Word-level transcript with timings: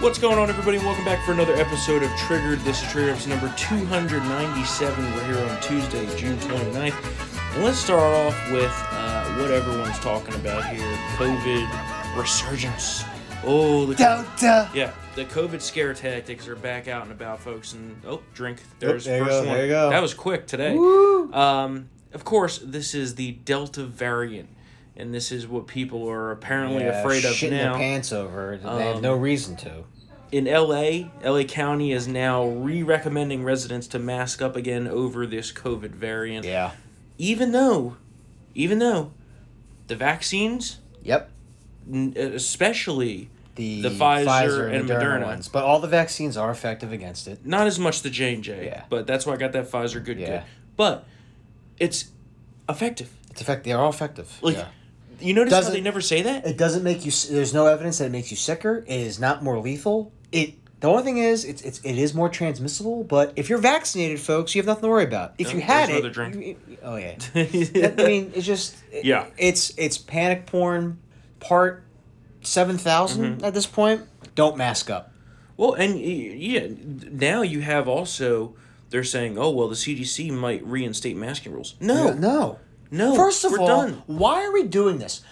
What's 0.00 0.16
going 0.16 0.38
on, 0.38 0.48
everybody? 0.48 0.78
Welcome 0.78 1.04
back 1.04 1.24
for 1.24 1.32
another 1.32 1.54
episode 1.56 2.04
of 2.04 2.10
Triggered. 2.12 2.60
This 2.60 2.80
is 2.80 2.88
Triggered 2.92 3.10
episode 3.14 3.30
number 3.30 3.52
297. 3.56 5.04
We're 5.12 5.24
here 5.24 5.38
on 5.38 5.60
Tuesday, 5.60 6.06
June 6.16 6.38
29th. 6.38 7.54
And 7.56 7.64
let's 7.64 7.78
start 7.78 8.00
off 8.00 8.52
with 8.52 8.70
uh, 8.92 9.24
what 9.34 9.50
everyone's 9.50 9.98
talking 9.98 10.34
about 10.36 10.64
here 10.66 10.86
COVID 11.16 12.16
resurgence. 12.16 13.02
Oh, 13.42 13.86
the 13.86 13.96
Delta. 13.96 14.70
yeah, 14.72 14.92
the 15.16 15.24
COVID 15.24 15.60
scare 15.60 15.94
tactics 15.94 16.46
are 16.46 16.54
back 16.54 16.86
out 16.86 17.02
and 17.02 17.10
about, 17.10 17.40
folks. 17.40 17.72
And 17.72 18.00
oh, 18.06 18.22
drink. 18.34 18.62
There's 18.78 19.04
there 19.04 19.18
you 19.18 19.24
first 19.24 19.42
go, 19.42 19.48
one. 19.48 19.56
there 19.56 19.66
you 19.66 19.72
go. 19.72 19.90
That 19.90 20.00
was 20.02 20.14
quick 20.14 20.46
today. 20.46 20.76
Woo. 20.76 21.32
Um, 21.32 21.88
of 22.12 22.24
course, 22.24 22.58
this 22.58 22.94
is 22.94 23.16
the 23.16 23.32
Delta 23.32 23.82
variant, 23.82 24.48
and 24.98 25.14
this 25.14 25.32
is 25.32 25.46
what 25.46 25.66
people 25.66 26.08
are 26.10 26.30
apparently 26.32 26.82
Yeah, 26.84 27.00
afraid 27.00 27.24
of 27.24 27.32
shitting 27.34 27.52
now. 27.52 27.70
their 27.72 27.78
pants 27.80 28.12
over. 28.12 28.54
it. 28.54 28.62
They 28.62 28.68
have 28.84 28.96
Um, 28.96 29.02
no 29.02 29.14
reason 29.14 29.56
to. 29.56 29.84
in 30.32 30.46
LA, 30.46 31.10
LA 31.24 31.44
County 31.44 31.92
is 31.92 32.06
now 32.08 32.44
re 32.46 32.82
recommending 32.82 33.44
residents 33.44 33.86
to 33.88 33.98
mask 33.98 34.42
up 34.42 34.56
again 34.56 34.86
over 34.88 35.26
this 35.26 35.52
COVID 35.52 35.90
variant. 35.92 36.44
Yeah. 36.44 36.72
Even 37.16 37.52
though, 37.52 37.96
even 38.54 38.78
though 38.78 39.12
the 39.86 39.96
vaccines, 39.96 40.78
Yep. 41.02 41.30
n- 41.90 42.14
especially, 42.16 43.30
The, 43.56 43.82
The 43.82 43.88
Pfizer 43.90 44.72
and 44.72 44.88
Moderna. 44.88 45.24
ones, 45.24 45.48
but 45.48 45.64
all 45.64 45.80
the 45.80 45.88
vaccines 45.88 46.36
are 46.36 46.48
effective 46.50 46.92
against 46.92 47.26
it. 47.26 47.44
not 47.44 47.66
as 47.66 47.76
much 47.76 48.02
the 48.02 48.10
J 48.10 48.34
and 48.34 48.44
J, 48.44 48.66
Yeah. 48.66 48.82
but 48.88 49.04
that's 49.08 49.26
why 49.26 49.32
I 49.34 49.36
got 49.36 49.50
that 49.52 49.68
Pfizer 49.68 50.04
good 50.04 50.16
Yeah. 50.20 50.26
good. 50.28 50.42
But 50.76 51.04
it's 51.80 52.04
effective. 52.68 53.10
It's 53.32 53.40
effective. 53.40 53.64
They 53.64 53.72
are 53.72 53.82
all 53.82 53.90
effective. 53.90 54.38
Like, 54.42 54.56
yeah. 54.58 54.66
You 55.20 55.34
notice 55.34 55.52
how 55.52 55.60
Doesn't- 55.60 55.74
they 55.74 55.80
never 55.80 56.00
say 56.00 56.22
that? 56.22 56.46
It 56.46 56.56
doesn't 56.56 56.82
make 56.82 57.04
you. 57.04 57.12
There's 57.30 57.52
no 57.54 57.66
evidence 57.66 57.98
that 57.98 58.06
it 58.06 58.12
makes 58.12 58.30
you 58.30 58.36
sicker. 58.36 58.84
It 58.86 59.00
is 59.00 59.18
not 59.18 59.42
more 59.42 59.58
lethal. 59.58 60.12
It. 60.32 60.54
The 60.80 60.86
only 60.86 61.02
thing 61.02 61.18
is, 61.18 61.44
it's, 61.44 61.60
it's 61.62 61.80
it 61.80 61.98
is 61.98 62.14
more 62.14 62.28
transmissible. 62.28 63.02
But 63.02 63.32
if 63.34 63.48
you're 63.48 63.58
vaccinated, 63.58 64.20
folks, 64.20 64.54
you 64.54 64.60
have 64.60 64.66
nothing 64.66 64.82
to 64.82 64.88
worry 64.88 65.02
about. 65.04 65.34
If 65.36 65.48
No, 65.48 65.54
you 65.54 65.60
had 65.60 65.90
it, 65.90 66.12
drink. 66.12 66.34
you- 66.36 66.56
you- 66.68 66.78
oh 66.84 66.94
yeah. 66.96 67.16
I 67.34 67.94
mean, 67.96 68.30
it's 68.34 68.46
just 68.46 68.76
it- 68.92 69.04
Yeah. 69.04 69.26
It's 69.36 69.72
it's 69.76 69.98
panic 69.98 70.46
porn, 70.46 70.98
part 71.40 71.82
7000 72.42 73.24
Mm-hmm. 73.38 73.44
at 73.44 73.54
this 73.54 73.66
point. 73.66 74.02
Don't 74.34 74.56
mask 74.56 74.88
up. 74.90 75.12
Well, 75.56 75.72
and 75.74 75.98
yeah, 75.98 76.68
now 77.10 77.42
you 77.42 77.60
have 77.60 77.88
also 77.88 78.54
they're 78.90 79.02
saying, 79.04 79.36
oh 79.36 79.50
well, 79.50 79.68
the 79.68 79.74
CDC 79.74 80.30
might 80.30 80.64
reinstate 80.64 81.16
masking 81.16 81.52
rules. 81.52 81.74
No, 81.80 82.12
no. 82.12 82.60
No. 82.90 83.14
First 83.14 83.44
of 83.44 83.52
we're 83.52 83.60
all, 83.60 83.66
done. 83.66 84.02
why 84.06 84.44
are 84.44 84.52
we 84.52 84.64
doing 84.64 84.98
this? 84.98 85.22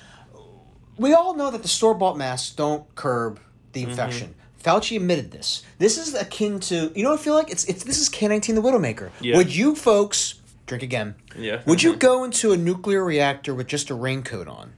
We 0.97 1.13
all 1.13 1.35
know 1.35 1.51
that 1.51 1.63
the 1.63 1.69
store 1.69 1.95
bought 1.95 2.17
masks 2.17 2.55
don't 2.55 2.93
curb 2.95 3.41
the 3.73 3.83
Mm-hmm. 3.83 3.91
infection. 3.91 4.35
Fauci 4.63 4.97
admitted 4.97 5.31
this. 5.31 5.63
This 5.79 5.97
is 5.99 6.15
akin 6.15 6.59
to 6.61 6.91
you 6.97 7.03
know 7.05 7.11
what 7.11 7.21
I 7.21 7.23
feel 7.23 7.35
like 7.35 7.51
it's 7.51 7.65
it's 7.67 7.85
this 7.85 8.01
is 8.01 8.09
K 8.09 8.27
nineteen 8.29 8.55
the 8.57 8.63
Widowmaker. 8.63 9.11
Yeah. 9.21 9.37
Would 9.37 9.55
you 9.55 9.77
folks 9.77 10.41
drink 10.67 10.83
again? 10.83 11.15
Yeah. 11.39 11.63
Would 11.67 11.83
you 11.83 11.95
go 11.97 12.25
into 12.25 12.53
a 12.53 12.57
nuclear 12.57 13.05
reactor 13.05 13.55
with 13.55 13.69
just 13.69 13.91
a 13.91 13.95
raincoat 13.95 14.49
on? 14.49 14.73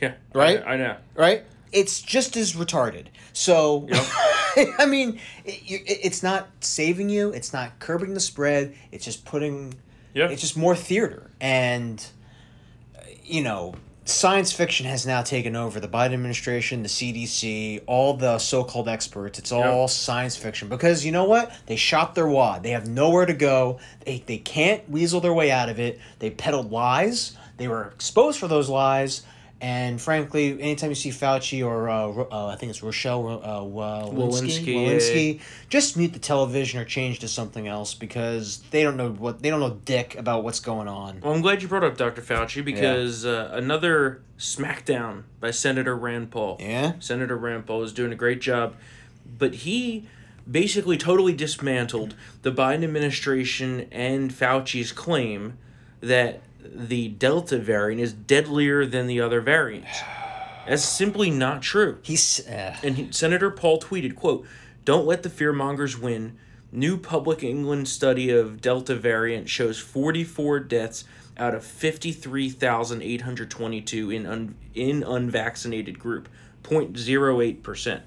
Yeah. 0.00 0.14
Right? 0.32 0.62
I, 0.64 0.74
I 0.74 0.76
know. 0.76 0.96
Right? 1.14 1.42
It's 1.72 2.00
just 2.00 2.36
as 2.36 2.52
retarded. 2.54 3.06
So, 3.32 3.88
I 4.78 4.86
mean, 4.86 5.18
it, 5.44 5.60
it's 5.66 6.22
not 6.22 6.48
saving 6.60 7.08
you. 7.10 7.30
It's 7.30 7.52
not 7.52 7.78
curbing 7.78 8.14
the 8.14 8.20
spread. 8.20 8.74
It's 8.92 9.04
just 9.04 9.24
putting 9.24 9.74
Yeah. 10.14 10.28
it's 10.28 10.40
just 10.40 10.56
more 10.56 10.76
theater. 10.76 11.30
And 11.40 12.04
you 13.24 13.42
know 13.42 13.74
science 14.04 14.52
fiction 14.52 14.84
has 14.86 15.06
now 15.06 15.22
taken 15.22 15.54
over. 15.54 15.78
The 15.80 15.88
biden 15.88 16.12
administration 16.12 16.82
the 16.82 16.88
cdc 16.88 17.82
all 17.86 18.14
the 18.14 18.38
so-called 18.38 18.88
experts 18.88 19.38
it's 19.38 19.52
all 19.52 19.88
science 19.88 20.36
fiction. 20.36 20.68
Because 20.68 21.04
you 21.04 21.12
know 21.12 21.24
what? 21.24 21.52
They 21.66 21.76
shot 21.76 22.14
their 22.14 22.26
wad. 22.26 22.62
They 22.62 22.70
have 22.70 22.88
nowhere 22.88 23.26
to 23.26 23.34
go. 23.34 23.78
They, 24.04 24.22
they 24.26 24.38
can't 24.38 24.88
weasel 24.90 25.20
their 25.20 25.32
way 25.32 25.50
out 25.50 25.68
of 25.68 25.78
it. 25.78 26.00
They 26.18 26.30
peddled 26.30 26.72
lies. 26.72 27.36
They 27.58 27.68
were 27.68 27.88
exposed 27.88 28.40
for 28.40 28.48
those 28.48 28.68
lies 28.68 29.22
and 29.62 30.00
frankly, 30.00 30.60
anytime 30.60 30.90
you 30.90 30.96
see 30.96 31.10
Fauci 31.10 31.64
or 31.64 31.88
uh, 31.88 32.08
uh, 32.08 32.48
I 32.48 32.56
think 32.56 32.70
it's 32.70 32.82
Rochelle 32.82 33.28
uh, 33.28 33.62
Wa- 33.62 34.06
Walensky, 34.06 34.74
Walensky, 34.74 35.36
yeah, 35.36 35.42
just 35.68 35.96
mute 35.96 36.12
the 36.12 36.18
television 36.18 36.80
or 36.80 36.84
change 36.84 37.20
to 37.20 37.28
something 37.28 37.68
else 37.68 37.94
because 37.94 38.58
they 38.72 38.82
don't 38.82 38.96
know 38.96 39.10
what 39.10 39.40
they 39.40 39.50
don't 39.50 39.60
know 39.60 39.78
dick 39.84 40.16
about 40.18 40.42
what's 40.42 40.58
going 40.58 40.88
on. 40.88 41.20
Well, 41.20 41.32
I'm 41.32 41.42
glad 41.42 41.62
you 41.62 41.68
brought 41.68 41.84
up 41.84 41.96
Dr. 41.96 42.22
Fauci 42.22 42.64
because 42.64 43.24
uh, 43.24 43.50
another 43.52 44.20
smackdown 44.36 45.22
by 45.38 45.52
Senator 45.52 45.96
Rand 45.96 46.32
Paul. 46.32 46.56
Yeah. 46.58 46.94
Senator 46.98 47.36
Rand 47.36 47.64
Paul 47.64 47.84
is 47.84 47.92
doing 47.92 48.12
a 48.12 48.16
great 48.16 48.40
job, 48.40 48.74
but 49.38 49.54
he 49.54 50.08
basically 50.50 50.96
totally 50.96 51.34
dismantled 51.34 52.16
the 52.42 52.50
Biden 52.50 52.82
administration 52.82 53.86
and 53.92 54.32
Fauci's 54.32 54.90
claim 54.90 55.56
that 56.00 56.40
the 56.64 57.08
Delta 57.08 57.58
variant 57.58 58.00
is 58.00 58.12
deadlier 58.12 58.86
than 58.86 59.06
the 59.06 59.20
other 59.20 59.40
variants. 59.40 60.00
That's 60.66 60.84
simply 60.84 61.30
not 61.30 61.62
true. 61.62 61.98
He's 62.02 62.46
uh, 62.46 62.76
And 62.82 62.96
he, 62.96 63.12
Senator 63.12 63.50
Paul 63.50 63.80
tweeted, 63.80 64.14
quote, 64.14 64.46
Don't 64.84 65.06
let 65.06 65.22
the 65.22 65.28
fearmongers 65.28 65.98
win. 65.98 66.36
New 66.70 66.96
Public 66.96 67.42
England 67.42 67.88
study 67.88 68.30
of 68.30 68.60
Delta 68.60 68.94
variant 68.94 69.48
shows 69.48 69.78
44 69.78 70.60
deaths 70.60 71.04
out 71.36 71.54
of 71.54 71.64
53,822 71.64 74.10
in 74.10 74.26
un, 74.26 74.54
in 74.74 75.02
unvaccinated 75.02 75.98
group, 75.98 76.28
0.08%. 76.62 78.02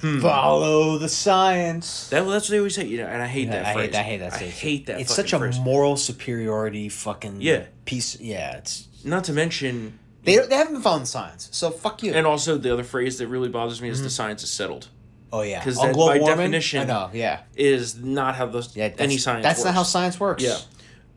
Hmm. 0.00 0.20
follow 0.20 0.98
the 0.98 1.08
science. 1.08 2.08
That, 2.10 2.22
well, 2.22 2.32
that's 2.32 2.48
what 2.48 2.52
they 2.52 2.58
always 2.58 2.74
say, 2.74 2.84
you 2.86 2.98
know, 2.98 3.06
and 3.06 3.22
I 3.22 3.26
hate 3.26 3.50
that 3.50 3.64
I 3.64 3.72
phrase. 3.72 3.94
hate, 3.94 3.98
I 3.98 4.02
hate 4.02 4.16
that. 4.18 4.32
I 4.34 4.36
hate 4.38 4.86
that 4.86 5.00
It's 5.00 5.14
such 5.14 5.32
a 5.32 5.38
phrase. 5.38 5.58
moral 5.58 5.96
superiority 5.96 6.88
fucking 6.90 7.40
Yeah. 7.40 7.64
piece. 7.86 8.20
Yeah, 8.20 8.56
it's 8.58 8.88
Not 9.04 9.24
to 9.24 9.32
mention, 9.32 9.98
they 10.24 10.36
they 10.38 10.54
haven't 10.56 10.74
been 10.74 10.82
following 10.82 11.02
the 11.04 11.06
science. 11.08 11.48
So 11.52 11.70
fuck 11.70 12.02
you. 12.02 12.12
and 12.12 12.26
also 12.26 12.58
the 12.58 12.72
other 12.72 12.84
phrase 12.84 13.16
that 13.18 13.28
really 13.28 13.48
bothers 13.48 13.80
me 13.80 13.88
is 13.88 14.00
the 14.00 14.06
mm-hmm. 14.08 14.10
science 14.10 14.42
is 14.42 14.50
settled. 14.50 14.88
oh 15.32 15.42
yeah, 15.42 15.62
'cause 15.64 15.78
On 15.78 15.86
that- 15.86 15.94
global 15.94 16.12
by 16.14 16.18
warming, 16.18 16.36
definition- 16.38 16.80
I 16.82 16.84
know. 16.84 17.10
Yeah, 17.12 17.40
Is 17.56 17.96
not 17.96 18.34
how 18.36 18.46
those 18.46 18.76
yeah. 18.76 18.88
That's, 18.88 19.00
any 19.00 19.16
science 19.18 19.42
That's 19.44 19.58
works. 19.60 19.64
not 19.64 19.74
how 19.74 19.82
science 19.82 20.20
works. 20.20 20.42
Yeah. 20.42 20.58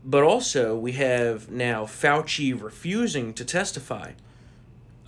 But 0.04 0.22
also, 0.22 0.76
we 0.76 0.92
have 0.92 1.50
now 1.50 1.84
Fauci 1.84 2.58
refusing 2.60 3.34
to 3.34 3.44
testify 3.44 4.12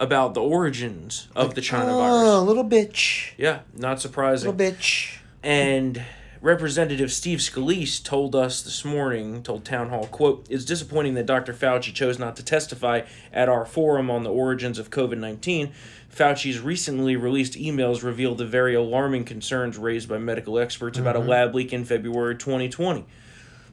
about 0.02 0.34
the 0.34 0.40
origins 0.40 1.28
of 1.36 1.54
the 1.54 1.60
China 1.60 1.94
Oh, 1.96 1.98
virus. 2.00 2.28
A 2.28 2.40
little 2.40 2.64
bitch. 2.64 3.32
Yeah, 3.38 3.60
not 3.74 4.00
surprising. 4.00 4.48
A 4.48 4.52
little 4.52 4.72
bitch. 4.74 5.18
And 5.42 6.02
Representative 6.40 7.12
Steve 7.12 7.38
Scalise 7.38 8.02
told 8.02 8.34
us 8.34 8.62
this 8.62 8.84
morning, 8.84 9.44
told 9.44 9.64
Town 9.64 9.90
Hall, 9.90 10.06
quote, 10.08 10.44
It's 10.50 10.64
disappointing 10.64 11.14
that 11.14 11.26
Dr. 11.26 11.52
Fauci 11.54 11.94
chose 11.94 12.18
not 12.18 12.34
to 12.36 12.44
testify 12.44 13.02
at 13.32 13.48
our 13.48 13.64
forum 13.64 14.10
on 14.10 14.24
the 14.24 14.30
origins 14.30 14.78
of 14.80 14.90
COVID 14.90 15.18
19. 15.18 15.72
Fauci's 16.12 16.58
recently 16.58 17.14
released 17.16 17.54
emails 17.54 18.02
revealed 18.02 18.38
the 18.38 18.44
very 18.44 18.74
alarming 18.74 19.24
concerns 19.24 19.78
raised 19.78 20.08
by 20.08 20.18
medical 20.18 20.58
experts 20.58 20.98
about 20.98 21.14
a 21.16 21.20
Mm-hmm. 21.20 21.28
lab 21.28 21.54
leak 21.54 21.72
in 21.72 21.84
February 21.84 22.34
2020. 22.36 23.04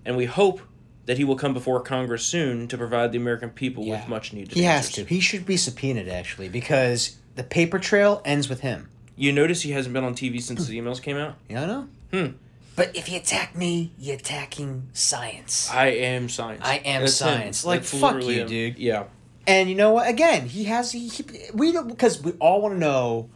And 0.06 0.16
we 0.16 0.26
hope 0.26 0.62
that 1.10 1.18
he 1.18 1.24
will 1.24 1.36
come 1.36 1.56
before 1.56 1.82
Congress 1.82 2.24
soon 2.24 2.68
to 2.68 2.78
provide 2.78 3.12
the 3.12 3.18
American 3.18 3.50
people 3.50 3.84
with 3.90 4.08
much 4.08 4.32
needed 4.32 4.54
He 4.54 4.62
has 4.62 4.86
answers. 4.86 5.06
to. 5.08 5.10
He 5.12 5.20
should 5.20 5.44
be 5.44 5.58
subpoenaed 5.58 6.08
actually 6.08 6.50
because 6.50 7.18
the 7.36 7.44
paper 7.44 7.80
trail 7.80 8.22
ends 8.24 8.48
with 8.48 8.60
him. 8.60 8.90
You 9.16 9.32
notice 9.34 9.64
he 9.64 9.72
hasn't 9.72 9.92
been 9.94 10.04
on 10.04 10.14
TV 10.14 10.40
since 10.40 10.68
the 10.68 10.78
emails 10.80 11.02
came 11.02 11.18
out? 11.18 11.34
Yeah, 11.50 11.64
I 11.64 11.66
know? 11.66 11.88
Hmm. 12.14 12.28
But 12.76 12.96
if 12.96 13.10
you 13.10 13.18
attack 13.18 13.56
me, 13.56 13.92
you're 13.98 14.18
attacking 14.18 14.90
science. 14.94 15.68
I 15.74 15.88
am 15.88 16.30
science. 16.30 16.62
I 16.64 16.76
am 16.76 17.02
That's 17.02 17.20
him. 17.20 17.28
science. 17.28 17.66
Like, 17.66 17.80
That's 17.82 18.00
fuck 18.00 18.22
you, 18.22 18.30
him. 18.30 18.48
dude. 18.48 18.78
Yeah. 18.78 19.06
And 19.48 19.68
you 19.68 19.74
know 19.76 19.92
what? 19.92 20.08
Again, 20.08 20.48
he 20.48 20.66
has 20.66 20.92
he, 20.92 21.08
he 21.08 21.26
we 21.56 21.72
because 21.88 22.22
we 22.22 22.34
all 22.34 22.62
want 22.62 22.76
to 22.76 22.80
know 22.80 23.32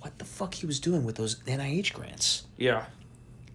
what 0.00 0.18
the 0.18 0.24
fuck 0.24 0.54
he 0.54 0.66
was 0.66 0.80
doing 0.80 1.04
with 1.04 1.14
those 1.14 1.36
NIH 1.44 1.92
grants. 1.92 2.46
Yeah. 2.56 2.86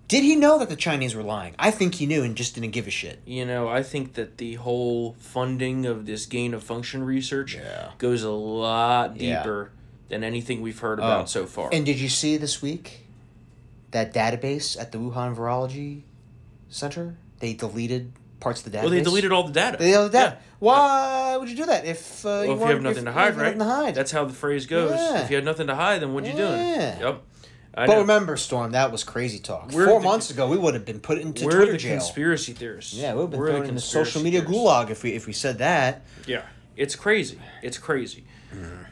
Did 0.08 0.24
he 0.24 0.36
know 0.38 0.58
that 0.60 0.70
the 0.70 0.76
Chinese 0.78 1.16
were 1.16 1.24
lying? 1.24 1.54
I 1.60 1.70
think 1.72 1.96
he 1.96 2.06
knew 2.06 2.24
and 2.24 2.36
just 2.36 2.56
didn't 2.56 2.72
give 2.72 2.88
a 2.88 2.92
shit. 2.92 3.20
You 3.26 3.46
know, 3.46 3.68
I 3.68 3.84
think 3.84 4.14
that 4.14 4.38
the 4.38 4.54
whole 4.56 5.16
funding 5.20 5.86
of 5.86 6.06
this 6.06 6.26
gain 6.26 6.54
of 6.54 6.64
function 6.64 7.04
research 7.04 7.56
Yeah. 7.56 7.90
goes 7.98 8.24
a 8.24 8.30
lot 8.32 9.20
Yeah. 9.20 9.40
deeper 9.40 9.72
than 10.08 10.24
anything 10.24 10.62
we've 10.62 10.80
heard 10.80 11.00
about 11.00 11.24
Oh. 11.24 11.26
so 11.28 11.46
far. 11.46 11.70
And 11.74 11.86
did 11.86 12.00
you 12.00 12.08
see 12.08 12.38
this 12.38 12.62
week 12.62 13.06
that 13.92 14.14
database 14.14 14.80
at 14.80 14.94
the 14.94 14.98
Wuhan 14.98 15.36
Virology 15.36 16.04
Center? 16.70 17.16
They 17.40 17.54
deleted 17.54 18.14
parts 18.40 18.66
of 18.66 18.72
the 18.72 18.78
database. 18.78 18.82
well, 18.84 18.92
they 18.92 19.02
deleted 19.02 19.32
all 19.34 19.44
the 19.44 19.52
data. 19.54 19.78
They 19.78 19.92
deleted 19.92 20.12
that. 20.14 20.34
Yeah. 20.36 20.40
Why 20.60 21.36
would 21.38 21.50
you 21.50 21.56
do 21.58 21.66
that 21.66 21.86
if 21.86 22.26
uh, 22.26 22.30
Well, 22.30 22.46
you, 22.46 22.54
if 22.54 22.60
you 22.62 22.66
have 22.68 22.82
nothing 22.82 23.06
to 23.06 23.12
hide, 23.12 23.36
right? 23.36 23.58
nothing 23.58 23.60
to 23.60 23.66
hide? 23.66 23.96
That's 23.96 24.12
how 24.12 24.24
the 24.24 24.34
phrase 24.34 24.66
goes. 24.68 24.92
Yeah. 24.92 25.24
If 25.24 25.30
you 25.30 25.36
had 25.36 25.44
nothing 25.46 25.68
to 25.68 25.76
hide, 25.76 26.02
then 26.02 26.14
what'd 26.14 26.30
you 26.30 26.36
doing? 26.38 26.60
Yeah. 26.60 27.00
Yep. 27.00 27.22
I 27.74 27.86
but 27.86 27.94
know. 27.94 28.00
remember, 28.02 28.38
Storm, 28.38 28.72
that 28.72 28.92
was 28.92 29.04
crazy 29.04 29.38
talk. 29.40 29.72
We're 29.72 29.86
Four 29.86 30.00
the- 30.00 30.06
months 30.06 30.32
ago, 30.32 30.48
we 30.48 30.58
would 30.58 30.74
have 30.74 30.86
been 30.86 31.00
put 31.00 31.20
into 31.20 31.46
we're 31.46 31.52
Twitter 31.52 31.72
the 31.74 31.78
jail. 31.78 31.98
conspiracy 31.98 32.54
theorists. 32.54 32.94
Yeah, 32.94 33.12
we 33.14 33.18
would 33.18 33.22
have 33.24 33.32
been 33.32 33.40
We're 33.40 33.52
thrown 33.52 33.66
in 33.66 33.76
the 33.76 33.82
social 33.82 34.22
media 34.24 34.42
theorists. 34.42 34.64
gulag 34.64 34.90
if 34.90 35.04
we 35.04 35.12
if 35.14 35.28
we 35.28 35.34
said 35.34 35.60
that. 35.60 36.02
Yeah, 36.26 36.42
it's 36.76 36.96
crazy. 36.96 37.40
It's 37.62 37.78
crazy. 37.78 38.24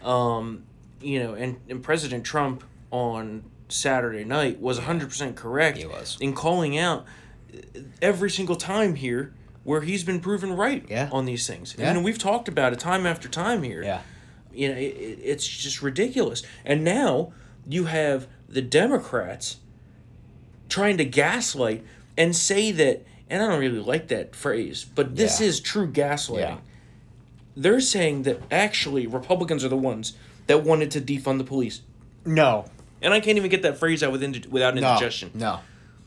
Um, 0.04 0.64
you 1.02 1.20
know, 1.24 1.34
and, 1.34 1.58
and 1.70 1.82
President 1.84 2.24
Trump 2.26 2.64
on 2.92 3.44
Saturday 3.70 4.24
night 4.24 4.60
was 4.60 4.80
100% 4.80 5.36
correct 5.36 5.78
He 5.78 5.86
was. 5.86 6.18
in 6.22 6.34
calling 6.34 6.78
out 6.78 7.06
uh, 7.54 7.80
every 8.02 8.30
single 8.30 8.56
time 8.56 8.96
here 8.96 9.34
where 9.64 9.82
he's 9.82 10.04
been 10.04 10.20
proven 10.20 10.54
right 10.56 10.86
Yeah. 10.88 11.10
on 11.12 11.26
these 11.26 11.48
things. 11.48 11.76
Yeah. 11.78 11.90
And 11.92 12.04
we've 12.04 12.18
talked 12.20 12.48
about 12.48 12.74
it 12.74 12.80
time 12.80 13.06
after 13.08 13.28
time 13.28 13.64
here. 13.64 13.84
Yeah. 13.84 14.02
You 14.54 14.70
know, 14.70 14.76
it, 14.76 14.80
it- 14.96 15.20
it's 15.24 15.48
just 15.48 15.82
ridiculous. 15.82 16.44
And 16.64 16.84
now 16.84 17.34
you 17.68 17.86
have 17.86 18.28
the 18.48 18.62
Democrats 18.62 19.58
trying 20.70 20.98
to 20.98 21.06
gaslight 21.06 21.84
and 22.18 22.36
say 22.36 22.72
that, 22.72 23.06
and 23.30 23.42
I 23.44 23.48
don't 23.48 23.60
really 23.60 23.80
like 23.80 24.08
that 24.10 24.36
phrase, 24.36 24.86
but 24.96 25.16
this 25.16 25.40
Yeah. 25.42 25.48
is 25.48 25.60
true 25.60 25.92
gaslighting. 25.92 26.40
Yeah. 26.40 26.58
They're 27.58 27.80
saying 27.82 28.24
that 28.24 28.42
actually 28.52 29.08
Republicans 29.08 29.64
are 29.64 29.70
the 29.70 29.78
ones 29.78 30.14
that 30.48 30.64
wanted 30.64 30.92
to 30.92 31.02
defund 31.02 31.38
the 31.38 31.44
police. 31.44 31.82
No. 32.26 32.66
And 33.02 33.14
I 33.14 33.20
can't 33.20 33.38
even 33.38 33.50
get 33.50 33.62
that 33.64 33.78
phrase 33.78 34.04
out 34.04 34.12
with 34.12 34.24
indi- 34.24 34.48
without 34.50 34.76
No. 34.76 34.82
indigestion. 34.90 35.32
No. 35.34 35.60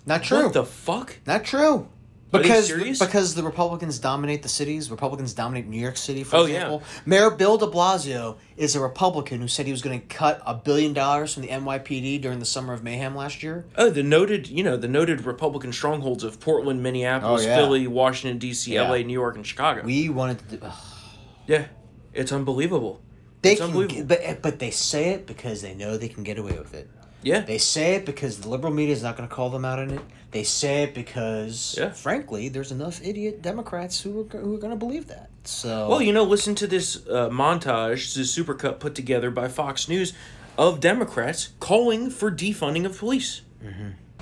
Not 0.07 0.23
true. 0.23 0.45
What 0.45 0.53
the 0.53 0.65
fuck? 0.65 1.19
Not 1.27 1.45
true. 1.45 1.89
Because 2.31 2.71
because 2.99 3.35
the 3.35 3.43
Republicans 3.43 3.99
dominate 3.99 4.43
the 4.43 4.51
cities. 4.51 4.91
Republicans 4.91 5.33
dominate 5.33 5.67
New 5.67 5.81
York 5.81 5.97
City, 5.97 6.25
for 6.25 6.37
Oh, 6.37 6.45
yeah. 6.45 6.57
example. 6.57 6.83
Mayor 7.07 7.31
Bill 7.31 7.57
De 7.57 7.67
Blasio 7.67 8.37
is 8.57 8.77
a 8.77 8.81
Republican 8.81 9.41
who 9.41 9.49
said 9.49 9.65
he 9.65 9.73
was 9.73 9.81
going 9.81 9.99
to 9.99 10.07
cut 10.07 10.43
a 10.45 10.53
billion 10.55 10.93
dollars 10.93 11.33
from 11.33 11.43
the 11.43 11.49
NYPD 11.49 12.21
during 12.21 12.39
the 12.39 12.45
summer 12.45 12.75
of 12.75 12.83
mayhem 12.85 13.15
last 13.17 13.43
year. 13.43 13.65
Oh, 13.79 13.89
the 13.89 14.03
noted, 14.03 14.49
you 14.49 14.63
know, 14.63 14.77
the 14.77 14.89
noted 14.89 15.25
Republican 15.25 15.73
strongholds 15.73 16.23
of 16.23 16.39
Portland, 16.39 16.83
Minneapolis, 16.83 17.45
Oh, 17.45 17.47
yeah. 17.47 17.57
Philly, 17.57 17.87
Washington 17.87 18.39
D.C., 18.39 18.75
Yeah. 18.75 18.85
L.A., 18.85 19.03
New 19.05 19.15
York, 19.15 19.37
and 19.37 19.47
Chicago. 19.47 19.83
We 19.85 20.11
wanted 20.11 20.39
to. 20.51 20.57
Do, 20.57 20.67
ugh. 20.67 20.73
yeah, 21.47 21.67
it's 22.13 22.31
unbelievable. 22.33 23.01
They 23.41 23.53
It's 23.53 23.61
can, 23.61 24.07
but 24.07 24.43
but 24.43 24.59
they 24.59 24.71
say 24.71 25.11
it 25.11 25.27
because 25.27 25.63
they 25.63 25.73
know 25.75 25.97
they 25.97 26.09
can 26.09 26.25
get 26.25 26.39
away 26.39 26.59
with 26.59 26.75
it. 26.75 26.91
Yeah, 27.23 27.41
They 27.41 27.59
say 27.59 27.95
it 27.97 28.07
because 28.07 28.39
the 28.41 28.49
liberal 28.49 28.73
media 28.73 28.95
is 28.95 29.03
not 29.03 29.17
going 29.17 29.29
to 29.29 29.35
call 29.35 29.51
them 29.51 29.65
out 29.65 29.79
on 29.79 29.91
it. 29.91 30.01
They 30.31 30.45
say 30.45 30.83
it 30.85 30.95
because, 30.95 31.75
Yeah. 31.79 31.91
frankly, 31.91 32.49
there's 32.49 32.71
enough 32.71 33.01
idiot 33.03 33.43
Democrats 33.43 34.01
who 34.01 34.21
are, 34.21 34.39
who 34.39 34.55
are 34.55 34.59
going 34.59 34.71
to 34.73 34.77
believe 34.77 35.09
that. 35.09 35.29
So 35.45 35.89
Well, 35.89 36.03
you 36.03 36.13
know, 36.13 36.23
listen 36.25 36.55
to 36.57 36.67
this 36.67 36.97
uh, 37.09 37.29
montage, 37.31 38.15
the 38.15 38.21
supercut 38.23 38.79
put 38.79 38.95
together 38.95 39.31
by 39.31 39.49
Fox 39.49 39.89
News 39.89 40.13
of 40.57 40.81
Democrats 40.81 41.51
calling 41.61 42.11
for 42.11 42.31
defunding 42.31 42.85
of 42.85 42.97
police. 42.99 43.41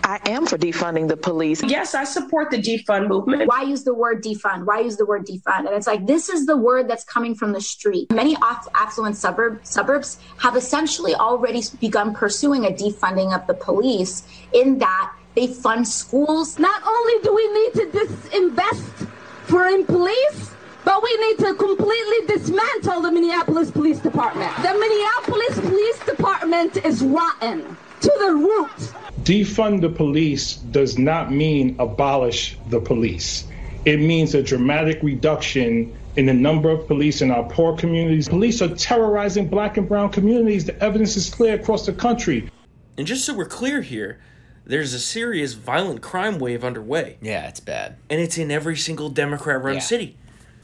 I 0.05 0.21
am 0.27 0.47
for 0.47 0.57
defunding 0.57 1.09
the 1.09 1.17
police. 1.17 1.63
Yes, 1.65 1.95
I 1.95 2.05
support 2.05 2.51
the 2.51 2.59
defund 2.59 3.09
movement. 3.09 3.49
why 3.49 3.63
use 3.63 3.83
the 3.85 3.95
word 3.95 4.23
defund? 4.23 4.65
Why 4.65 4.81
use 4.81 4.97
the 4.97 5.07
word 5.07 5.27
defund? 5.27 5.61
And 5.61 5.71
it's 5.71 5.87
like 5.87 6.07
this 6.07 6.29
is 6.29 6.47
the 6.47 6.57
word 6.57 6.89
that's 6.89 7.05
coming 7.05 7.35
from 7.35 7.53
the 7.53 7.61
street. 7.61 8.13
Many 8.13 8.37
aff- 8.37 8.69
affluent 8.75 9.17
suburb 9.17 9.61
suburbs 9.65 10.19
have 10.39 10.57
essentially 10.57 11.15
already 11.15 11.63
begun 11.81 12.15
pursuing 12.15 12.65
a 12.67 12.71
defunding 12.71 13.35
of 13.35 13.47
the 13.47 13.55
police 13.55 14.23
in 14.53 14.79
that 14.79 15.13
they 15.35 15.49
fund 15.49 15.87
schools. 15.89 16.59
Not 16.59 16.83
only 16.87 17.23
do 17.23 17.35
we 17.35 17.53
need 17.53 17.73
to 17.75 17.99
disinvest 17.99 19.09
for 19.45 19.67
in 19.67 19.85
police, 19.87 20.53
but 20.85 21.03
we 21.03 21.17
need 21.17 21.39
to 21.39 21.55
completely 21.55 22.27
dismantle 22.29 23.03
the 23.03 23.11
Minneapolis 23.11 23.73
Police 23.73 23.99
Department. 23.99 24.55
The 24.59 24.73
Minneapolis 24.73 25.59
Police 25.61 25.99
Department 26.07 26.77
is 26.85 27.03
rotten 27.03 27.77
to 28.01 28.13
the 28.21 28.35
root. 28.35 29.06
Defund 29.27 29.81
the 29.81 29.89
police 29.89 30.55
does 30.55 30.99
not 30.99 31.33
mean 31.33 31.75
abolish 31.81 32.57
the 32.69 32.81
police. 32.81 33.45
It 33.85 33.97
means 33.99 34.37
a 34.37 34.43
dramatic 34.43 35.03
reduction 35.03 35.93
in 36.15 36.27
the 36.27 36.33
number 36.33 36.71
of 36.71 36.87
police 36.87 37.23
in 37.23 37.33
our 37.33 37.43
poor 37.43 37.77
communities. 37.77 38.29
Police 38.29 38.63
are 38.63 38.73
terrorizing 38.77 39.49
black 39.49 39.79
and 39.79 39.89
brown 39.89 40.11
communities. 40.11 40.65
The 40.67 40.81
evidence 40.81 41.17
is 41.17 41.29
clear 41.29 41.57
across 41.57 41.87
the 41.87 41.93
country. 41.93 42.49
And 42.97 43.05
just 43.05 43.25
so 43.25 43.35
we're 43.35 43.47
clear 43.47 43.83
here, 43.83 44.21
there's 44.65 44.93
a 44.95 45.01
serious 45.01 45.55
violent 45.55 46.03
crime 46.03 46.39
wave 46.39 46.63
underway, 46.63 47.19
yeah, 47.21 47.49
it's 47.49 47.59
bad. 47.61 47.97
and 48.09 48.21
it's 48.21 48.39
in 48.39 48.53
every 48.53 48.77
single 48.77 49.09
Democrat 49.09 49.61
run 49.61 49.75
Yeah. 49.75 49.81
city. 49.81 50.17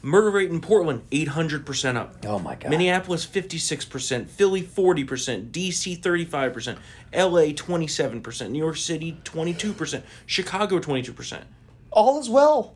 Murder 0.05 0.31
rate 0.31 0.49
in 0.51 0.59
Portland, 0.59 1.01
800% 1.11 1.95
up. 1.95 2.17
Oh 2.25 2.37
my 2.37 2.55
god. 2.55 2.69
Minneapolis 2.69 3.25
56%, 3.25 4.27
Philly 4.27 4.61
40%, 4.61 5.49
DC 5.51 5.97
35%, 6.01 6.77
LA 7.13 7.53
27%, 7.53 8.49
New 8.51 8.59
York 8.59 8.75
City 8.75 9.17
22%, 9.23 10.03
Chicago 10.25 10.79
22%. 10.79 11.43
all 11.91 12.19
is 12.19 12.29
well. 12.29 12.75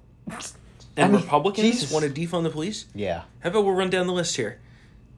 And 0.95 1.12
mean, 1.13 1.21
Republicans 1.21 1.68
Jesus. 1.69 1.91
want 1.91 2.06
to 2.06 2.09
defund 2.12 2.44
the 2.44 2.50
police? 2.50 2.85
Yeah. 2.95 3.24
How 3.41 3.50
about 3.50 3.65
we'll 3.65 3.74
run 3.75 3.89
down 3.89 4.07
the 4.07 4.13
list 4.13 4.38
here? 4.38 4.59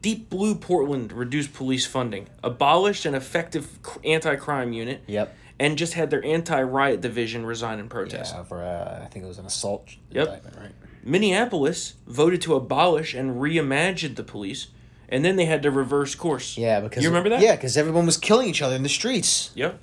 Deep 0.01 0.29
Blue 0.31 0.55
Portland 0.55 1.13
reduced 1.13 1.53
police 1.53 1.85
funding, 1.85 2.27
abolished 2.43 3.05
an 3.05 3.13
effective 3.13 3.77
anti 4.03 4.35
crime 4.37 4.73
unit, 4.73 5.03
Yep. 5.07 5.35
and 5.59 5.77
just 5.77 5.93
had 5.93 6.09
their 6.09 6.23
anti 6.25 6.61
riot 6.61 7.01
division 7.01 7.45
resign 7.45 7.79
in 7.79 7.87
protest. 7.87 8.33
Yeah, 8.33 8.43
for 8.43 8.63
uh, 8.63 9.03
I 9.03 9.07
think 9.09 9.25
it 9.25 9.27
was 9.27 9.37
an 9.39 9.45
assault 9.45 9.89
Yep. 10.11 10.27
indictment, 10.27 10.57
right? 10.57 10.71
Minneapolis 11.09 11.95
voted 12.07 12.41
to 12.43 12.55
abolish 12.55 13.13
and 13.13 13.41
reimagine 13.41 14.15
the 14.15 14.23
police, 14.23 14.67
and 15.09 15.25
then 15.25 15.35
they 15.35 15.45
had 15.45 15.63
to 15.63 15.71
reverse 15.71 16.13
course. 16.15 16.57
Yeah, 16.57 16.79
because 16.81 17.03
you 17.03 17.09
remember 17.09 17.29
that? 17.29 17.41
Yeah, 17.41 17.55
because 17.55 17.75
everyone 17.77 18.05
was 18.05 18.17
killing 18.17 18.47
each 18.47 18.61
other 18.61 18.75
in 18.75 18.83
the 18.83 18.89
streets. 18.89 19.51
Yep. 19.55 19.79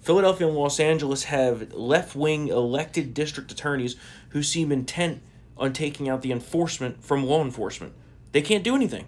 Philadelphia 0.00 0.46
and 0.48 0.56
Los 0.56 0.78
Angeles 0.80 1.24
have 1.24 1.72
left 1.72 2.14
wing 2.14 2.48
elected 2.48 3.14
district 3.14 3.50
attorneys 3.52 3.96
who 4.30 4.42
seem 4.42 4.70
intent 4.70 5.22
on 5.56 5.72
taking 5.72 6.08
out 6.08 6.22
the 6.22 6.32
enforcement 6.32 7.02
from 7.02 7.24
law 7.24 7.42
enforcement. 7.42 7.94
They 8.32 8.42
can't 8.42 8.64
do 8.64 8.74
anything. 8.74 9.06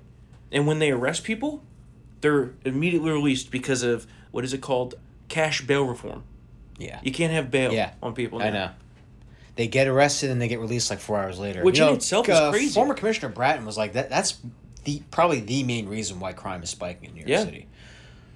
And 0.52 0.66
when 0.66 0.78
they 0.78 0.90
arrest 0.92 1.24
people, 1.24 1.62
they're 2.20 2.54
immediately 2.64 3.10
released 3.10 3.50
because 3.50 3.82
of 3.82 4.06
what 4.30 4.44
is 4.44 4.54
it 4.54 4.62
called? 4.62 4.94
Cash 5.28 5.66
bail 5.66 5.84
reform. 5.84 6.22
Yeah. 6.78 7.00
You 7.02 7.10
can't 7.12 7.32
have 7.32 7.50
bail 7.50 7.72
Yeah. 7.72 7.92
on 8.02 8.14
people. 8.14 8.40
I 8.40 8.50
know. 8.50 8.70
They 9.56 9.66
get 9.66 9.86
arrested 9.88 10.30
and 10.30 10.40
they 10.40 10.48
get 10.48 10.60
released 10.60 10.90
like 10.90 11.00
four 11.00 11.18
hours 11.18 11.38
later. 11.38 11.64
Which 11.64 11.78
You 11.78 11.84
in 11.84 11.90
know, 11.90 11.96
itself 11.96 12.28
is 12.28 12.36
uh, 12.36 12.50
crazy. 12.50 12.74
Former 12.74 12.94
Commissioner 12.94 13.30
Bratton 13.30 13.64
was 13.66 13.76
like 13.78 13.94
that. 13.94 14.10
That's 14.10 14.38
the 14.84 15.02
probably 15.10 15.40
the 15.40 15.64
main 15.64 15.88
reason 15.88 16.20
why 16.20 16.32
crime 16.32 16.62
is 16.62 16.70
spiking 16.70 17.08
in 17.08 17.14
New 17.14 17.20
York 17.20 17.28
Yeah. 17.30 17.44
City. 17.44 17.66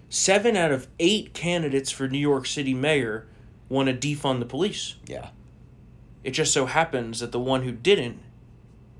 Seven 0.08 0.56
out 0.56 0.72
of 0.72 0.88
eight 0.98 1.34
candidates 1.34 1.90
for 1.90 2.08
New 2.08 2.18
York 2.18 2.46
City 2.46 2.74
mayor 2.74 3.26
want 3.68 3.88
to 3.88 3.94
defund 3.94 4.40
the 4.40 4.46
police. 4.46 4.96
Yeah, 5.06 5.28
It 6.24 6.32
just 6.32 6.52
so 6.52 6.66
happens 6.66 7.20
that 7.20 7.30
the 7.32 7.38
one 7.38 7.62
who 7.62 7.70
didn't 7.70 8.18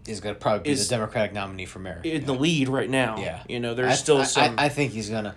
is 0.06 0.20
gonna 0.20 0.34
probably 0.36 0.62
be 0.64 0.70
Is- 0.70 0.88
the 0.88 0.94
Democratic 0.94 1.32
nominee 1.32 1.64
for 1.66 1.78
mayor. 1.80 2.00
in 2.04 2.24
the 2.26 2.34
lead 2.34 2.68
right 2.68 2.88
now. 2.88 3.16
Yeah, 3.18 3.42
You 3.48 3.58
know, 3.60 3.74
there's 3.74 3.92
I- 3.92 3.96
still 3.96 4.18
I, 4.18 4.24
some. 4.24 4.58
I, 4.58 4.66
I 4.66 4.68
think 4.68 4.92
he's 4.92 5.10
gonna. 5.10 5.34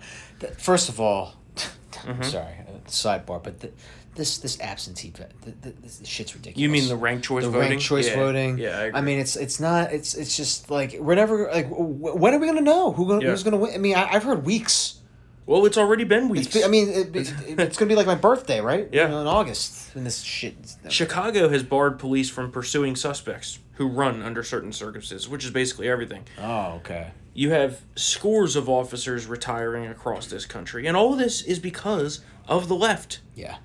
First 0.58 0.88
of 0.88 1.00
all, 1.00 1.34
Mm-hmm. 2.04 2.22
sorry, 2.22 2.54
sidebar, 2.86 3.42
but 3.42 3.60
th 3.60 3.72
this 4.14 4.38
this 4.38 4.60
absentee 4.60 5.10
th- 5.10 5.28
th- 5.44 5.56
th- 5.62 5.74
this 5.82 6.00
shit's 6.04 6.34
ridiculous. 6.34 6.60
you 6.62 6.68
mean 6.68 6.88
the 6.88 6.96
ranked 6.96 7.24
choice 7.24 7.44
the 7.44 7.50
voting? 7.50 7.70
ranked 7.70 7.84
choice 7.84 8.08
Yeah. 8.08 8.16
voting? 8.16 8.58
Yeah, 8.58 8.78
I, 8.78 8.82
agree. 8.84 9.00
mean, 9.02 9.18
it's 9.18 9.36
it's 9.36 9.60
not. 9.60 9.92
It's 9.92 10.14
it's 10.14 10.36
just 10.36 10.70
like 10.70 10.96
we're 10.98 11.14
never 11.14 11.50
like. 11.52 11.68
W- 11.68 12.16
when 12.16 12.34
are 12.34 12.38
we 12.38 12.46
gonna 12.46 12.60
know 12.60 12.92
who 12.92 13.06
gonna, 13.06 13.24
Yeah. 13.24 13.30
who's 13.30 13.42
gonna 13.42 13.56
win? 13.56 13.74
I 13.74 13.78
mean, 13.78 13.96
I, 13.96 14.06
I've 14.12 14.24
heard 14.24 14.44
weeks. 14.44 15.00
well, 15.46 15.66
it's 15.66 15.76
already 15.76 16.04
been 16.04 16.28
weeks. 16.28 16.54
It's, 16.56 16.64
I 16.64 16.68
mean, 16.68 16.88
it, 16.88 17.14
it, 17.16 17.60
it's 17.60 17.76
gonna 17.76 17.88
be 17.88 17.94
like 17.96 18.06
my 18.06 18.14
birthday, 18.14 18.60
right? 18.60 18.88
Yeah. 18.92 19.04
You 19.04 19.08
know, 19.10 19.20
in 19.20 19.26
August, 19.26 19.94
and 19.94 20.06
this 20.06 20.22
shit. 20.22 20.54
Chicago 20.88 21.48
has 21.48 21.62
barred 21.62 21.98
police 21.98 22.30
from 22.30 22.50
pursuing 22.50 22.96
suspects 22.96 23.58
who 23.74 23.88
run 23.88 24.22
under 24.22 24.42
certain 24.42 24.72
circumstances, 24.72 25.28
which 25.28 25.44
is 25.44 25.50
basically 25.50 25.88
everything. 25.88 26.22
Oh, 26.40 26.74
okay. 26.76 27.10
You 27.36 27.50
have 27.50 27.80
scores 27.96 28.54
of 28.54 28.68
officers 28.68 29.26
retiring 29.26 29.86
across 29.88 30.28
this 30.28 30.46
country, 30.46 30.86
and 30.86 30.96
all 30.96 31.16
this 31.16 31.42
is 31.42 31.58
because 31.58 32.20
of 32.46 32.68
the 32.68 32.76
left. 32.76 33.18
Yeah. 33.34 33.56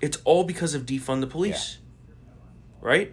It's 0.00 0.18
all 0.24 0.44
because 0.44 0.74
of 0.74 0.86
defund 0.86 1.20
the 1.20 1.26
police. 1.26 1.78
Right? 2.80 3.12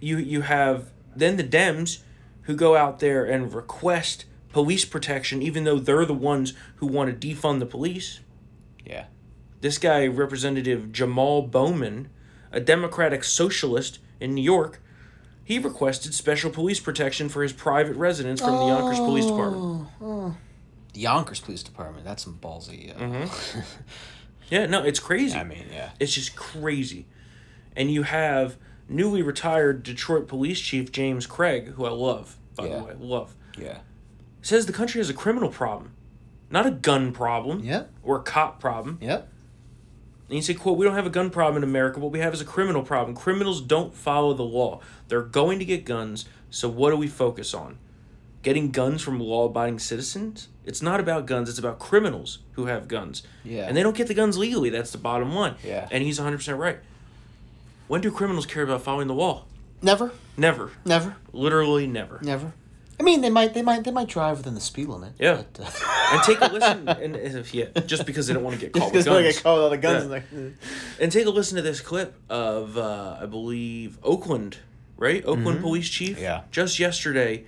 You 0.00 0.18
you 0.18 0.42
have 0.42 0.90
then 1.14 1.36
the 1.36 1.44
Dems 1.44 2.00
who 2.42 2.54
go 2.54 2.76
out 2.76 2.98
there 3.00 3.24
and 3.24 3.52
request 3.52 4.24
police 4.52 4.84
protection 4.84 5.42
even 5.42 5.64
though 5.64 5.78
they're 5.78 6.04
the 6.06 6.14
ones 6.14 6.54
who 6.76 6.86
want 6.86 7.20
to 7.20 7.28
defund 7.28 7.58
the 7.60 7.66
police. 7.66 8.20
Yeah. 8.84 9.06
This 9.60 9.76
guy, 9.78 10.06
Representative 10.06 10.92
Jamal 10.92 11.42
Bowman, 11.42 12.08
a 12.52 12.60
Democratic 12.60 13.24
socialist 13.24 13.98
in 14.20 14.34
New 14.34 14.42
York, 14.42 14.80
he 15.44 15.58
requested 15.58 16.14
special 16.14 16.50
police 16.50 16.78
protection 16.80 17.28
for 17.28 17.42
his 17.42 17.52
private 17.52 17.96
residence 17.96 18.40
from 18.40 18.56
the 18.56 18.66
Yonkers 18.66 18.98
Police 18.98 19.26
Department. 19.26 19.88
The 20.92 21.00
Yonkers 21.00 21.40
Police 21.40 21.62
Department. 21.62 22.04
That's 22.04 22.22
some 22.24 22.38
ballsy. 22.40 22.94
Uh, 22.94 23.00
Mm-hmm. 23.00 23.60
Yeah, 24.50 24.66
no, 24.66 24.82
it's 24.82 25.00
crazy. 25.00 25.36
I 25.36 25.44
mean, 25.44 25.66
yeah. 25.72 25.90
It's 26.00 26.14
just 26.14 26.36
crazy. 26.36 27.06
And 27.76 27.90
you 27.90 28.02
have 28.04 28.56
newly 28.88 29.22
retired 29.22 29.82
Detroit 29.82 30.26
Police 30.28 30.60
Chief 30.60 30.90
James 30.90 31.26
Craig, 31.26 31.68
who 31.74 31.84
I 31.84 31.90
love, 31.90 32.36
by 32.56 32.66
Yeah. 32.66 32.78
the 32.78 32.84
way, 32.84 32.94
love, 32.98 33.34
Yeah. 33.58 33.78
says 34.42 34.66
the 34.66 34.72
country 34.72 34.98
has 35.00 35.10
a 35.10 35.14
criminal 35.14 35.50
problem, 35.50 35.92
not 36.50 36.66
a 36.66 36.70
gun 36.70 37.12
problem 37.12 37.60
Yep. 37.60 37.90
or 38.02 38.16
a 38.16 38.22
cop 38.22 38.60
problem. 38.60 38.98
Yeah. 39.00 39.22
And 40.28 40.34
he 40.36 40.42
said, 40.42 40.58
quote, 40.58 40.76
we 40.78 40.84
don't 40.84 40.94
have 40.94 41.06
a 41.06 41.10
gun 41.10 41.30
problem 41.30 41.62
in 41.62 41.68
America. 41.68 42.00
What 42.00 42.12
we 42.12 42.18
have 42.18 42.34
is 42.34 42.40
a 42.40 42.44
criminal 42.46 42.82
problem. 42.82 43.16
Criminals 43.16 43.60
don't 43.62 43.94
follow 43.94 44.34
the 44.34 44.42
law. 44.42 44.80
They're 45.08 45.22
going 45.22 45.58
to 45.58 45.64
get 45.64 45.84
guns, 45.86 46.26
so 46.50 46.68
what 46.68 46.90
do 46.90 46.96
we 46.96 47.08
focus 47.08 47.54
on? 47.54 47.78
Getting 48.48 48.70
guns 48.70 49.02
from 49.02 49.20
law-abiding 49.20 49.78
citizens. 49.78 50.48
It's 50.64 50.80
not 50.80 51.00
about 51.00 51.26
guns. 51.26 51.50
It's 51.50 51.58
about 51.58 51.78
criminals 51.78 52.38
who 52.52 52.64
have 52.64 52.88
guns. 52.88 53.22
Yeah. 53.44 53.66
And 53.68 53.76
they 53.76 53.82
don't 53.82 53.94
get 53.94 54.06
the 54.08 54.14
guns 54.14 54.38
legally. 54.38 54.70
That's 54.70 54.90
the 54.90 54.96
bottom 54.96 55.34
line. 55.34 55.56
Yeah. 55.62 55.86
And 55.90 56.02
he's 56.02 56.18
100% 56.18 56.56
right. 56.58 56.78
When 57.88 58.00
do 58.00 58.10
criminals 58.10 58.46
care 58.46 58.62
about 58.62 58.80
following 58.80 59.06
the 59.06 59.12
law? 59.14 59.44
Never, 59.82 60.12
Never. 60.38 60.70
never, 60.86 61.16
Literally 61.34 61.86
never. 61.86 62.20
never. 62.22 62.54
I 62.98 63.02
mean, 63.02 63.20
they 63.20 63.28
might, 63.28 63.52
they 63.52 63.60
might, 63.60 63.84
they 63.84 63.90
might 63.90 64.08
drive 64.08 64.38
within 64.38 64.54
the 64.54 64.60
speed 64.62 64.88
limit. 64.88 65.12
Yeah. 65.18 65.42
but, 65.52 65.66
uh, 65.66 65.70
And 66.14 66.22
take 66.22 66.40
a 66.40 66.46
listen. 66.50 66.88
and 66.88 67.16
and- 67.16 67.52
yeah, 67.54 67.66
just 67.86 68.06
because 68.06 68.26
they 68.28 68.32
don't 68.34 68.42
want 68.42 68.58
to 68.58 68.62
get 68.66 68.72
caught 68.80 68.94
with 68.94 69.04
guns. 69.04 69.22
get 69.34 69.42
caught 69.42 69.54
with 69.56 69.62
all 69.64 69.70
the 69.70 69.76
guns 69.76 69.98
Yeah. 70.10 70.16
in 70.16 70.32
there. 70.32 70.52
And 71.00 71.12
take 71.12 71.26
a 71.26 71.30
listen 71.30 71.56
to 71.56 71.62
this 71.62 71.80
clip 71.82 72.14
of, 72.30 72.78
uh, 72.78 73.18
I 73.20 73.26
believe, 73.26 73.98
Oakland, 74.02 74.56
right? 74.96 75.22
Oakland 75.26 75.60
police 75.60 75.88
chief. 75.90 76.14
Mm-hmm. 76.16 76.22
Yeah. 76.24 76.40
Just 76.50 76.78
yesterday, 76.78 77.44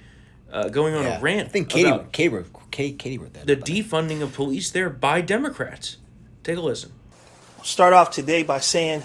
uh, 0.52 0.68
going 0.68 0.94
on 0.94 1.04
Yeah. 1.04 1.18
a 1.18 1.20
rant 1.20 1.48
I 1.48 1.50
think 1.50 1.68
Katie, 1.68 1.88
about 1.88 2.12
Katie, 2.12 2.28
wrote, 2.28 2.46
Katie, 2.70 2.96
Katie 2.96 3.18
wrote 3.18 3.34
that. 3.34 3.46
the 3.46 3.56
defunding 3.56 4.22
of 4.22 4.32
police 4.32 4.70
there 4.70 4.90
by 4.90 5.20
Democrats. 5.20 5.96
Take 6.44 6.56
a 6.56 6.60
listen. 6.60 6.92
I'll 7.58 7.64
start 7.64 7.92
off 7.92 8.10
today 8.10 8.42
by 8.42 8.60
saying 8.60 9.02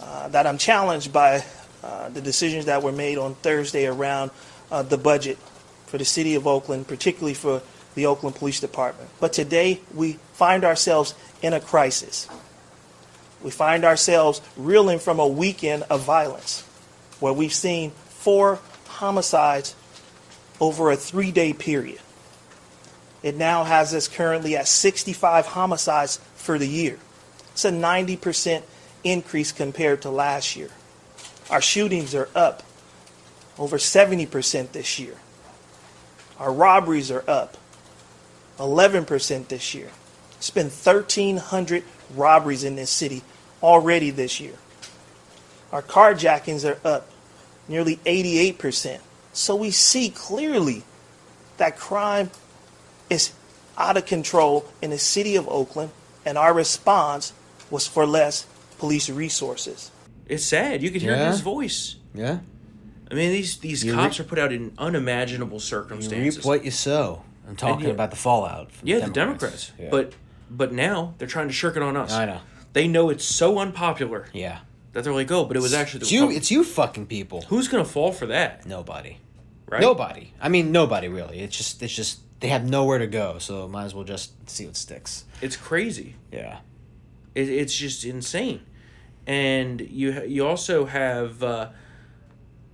uh, 0.00 0.28
that 0.28 0.46
I'm 0.46 0.58
challenged 0.58 1.12
by 1.12 1.44
uh, 1.84 2.08
the 2.08 2.20
decisions 2.20 2.66
that 2.66 2.82
were 2.82 2.92
made 2.92 3.18
on 3.18 3.34
Thursday 3.36 3.86
around 3.86 4.30
uh, 4.70 4.82
the 4.82 4.96
budget 4.98 5.38
for 5.86 5.98
the 5.98 6.04
city 6.04 6.34
of 6.34 6.46
Oakland, 6.46 6.86
particularly 6.88 7.34
for 7.34 7.62
the 7.94 8.06
Oakland 8.06 8.36
Police 8.36 8.60
Department. 8.60 9.10
But 9.18 9.32
today 9.32 9.80
we 9.94 10.14
find 10.34 10.64
ourselves 10.64 11.14
in 11.42 11.52
a 11.52 11.60
crisis. 11.60 12.28
We 13.42 13.50
find 13.50 13.84
ourselves 13.84 14.40
reeling 14.56 14.98
from 14.98 15.18
a 15.18 15.26
weekend 15.26 15.82
of 15.90 16.02
violence 16.02 16.62
where 17.20 17.32
we've 17.32 17.52
seen 17.52 17.90
four 17.90 18.58
homicides 18.86 19.74
over 20.60 20.90
a 20.90 20.96
three 20.96 21.32
day 21.32 21.52
period. 21.52 22.00
It 23.22 23.36
now 23.36 23.64
has 23.64 23.92
us 23.94 24.08
currently 24.08 24.56
at 24.56 24.68
65 24.68 25.46
homicides 25.46 26.18
for 26.36 26.58
the 26.58 26.66
year. 26.66 26.98
It's 27.52 27.64
a 27.64 27.70
90% 27.70 28.62
increase 29.04 29.52
compared 29.52 30.02
to 30.02 30.10
last 30.10 30.56
year. 30.56 30.70
Our 31.50 31.60
shootings 31.60 32.14
are 32.14 32.28
up 32.34 32.62
over 33.58 33.76
70% 33.76 34.72
this 34.72 34.98
year. 34.98 35.14
Our 36.38 36.52
robberies 36.52 37.10
are 37.10 37.24
up 37.28 37.58
11% 38.58 39.48
this 39.48 39.74
year. 39.74 39.88
It's 40.38 40.50
been 40.50 40.70
1,300 40.70 41.84
robberies 42.14 42.64
in 42.64 42.76
this 42.76 42.90
city 42.90 43.22
already 43.62 44.10
this 44.10 44.40
year. 44.40 44.54
Our 45.72 45.82
carjackings 45.82 46.64
are 46.68 46.86
up 46.86 47.10
nearly 47.68 47.96
88%. 47.98 49.00
So 49.32 49.54
we 49.56 49.70
see 49.70 50.10
clearly 50.10 50.82
that 51.56 51.76
crime 51.76 52.30
is 53.08 53.32
out 53.78 53.96
of 53.96 54.06
control 54.06 54.66
in 54.82 54.90
the 54.90 54.98
city 54.98 55.36
of 55.36 55.48
Oakland, 55.48 55.90
and 56.24 56.36
our 56.36 56.52
response 56.52 57.32
was 57.70 57.86
for 57.86 58.06
less 58.06 58.46
police 58.78 59.08
resources. 59.08 59.90
It's 60.26 60.44
sad. 60.44 60.82
You 60.82 60.90
could 60.90 61.02
hear 61.02 61.12
Yeah. 61.16 61.30
his 61.30 61.40
voice. 61.40 61.96
Yeah. 62.14 62.38
I 63.10 63.14
mean, 63.14 63.32
these 63.32 63.58
these 63.58 63.84
You 63.84 63.94
cops 63.94 64.18
re- 64.18 64.24
are 64.24 64.28
put 64.28 64.38
out 64.38 64.52
in 64.52 64.72
unimaginable 64.78 65.56
You 65.56 65.60
circumstances. 65.60 66.36
reap 66.38 66.44
what 66.44 66.64
you 66.64 66.70
sow. 66.70 67.22
I'm 67.48 67.56
talking 67.56 67.86
yeah. 67.86 67.92
about 67.94 68.10
the 68.10 68.16
fallout. 68.16 68.70
From 68.72 68.86
yeah, 68.88 69.00
the 69.00 69.10
Democrats. 69.10 69.72
Yeah. 69.78 69.88
But 69.90 70.12
but 70.50 70.72
now 70.72 71.14
they're 71.18 71.26
trying 71.28 71.48
to 71.48 71.52
shirk 71.54 71.76
it 71.76 71.82
on 71.82 71.96
us. 71.96 72.12
I 72.12 72.24
know. 72.26 72.40
They 72.72 72.86
know 72.86 73.10
it's 73.10 73.24
so 73.24 73.58
unpopular 73.58 74.26
yeah, 74.32 74.60
that 74.92 75.04
they're 75.04 75.12
like, 75.12 75.30
oh, 75.30 75.44
but 75.44 75.56
it 75.56 75.60
was 75.60 75.72
actually 75.74 76.00
the 76.00 76.04
it's 76.04 76.12
you. 76.12 76.20
Republic- 76.20 76.36
It's 76.38 76.50
you, 76.50 76.64
fucking 76.64 77.06
people. 77.06 77.42
Who's 77.42 77.68
gonna 77.68 77.84
fall 77.84 78.12
for 78.12 78.26
that? 78.26 78.66
Nobody. 78.66 79.18
Right? 79.68 79.80
Nobody. 79.80 80.32
I 80.40 80.48
mean, 80.48 80.72
nobody 80.72 81.08
really. 81.08 81.40
It's 81.40 81.56
just, 81.56 81.82
it's 81.82 81.94
just 81.94 82.20
they 82.40 82.48
have 82.48 82.68
nowhere 82.68 82.98
to 82.98 83.06
go, 83.06 83.38
so 83.38 83.68
might 83.68 83.84
as 83.84 83.94
well 83.94 84.04
just 84.04 84.32
see 84.50 84.66
what 84.66 84.76
sticks. 84.76 85.24
It's 85.40 85.56
crazy. 85.56 86.16
Yeah. 86.32 86.58
It, 87.34 87.48
it's 87.48 87.74
just 87.74 88.04
insane. 88.04 88.62
And 89.26 89.80
you 89.80 90.22
you 90.24 90.44
also 90.46 90.86
have 90.86 91.42
uh, 91.42 91.68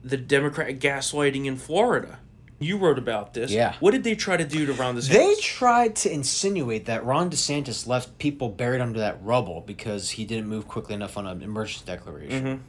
the 0.03 0.17
Democrat 0.17 0.79
gaslighting 0.79 1.45
in 1.45 1.57
Florida. 1.57 2.19
You 2.59 2.79
wrote 2.79 2.99
about 2.99 3.35
this. 3.35 3.51
Yeah. 3.51 3.75
What 3.81 3.91
did 3.91 4.03
they 4.05 4.15
try 4.15 4.37
to 4.37 4.45
do 4.45 4.65
to 4.67 4.73
Ron 4.73 4.97
DeSantis? 4.97 5.09
They 5.09 5.35
tried 5.43 5.97
to 5.97 6.13
insinuate 6.13 6.87
that 6.87 7.05
Ron 7.05 7.31
DeSantis 7.31 7.87
left 7.87 8.19
people 8.19 8.49
buried 8.49 8.81
under 8.81 8.99
that 8.99 9.23
rubble 9.23 9.61
because 9.61 10.11
he 10.13 10.25
didn't 10.25 10.49
move 10.49 10.67
quickly 10.67 10.95
enough 10.95 11.19
on 11.19 11.27
an 11.27 11.43
emergency 11.43 11.85
declaration. 11.85 12.45
Mm-hmm. 12.45 12.63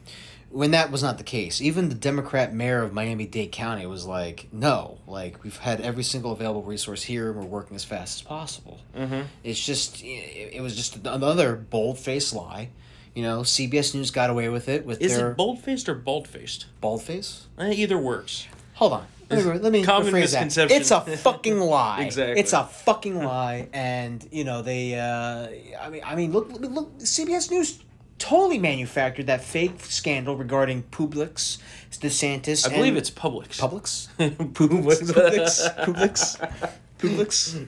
When 0.50 0.70
that 0.70 0.90
was 0.90 1.02
not 1.02 1.18
the 1.18 1.24
case. 1.24 1.60
Even 1.60 1.90
the 1.90 1.94
Democrat 1.94 2.54
mayor 2.54 2.82
of 2.82 2.92
Miami 2.94 3.26
Dade 3.26 3.52
County 3.52 3.84
was 3.86 4.06
like, 4.06 4.48
no, 4.50 4.98
like, 5.06 5.42
we've 5.44 5.58
had 5.58 5.80
every 5.82 6.02
single 6.02 6.32
available 6.32 6.62
resource 6.62 7.02
here 7.02 7.30
and 7.30 7.38
we're 7.40 7.46
working 7.46 7.76
as 7.76 7.84
fast 7.84 8.20
as 8.20 8.22
possible. 8.26 8.80
Mm-hmm. 8.96 9.22
It's 9.44 9.62
just, 9.62 10.02
it, 10.02 10.60
was 10.62 10.74
just 10.74 11.06
another 11.06 11.54
bold 11.54 11.98
faced 11.98 12.34
lie. 12.34 12.70
You 13.14 13.22
know, 13.22 13.40
CBS 13.40 13.94
News 13.94 14.10
got 14.10 14.30
away 14.30 14.48
with 14.48 14.68
it 14.68 14.86
with 14.86 15.02
Is 15.02 15.16
their 15.16 15.32
it 15.32 15.36
bold 15.36 15.60
faced 15.60 15.88
or 15.88 15.94
bald 15.94 16.28
faced? 16.28 16.66
bald 16.80 17.02
face. 17.02 17.46
Eh, 17.58 17.72
either 17.72 17.98
works. 17.98 18.46
Hold 18.74 18.92
on. 18.92 19.06
Let 19.30 19.44
me, 19.44 19.58
let 19.58 19.72
me 19.72 19.84
Common 19.84 20.08
rephrase 20.08 20.32
that. 20.32 20.44
misconception. 20.44 20.80
It's 20.80 20.90
a 20.90 21.00
fucking 21.02 21.60
lie. 21.60 22.02
Exactly. 22.08 22.40
It's 22.40 22.52
a 22.54 22.64
fucking 22.64 23.16
lie, 23.22 23.68
and 23.72 24.26
you 24.32 24.44
know 24.44 24.62
they. 24.62 24.98
Uh, 24.98 25.48
I 25.84 25.90
mean, 25.90 26.02
I 26.04 26.14
mean, 26.14 26.32
look, 26.32 26.50
look, 26.50 26.70
look, 26.70 26.98
CBS 26.98 27.50
News 27.50 27.78
totally 28.18 28.58
manufactured 28.58 29.26
that 29.26 29.42
fake 29.42 29.84
scandal 29.84 30.36
regarding 30.36 30.82
Publix, 30.84 31.58
DeSantis. 31.90 32.66
I 32.66 32.74
believe 32.74 32.96
it's 32.96 33.10
Publix. 33.10 33.58
Publix. 33.58 34.08
Publix. 34.18 35.12
Publix. 35.12 35.84
Publix. 35.84 36.70
Publix. 36.98 37.66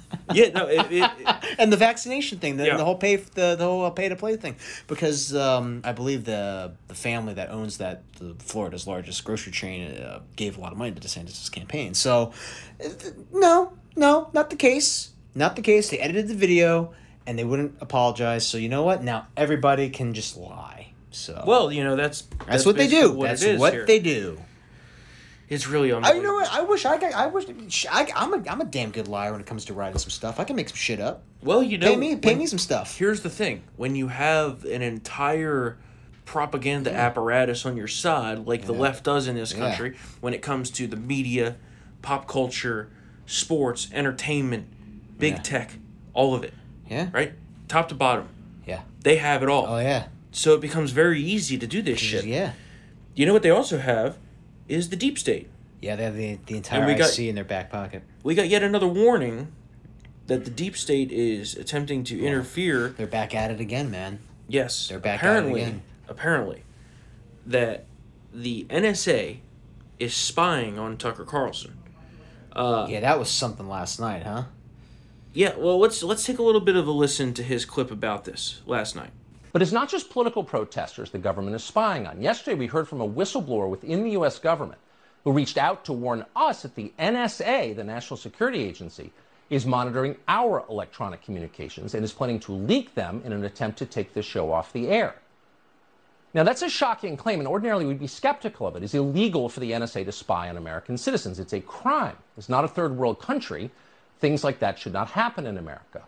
yeah, 0.34 0.50
no, 0.50 0.66
it, 0.68 0.90
it, 0.90 1.10
it- 1.18 1.36
and 1.58 1.72
the 1.72 1.76
vaccination 1.76 2.38
thing, 2.38 2.56
the, 2.56 2.66
Yeah. 2.66 2.76
the 2.76 2.84
whole 2.84 2.96
pay 2.96 3.16
the, 3.16 3.56
the 3.56 3.64
whole 3.64 3.90
pay 3.90 4.08
to 4.08 4.16
play 4.16 4.36
thing, 4.36 4.56
because 4.86 5.34
um, 5.34 5.80
I 5.84 5.92
believe 5.92 6.24
the 6.24 6.72
the 6.88 6.94
family 6.94 7.34
that 7.34 7.50
owns 7.50 7.78
that 7.78 8.02
the 8.14 8.34
Florida's 8.38 8.86
largest 8.86 9.24
grocery 9.24 9.52
chain 9.52 9.96
uh, 9.98 10.20
gave 10.36 10.56
a 10.58 10.60
lot 10.60 10.72
of 10.72 10.78
money 10.78 10.92
to 10.92 11.00
DeSantis' 11.00 11.50
campaign. 11.50 11.94
So, 11.94 12.32
uh, 12.84 12.88
no, 13.32 13.72
no, 13.96 14.30
not 14.32 14.50
the 14.50 14.56
case. 14.56 15.10
Not 15.34 15.56
the 15.56 15.62
case. 15.62 15.88
They 15.90 15.98
edited 15.98 16.28
the 16.28 16.34
video 16.34 16.92
and 17.26 17.38
they 17.38 17.44
wouldn't 17.44 17.76
apologize. 17.80 18.46
So 18.46 18.58
you 18.58 18.68
know 18.68 18.82
what? 18.82 19.02
Now 19.02 19.28
everybody 19.36 19.90
can 19.90 20.14
just 20.14 20.36
lie. 20.36 20.92
So 21.10 21.42
well, 21.46 21.70
you 21.72 21.84
know 21.84 21.96
that's 21.96 22.22
that's, 22.46 22.64
what 22.64 22.76
they 22.76 22.88
do. 22.88 23.12
What 23.12 23.38
that's 23.38 23.58
what 23.58 23.72
here. 23.72 23.86
they 23.86 23.98
do. 23.98 24.38
It's 25.48 25.66
really 25.68 25.92
I 25.92 25.96
unbelievable. 25.96 26.22
you 26.22 26.26
know 26.28 26.34
what? 26.34 26.52
I 26.52 26.62
wish 26.62 26.84
I 26.86 26.96
got. 26.98 27.12
I 27.14 27.26
wish 27.26 27.44
I, 27.90 28.08
I'm 28.16 28.32
a 28.34 28.50
I'm 28.50 28.60
a 28.60 28.64
damn 28.64 28.90
good 28.90 29.08
liar 29.08 29.32
when 29.32 29.40
it 29.40 29.46
comes 29.46 29.64
to 29.66 29.74
writing 29.74 29.98
some 29.98 30.10
stuff. 30.10 30.40
I 30.40 30.44
can 30.44 30.56
make 30.56 30.68
some 30.68 30.76
shit 30.76 30.98
up. 31.00 31.24
Well, 31.42 31.62
you 31.62 31.76
know, 31.78 31.88
Pay 31.90 31.96
me, 31.96 32.16
pay 32.16 32.30
when- 32.30 32.38
me 32.38 32.46
some 32.46 32.58
stuff. 32.58 32.96
Here's 32.96 33.20
the 33.22 33.30
thing: 33.30 33.62
when 33.76 33.94
you 33.94 34.08
have 34.08 34.64
an 34.64 34.80
entire 34.82 35.76
propaganda 36.24 36.90
mm. 36.90 36.96
apparatus 36.96 37.66
on 37.66 37.76
your 37.76 37.88
side, 37.88 38.46
like 38.46 38.64
the 38.64 38.72
left 38.72 39.04
does 39.04 39.26
in 39.28 39.34
this 39.34 39.52
Yeah. 39.52 39.58
country, 39.68 39.96
when 40.20 40.32
it 40.32 40.40
comes 40.40 40.70
to 40.70 40.86
the 40.86 40.96
media, 40.96 41.56
pop 42.00 42.26
culture, 42.28 42.88
sports, 43.26 43.88
entertainment, 43.92 44.68
big 45.18 45.34
Yeah. 45.34 45.42
tech, 45.42 45.72
all 46.14 46.34
of 46.34 46.44
it, 46.44 46.54
Yeah. 46.88 47.08
right, 47.12 47.32
top 47.68 47.88
to 47.88 47.94
bottom, 47.94 48.28
Yeah. 48.66 48.82
they 49.02 49.16
have 49.16 49.42
it 49.42 49.48
all. 49.48 49.66
Oh 49.66 49.78
yeah. 49.78 50.04
So 50.30 50.54
it 50.54 50.60
becomes 50.62 50.92
very 50.92 51.20
easy 51.20 51.58
to 51.58 51.66
do 51.66 51.82
this 51.82 51.98
shit. 51.98 52.24
Yeah. 52.24 52.52
You 53.14 53.26
know 53.26 53.34
what 53.34 53.42
they 53.42 53.50
also 53.50 53.76
have 53.78 54.16
is 54.68 54.88
the 54.90 54.96
deep 54.96 55.18
state. 55.18 55.48
Yeah, 55.80 55.96
they 55.96 56.04
have 56.04 56.16
the, 56.16 56.38
the 56.46 56.56
entire 56.56 56.86
we 56.86 56.94
got- 56.94 57.12
IC 57.18 57.26
in 57.26 57.34
their 57.34 57.44
back 57.44 57.70
pocket. 57.70 58.02
We 58.22 58.34
got 58.34 58.48
yet 58.48 58.62
another 58.62 58.86
warning 58.86 59.52
that 60.28 60.44
the 60.44 60.50
deep 60.50 60.76
state 60.76 61.10
is 61.10 61.56
attempting 61.56 62.04
to 62.04 62.24
interfere 62.24 62.90
They're 62.90 63.06
back 63.06 63.34
at 63.34 63.50
it 63.50 63.60
again, 63.60 63.90
man. 63.90 64.20
Yes. 64.48 64.88
They're 64.88 64.98
back 65.00 65.22
at 65.22 65.26
it 65.26 65.28
apparently, 65.28 65.62
again. 65.62 65.82
apparently, 66.08 66.62
that 67.46 67.86
the 68.32 68.64
NSA 68.70 69.38
is 69.98 70.14
spying 70.14 70.78
on 70.78 70.96
Tucker 70.96 71.24
Carlson. 71.24 71.78
Uh, 72.52 72.86
yeah, 72.88 73.00
that 73.00 73.18
was 73.18 73.30
something 73.30 73.68
last 73.68 73.98
night, 73.98 74.22
huh? 74.24 74.44
Yeah. 75.32 75.54
Well, 75.56 75.78
let's 75.78 76.02
let's 76.02 76.24
take 76.24 76.38
a 76.38 76.42
little 76.42 76.60
bit 76.60 76.76
of 76.76 76.86
a 76.86 76.90
listen 76.90 77.32
to 77.34 77.42
his 77.42 77.64
clip 77.64 77.90
about 77.90 78.24
this 78.24 78.60
last 78.66 78.94
night. 78.94 79.10
But 79.52 79.60
it's 79.60 79.72
not 79.72 79.90
just 79.90 80.10
political 80.10 80.44
protesters 80.44 81.10
the 81.10 81.18
government 81.18 81.54
is 81.54 81.62
spying 81.62 82.06
on. 82.06 82.22
Yesterday, 82.22 82.56
we 82.56 82.66
heard 82.66 82.88
from 82.88 83.00
a 83.00 83.08
whistleblower 83.08 83.68
within 83.68 84.02
the 84.02 84.12
U.S. 84.12 84.38
government 84.38 84.80
who 85.24 85.32
reached 85.32 85.58
out 85.58 85.84
to 85.84 85.92
warn 85.92 86.24
us 86.34 86.62
that 86.62 86.74
the 86.74 86.92
NSA, 86.98 87.76
the 87.76 87.84
National 87.84 88.16
Security 88.16 88.64
Agency, 88.64 89.12
is 89.50 89.66
monitoring 89.66 90.16
our 90.26 90.64
electronic 90.70 91.22
communications 91.22 91.94
and 91.94 92.02
is 92.02 92.12
planning 92.12 92.40
to 92.40 92.52
leak 92.52 92.94
them 92.94 93.20
in 93.24 93.32
an 93.32 93.44
attempt 93.44 93.78
to 93.78 93.86
take 93.86 94.14
the 94.14 94.22
show 94.22 94.50
off 94.50 94.72
the 94.72 94.88
air. 94.88 95.14
Now, 96.34 96.44
that's 96.44 96.62
a 96.62 96.70
shocking 96.70 97.18
claim, 97.18 97.40
and 97.40 97.46
ordinarily 97.46 97.84
we'd 97.84 97.98
be 97.98 98.06
skeptical 98.06 98.66
of 98.66 98.74
it. 98.74 98.82
It's 98.82 98.94
illegal 98.94 99.50
for 99.50 99.60
the 99.60 99.72
NSA 99.72 100.06
to 100.06 100.12
spy 100.12 100.48
on 100.48 100.56
American 100.56 100.96
citizens. 100.96 101.38
It's 101.38 101.52
a 101.52 101.60
crime. 101.60 102.16
It's 102.38 102.48
not 102.48 102.64
a 102.64 102.68
third 102.68 102.96
world 102.96 103.20
country. 103.20 103.70
Things 104.18 104.42
like 104.42 104.58
that 104.60 104.78
should 104.78 104.94
not 104.94 105.10
happen 105.10 105.44
in 105.44 105.58
America. 105.58 106.02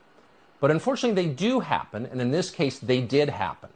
But 0.65 0.71
unfortunately, 0.71 1.23
they 1.23 1.29
do 1.29 1.61
happen, 1.61 2.07
and 2.07 2.23
in 2.23 2.31
this 2.31 2.51
case, 2.51 2.79
they 2.79 3.03
did 3.03 3.29
happen. 3.29 3.69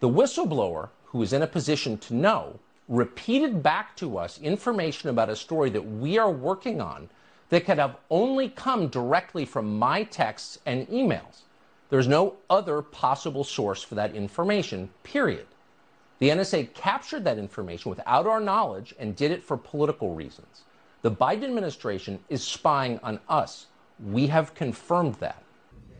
The 0.00 0.08
whistleblower, 0.08 0.88
who 1.04 1.22
is 1.22 1.32
in 1.32 1.42
a 1.42 1.46
position 1.46 1.98
to 1.98 2.14
know, 2.14 2.58
repeated 2.88 3.62
back 3.62 3.94
to 3.98 4.18
us 4.18 4.40
information 4.40 5.08
about 5.08 5.28
a 5.28 5.36
story 5.36 5.70
that 5.70 5.86
we 5.86 6.18
are 6.18 6.32
working 6.32 6.80
on 6.80 7.08
that 7.50 7.64
could 7.64 7.78
have 7.78 7.98
only 8.10 8.48
come 8.48 8.88
directly 8.88 9.44
from 9.44 9.78
my 9.78 10.02
texts 10.02 10.58
and 10.66 10.88
emails. 10.88 11.42
There's 11.90 12.08
no 12.08 12.34
other 12.50 12.82
possible 12.82 13.44
source 13.44 13.84
for 13.84 13.94
that 13.94 14.16
information, 14.16 14.90
period. 15.04 15.46
The 16.18 16.30
NSA 16.30 16.74
captured 16.74 17.22
that 17.22 17.38
information 17.38 17.88
without 17.88 18.26
our 18.26 18.40
knowledge 18.40 18.96
and 18.98 19.14
did 19.14 19.30
it 19.30 19.44
for 19.44 19.56
political 19.56 20.12
reasons. 20.12 20.62
The 21.02 21.12
Biden 21.12 21.44
administration 21.44 22.18
is 22.28 22.42
spying 22.42 22.98
on 23.04 23.20
us. 23.28 23.66
We 24.04 24.26
have 24.26 24.56
confirmed 24.56 25.14
that. 25.20 25.44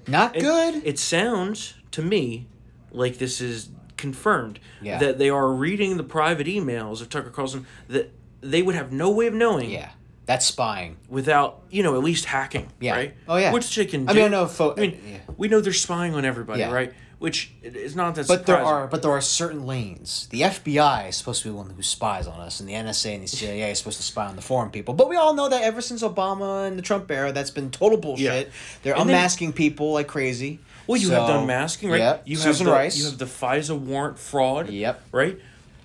Not 0.06 0.36
It- 0.36 0.40
good. 0.40 0.82
It, 0.84 0.98
sounds 0.98 1.74
to 1.92 2.02
me 2.02 2.46
like 2.90 3.18
this 3.18 3.40
is 3.40 3.70
confirmed 3.96 4.58
Yeah. 4.82 4.98
that 4.98 5.18
they 5.18 5.30
are 5.30 5.50
reading 5.52 5.96
the 5.96 6.02
private 6.04 6.46
emails 6.46 7.00
of 7.00 7.08
Tucker 7.08 7.30
Carlson 7.30 7.66
that 7.88 8.12
they 8.40 8.62
would 8.62 8.74
have 8.74 8.92
no 8.92 9.10
way 9.10 9.26
of 9.26 9.34
knowing 9.34 9.70
yeah, 9.70 9.90
that's 10.26 10.44
spying. 10.46 10.96
without 11.08 11.62
you 11.70 11.82
know 11.82 11.94
at 11.96 12.04
least 12.04 12.26
hacking. 12.26 12.68
Yeah. 12.80 12.94
Right. 12.94 13.14
Oh, 13.26 13.36
yeah. 13.36 13.52
Which 13.52 13.74
they 13.74 13.86
can. 13.86 14.08
I 14.08 14.12
do. 14.12 14.18
mean, 14.18 14.26
I 14.26 14.28
know 14.28 14.46
fo- 14.46 14.74
I 14.76 14.80
mean, 14.80 15.00
yeah. 15.06 15.18
we 15.36 15.48
know 15.48 15.60
they're 15.60 15.72
spying 15.72 16.14
on 16.14 16.24
everybody, 16.24 16.60
Yeah. 16.60 16.70
right? 16.72 16.92
Which 17.18 17.50
is 17.62 17.96
not 17.96 18.14
that. 18.16 18.28
But 18.28 18.44
there 18.44 18.58
are 18.62 18.86
but 18.86 19.00
there 19.00 19.10
are 19.10 19.22
certain 19.22 19.66
lanes. 19.66 20.26
The 20.30 20.42
FBI 20.42 21.08
is 21.08 21.16
supposed 21.16 21.42
to 21.42 21.48
be 21.48 21.54
one 21.54 21.70
who 21.70 21.82
spies 21.82 22.26
on 22.26 22.38
us, 22.40 22.60
and 22.60 22.68
the 22.68 22.74
NSA 22.74 23.14
and 23.14 23.22
the 23.24 23.28
CIA 23.28 23.70
is 23.70 23.78
supposed 23.78 23.96
to 23.96 24.02
spy 24.02 24.26
on 24.26 24.36
the 24.36 24.42
foreign 24.42 24.70
people. 24.70 24.92
But 24.92 25.08
we 25.08 25.16
all 25.16 25.32
know 25.32 25.48
that 25.48 25.62
ever 25.62 25.80
since 25.80 26.02
Obama 26.02 26.66
and 26.68 26.78
the 26.78 26.82
Trump 26.82 27.10
era, 27.10 27.32
that's 27.32 27.50
been 27.50 27.70
total 27.70 27.96
bullshit. 27.96 28.46
Yeah. 28.48 28.52
They're 28.82 28.92
And 28.94 29.08
then- 29.08 29.16
unmasking 29.16 29.54
people 29.54 29.92
like 29.94 30.08
crazy. 30.08 30.58
Well, 30.86 31.00
you 31.00 31.08
have 31.10 31.26
So, 31.26 31.32
done 31.34 31.46
masking, 31.46 31.88
right? 31.90 31.98
Yep. 32.00 32.22
You 32.26 32.36
Susan 32.36 32.66
have 32.66 32.74
the, 32.74 32.78
Rice. 32.78 32.98
You 32.98 33.06
have 33.06 33.18
the 33.18 33.24
FISA 33.24 33.78
warrant 33.78 34.18
fraud. 34.18 34.68
Yep. 34.68 35.02
Right. 35.10 35.38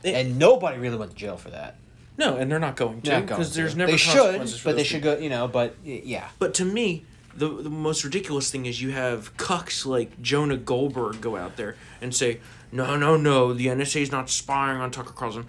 and 0.04 0.38
nobody 0.38 0.80
really 0.80 0.98
went 0.98 1.12
to 1.12 1.18
jail 1.18 1.38
for 1.38 1.50
that. 1.52 1.76
No, 2.18 2.36
and 2.36 2.52
they're 2.52 2.60
not 2.60 2.76
going 2.76 3.02
to 3.02 3.10
They're 3.10 3.20
not 3.22 3.28
going 3.28 3.40
because 3.40 3.56
there's 3.56 3.76
never 3.76 3.92
they 3.92 3.98
should, 3.98 4.40
but 4.64 4.72
they 4.72 4.72
those 4.74 4.88
should 4.88 5.02
go. 5.02 5.18
You 5.18 5.30
know, 5.30 5.48
but 5.48 5.76
yeah, 5.84 6.28
But 6.40 6.54
to 6.56 6.66
me, 6.66 7.06
the 7.41 7.50
the 7.67 7.69
most 7.88 8.03
ridiculous 8.03 8.51
thing 8.51 8.65
is 8.65 8.81
you 8.86 8.91
have 8.91 9.36
cucks 9.38 9.86
like 9.86 10.10
Jonah 10.21 10.57
Goldberg 10.57 11.19
go 11.21 11.36
out 11.43 11.53
there 11.57 11.75
and 12.01 12.13
say, 12.21 12.39
"No, 12.71 12.95
no, 12.95 13.17
no, 13.17 13.53
the 13.53 13.67
NSA 13.67 14.01
is 14.01 14.12
not 14.12 14.29
spying 14.29 14.79
on 14.83 14.91
Tucker 14.91 15.13
Carlson." 15.21 15.45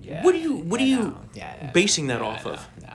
yeah. 0.00 0.22
What 0.24 0.34
are 0.34 0.38
you 0.46 0.54
What 0.70 0.80
are 0.80 0.84
Yeah, 0.84 0.98
you. 0.98 1.16
Yeah, 1.34 1.54
yeah, 1.62 1.70
basing 1.72 2.08
that 2.08 2.20
off 2.22 2.44
of? 2.44 2.58
No, 2.82 2.94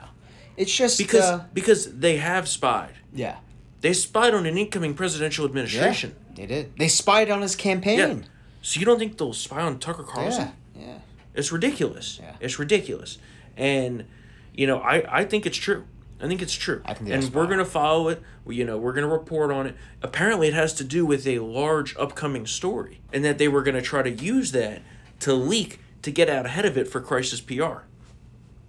it's 0.56 0.74
just 0.82 0.98
Because 0.98 1.24
uh, 1.24 1.44
because 1.54 1.80
they 2.04 2.18
have 2.18 2.46
spied. 2.48 2.94
yeah, 3.14 3.36
They 3.80 3.94
spied 3.94 4.34
on 4.34 4.44
an 4.46 4.56
incoming 4.58 4.94
presidential 4.94 5.44
administration. 5.46 6.10
they 6.36 6.46
did. 6.46 6.64
They 6.78 6.88
spied 6.88 7.30
on 7.30 7.40
his 7.42 7.56
campaign. 7.56 7.98
Yeah. 7.98 8.14
So 8.62 8.78
you 8.80 8.84
don't 8.86 8.98
think 8.98 9.16
they'll 9.16 9.32
spy 9.48 9.62
on 9.62 9.78
Tucker 9.78 10.02
Carlson? 10.04 10.48
Yeah, 10.76 10.82
yeah. 10.86 10.98
It's 11.34 11.50
ridiculous. 11.52 12.18
Yeah. 12.22 12.34
It's 12.40 12.58
ridiculous. 12.58 13.18
And 13.56 14.04
you 14.52 14.66
know, 14.66 14.78
I 14.92 15.20
I 15.20 15.24
think 15.30 15.46
it's 15.46 15.56
true. 15.66 15.84
I 16.20 16.26
think 16.26 16.42
it's 16.42 16.54
true. 16.54 16.82
I 16.84 16.94
think 16.94 17.10
and 17.10 17.32
we're 17.32 17.46
going 17.46 17.58
to 17.58 17.64
follow 17.64 18.08
it. 18.08 18.22
We, 18.44 18.56
you 18.56 18.64
know, 18.64 18.76
we're 18.76 18.92
going 18.92 19.06
to 19.06 19.12
report 19.12 19.52
on 19.52 19.66
it. 19.66 19.76
Apparently 20.02 20.48
it 20.48 20.54
has 20.54 20.72
to 20.74 20.84
do 20.84 21.06
with 21.06 21.26
a 21.26 21.38
large 21.38 21.96
upcoming 21.96 22.46
story 22.46 23.00
and 23.12 23.24
that 23.24 23.38
they 23.38 23.48
were 23.48 23.62
going 23.62 23.76
to 23.76 23.82
try 23.82 24.02
to 24.02 24.10
use 24.10 24.52
that 24.52 24.82
to 25.20 25.32
leak 25.34 25.80
to 26.02 26.10
get 26.10 26.28
out 26.28 26.46
ahead 26.46 26.64
of 26.64 26.76
it 26.76 26.88
for 26.88 27.00
crisis 27.00 27.40
PR. 27.40 27.82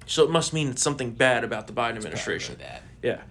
So 0.05 0.23
it 0.23 0.29
must 0.31 0.53
mean 0.53 0.69
it's 0.69 0.81
something 0.81 1.11
bad 1.11 1.43
about 1.43 1.67
the 1.67 1.73
Biden 1.73 1.95
administration. 1.97 2.55
Probably 2.55 2.73
that. 2.73 2.83
Yeah. 3.01 3.21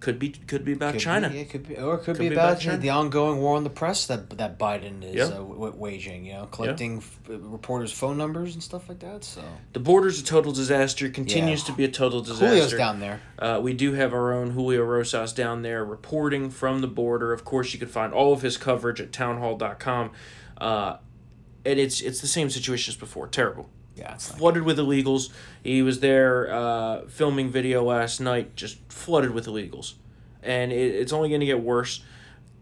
Could 0.00 0.18
be 0.20 0.28
could 0.30 0.64
be 0.64 0.72
about 0.74 0.92
Could 0.92 1.00
China. 1.02 1.28
be, 1.28 1.40
it 1.40 1.50
could 1.50 1.66
be, 1.66 1.76
or 1.76 1.94
it 1.94 1.98
could, 1.98 2.04
Could 2.14 2.18
be, 2.18 2.28
be 2.28 2.34
about, 2.36 2.50
about 2.52 2.60
China. 2.62 2.78
the 2.78 2.90
ongoing 2.90 3.40
war 3.40 3.56
on 3.56 3.64
the 3.64 3.70
press 3.70 4.06
that 4.06 4.30
that 4.38 4.56
Biden 4.56 5.02
is 5.02 5.14
Yeah. 5.16 5.24
uh, 5.24 5.30
w- 5.38 5.72
waging. 5.76 6.24
You 6.24 6.34
know, 6.34 6.46
collecting 6.46 6.98
f- 6.98 7.18
reporters' 7.26 7.90
phone 7.92 8.16
numbers 8.16 8.54
and 8.54 8.62
stuff 8.62 8.88
like 8.88 9.00
that. 9.00 9.24
So 9.24 9.42
The 9.72 9.80
border's 9.80 10.20
a 10.20 10.24
total 10.24 10.52
disaster. 10.52 11.08
Continues 11.08 11.62
Yeah. 11.62 11.66
to 11.66 11.72
be 11.76 11.84
a 11.84 11.88
total 11.90 12.20
disaster. 12.20 12.46
Julio's 12.46 12.72
down 12.74 13.00
there. 13.00 13.20
Uh, 13.40 13.58
we 13.60 13.72
do 13.74 13.94
have 13.94 14.12
our 14.14 14.32
own 14.32 14.50
Julio 14.52 14.84
Rosas 14.84 15.32
down 15.32 15.62
there 15.62 15.84
reporting 15.84 16.50
from 16.50 16.80
the 16.80 16.86
border. 16.88 17.32
Of 17.32 17.44
course, 17.44 17.72
you 17.72 17.80
can 17.80 17.88
find 17.88 18.12
all 18.12 18.32
of 18.32 18.42
his 18.42 18.56
coverage 18.56 19.00
at 19.00 19.12
townhall.com. 19.12 20.12
Uh, 20.58 20.96
and 21.64 21.78
it's 21.80 22.00
it's 22.00 22.20
the 22.20 22.28
same 22.28 22.50
situation 22.50 22.92
as 22.92 22.96
before. 22.96 23.26
Terrible. 23.26 23.68
Yeah, 23.98 24.16
Flooded 24.16 24.62
with 24.62 24.78
illegals. 24.78 25.30
He 25.64 25.82
was 25.82 26.00
there 26.00 26.52
uh, 26.52 27.06
filming 27.08 27.50
video 27.50 27.82
last 27.82 28.20
night, 28.20 28.54
just 28.56 28.78
flooded 28.90 29.32
with 29.32 29.46
illegals. 29.46 29.94
And 30.42 30.70
it, 30.72 30.94
it's 30.94 31.12
only 31.12 31.28
going 31.28 31.40
to 31.40 31.46
get 31.46 31.60
worse. 31.60 32.02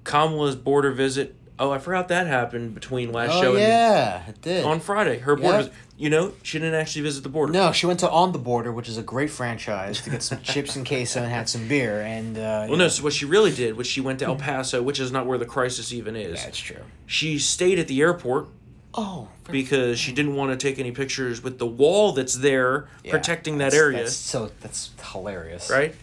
Kamala's 0.04 0.56
border 0.56 0.92
visit. 0.92 1.34
Oh, 1.58 1.70
I 1.70 1.78
forgot 1.78 2.08
that 2.08 2.26
happened 2.26 2.74
between 2.74 3.12
last 3.12 3.32
Oh 3.34 3.40
show 3.40 3.56
yeah, 3.56 4.26
it 4.28 4.42
did. 4.42 4.64
on 4.64 4.78
Friday. 4.80 5.18
Her 5.18 5.36
border 5.36 5.48
Yep. 5.48 5.58
visit. 5.58 5.72
You 5.98 6.10
know, 6.10 6.32
she 6.42 6.58
didn't 6.58 6.74
actually 6.74 7.00
visit 7.02 7.22
the 7.22 7.30
border. 7.30 7.54
no, 7.54 7.72
she 7.72 7.86
went 7.86 8.00
to 8.00 8.10
On 8.10 8.32
the 8.32 8.38
Border, 8.38 8.70
which 8.70 8.86
is 8.86 8.98
a 8.98 9.02
great 9.02 9.30
franchise, 9.30 10.02
to 10.02 10.10
get 10.10 10.22
some 10.22 10.40
chips 10.42 10.76
and 10.76 10.86
queso 10.86 11.22
and 11.22 11.32
had 11.32 11.48
some 11.48 11.66
beer. 11.68 12.02
And 12.02 12.36
uh, 12.36 12.66
Well, 12.68 12.76
no. 12.76 12.88
So 12.88 13.02
what 13.02 13.14
she 13.14 13.24
really 13.24 13.50
did 13.54 13.78
was 13.78 13.86
she 13.86 14.02
went 14.02 14.18
to 14.18 14.26
El 14.26 14.36
Paso, 14.36 14.82
which 14.82 15.00
is 15.00 15.10
not 15.10 15.24
where 15.26 15.38
the 15.38 15.46
crisis 15.46 15.94
even 15.94 16.14
is. 16.14 16.44
that's 16.44 16.58
true. 16.58 16.82
She 17.06 17.38
stayed 17.38 17.78
at 17.78 17.88
the 17.88 18.02
airport 18.02 18.48
Oh, 18.96 19.28
because 19.50 19.98
she 19.98 20.12
didn't 20.12 20.34
want 20.36 20.58
to 20.58 20.66
take 20.68 20.78
any 20.78 20.90
pictures 20.92 21.42
with 21.42 21.58
the 21.58 21.66
wall 21.66 22.12
that's 22.12 22.34
there 22.36 22.88
yeah, 23.04 23.10
protecting 23.12 23.58
that 23.58 23.66
that's- 23.72 23.80
area, 23.80 23.98
That's 24.04 24.16
so 24.16 24.50
that's 24.60 24.90
hilarious, 25.12 25.68
right? 25.70 25.94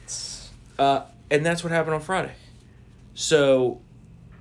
Uh, 0.78 1.02
and 1.32 1.46
that's 1.46 1.64
what 1.64 1.72
happened 1.72 1.96
on 1.96 2.02
Friday. 2.02 2.34
So 3.16 3.82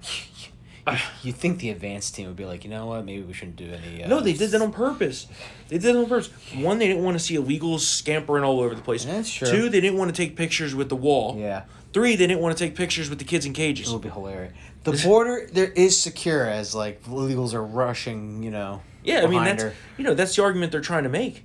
You 1.22 1.32
think 1.32 1.60
the 1.60 1.70
advanced 1.70 2.14
team 2.16 2.26
would 2.26 2.36
be 2.36 2.44
like, 2.44 2.64
you 2.64 2.70
know 2.70 2.86
what? 2.86 3.04
Maybe 3.04 3.22
we 3.22 3.32
shouldn't 3.32 3.56
do 3.56 3.70
any. 3.72 4.02
Uh, 4.02 4.08
no, 4.08 4.20
they 4.20 4.32
did 4.32 4.50
that 4.50 4.60
on 4.60 4.72
purpose. 4.72 5.28
They 5.68 5.78
did 5.78 5.94
it 5.94 5.96
on 5.96 6.06
purpose. 6.06 6.28
One, 6.56 6.78
they 6.78 6.88
didn't 6.88 7.04
want 7.04 7.16
to 7.16 7.22
see 7.24 7.36
illegals 7.36 7.80
scampering 7.80 8.42
all 8.42 8.60
over 8.60 8.74
the 8.74 8.82
place. 8.82 9.04
That's 9.04 9.32
true. 9.32 9.48
Two, 9.48 9.68
they 9.68 9.80
didn't 9.80 9.96
want 9.96 10.14
to 10.14 10.16
take 10.16 10.34
pictures 10.36 10.74
with 10.74 10.88
the 10.88 10.96
wall. 10.96 11.36
Yeah, 11.38 11.62
Three, 11.92 12.16
they 12.16 12.26
didn't 12.26 12.40
want 12.40 12.56
to 12.56 12.64
take 12.64 12.74
pictures 12.74 13.08
with 13.08 13.18
the 13.20 13.24
kids 13.24 13.46
in 13.46 13.52
cages. 13.52 13.88
it 13.88 13.92
would 13.92 14.02
be 14.02 14.08
hilarious. 14.08 14.52
The 14.84 14.92
border 15.04 15.48
there 15.52 15.70
is 15.70 15.98
secure 16.00 16.46
as 16.46 16.74
like 16.74 17.02
illegals 17.04 17.54
are 17.54 17.62
rushing. 17.64 18.42
You 18.42 18.50
know. 18.50 18.82
Yeah, 19.04 19.22
I 19.22 19.26
mean 19.26 19.44
that's 19.44 19.62
her. 19.62 19.74
you 19.96 20.04
know 20.04 20.14
that's 20.14 20.36
the 20.36 20.42
argument 20.42 20.72
they're 20.72 20.80
trying 20.80 21.02
to 21.04 21.08
make, 21.08 21.44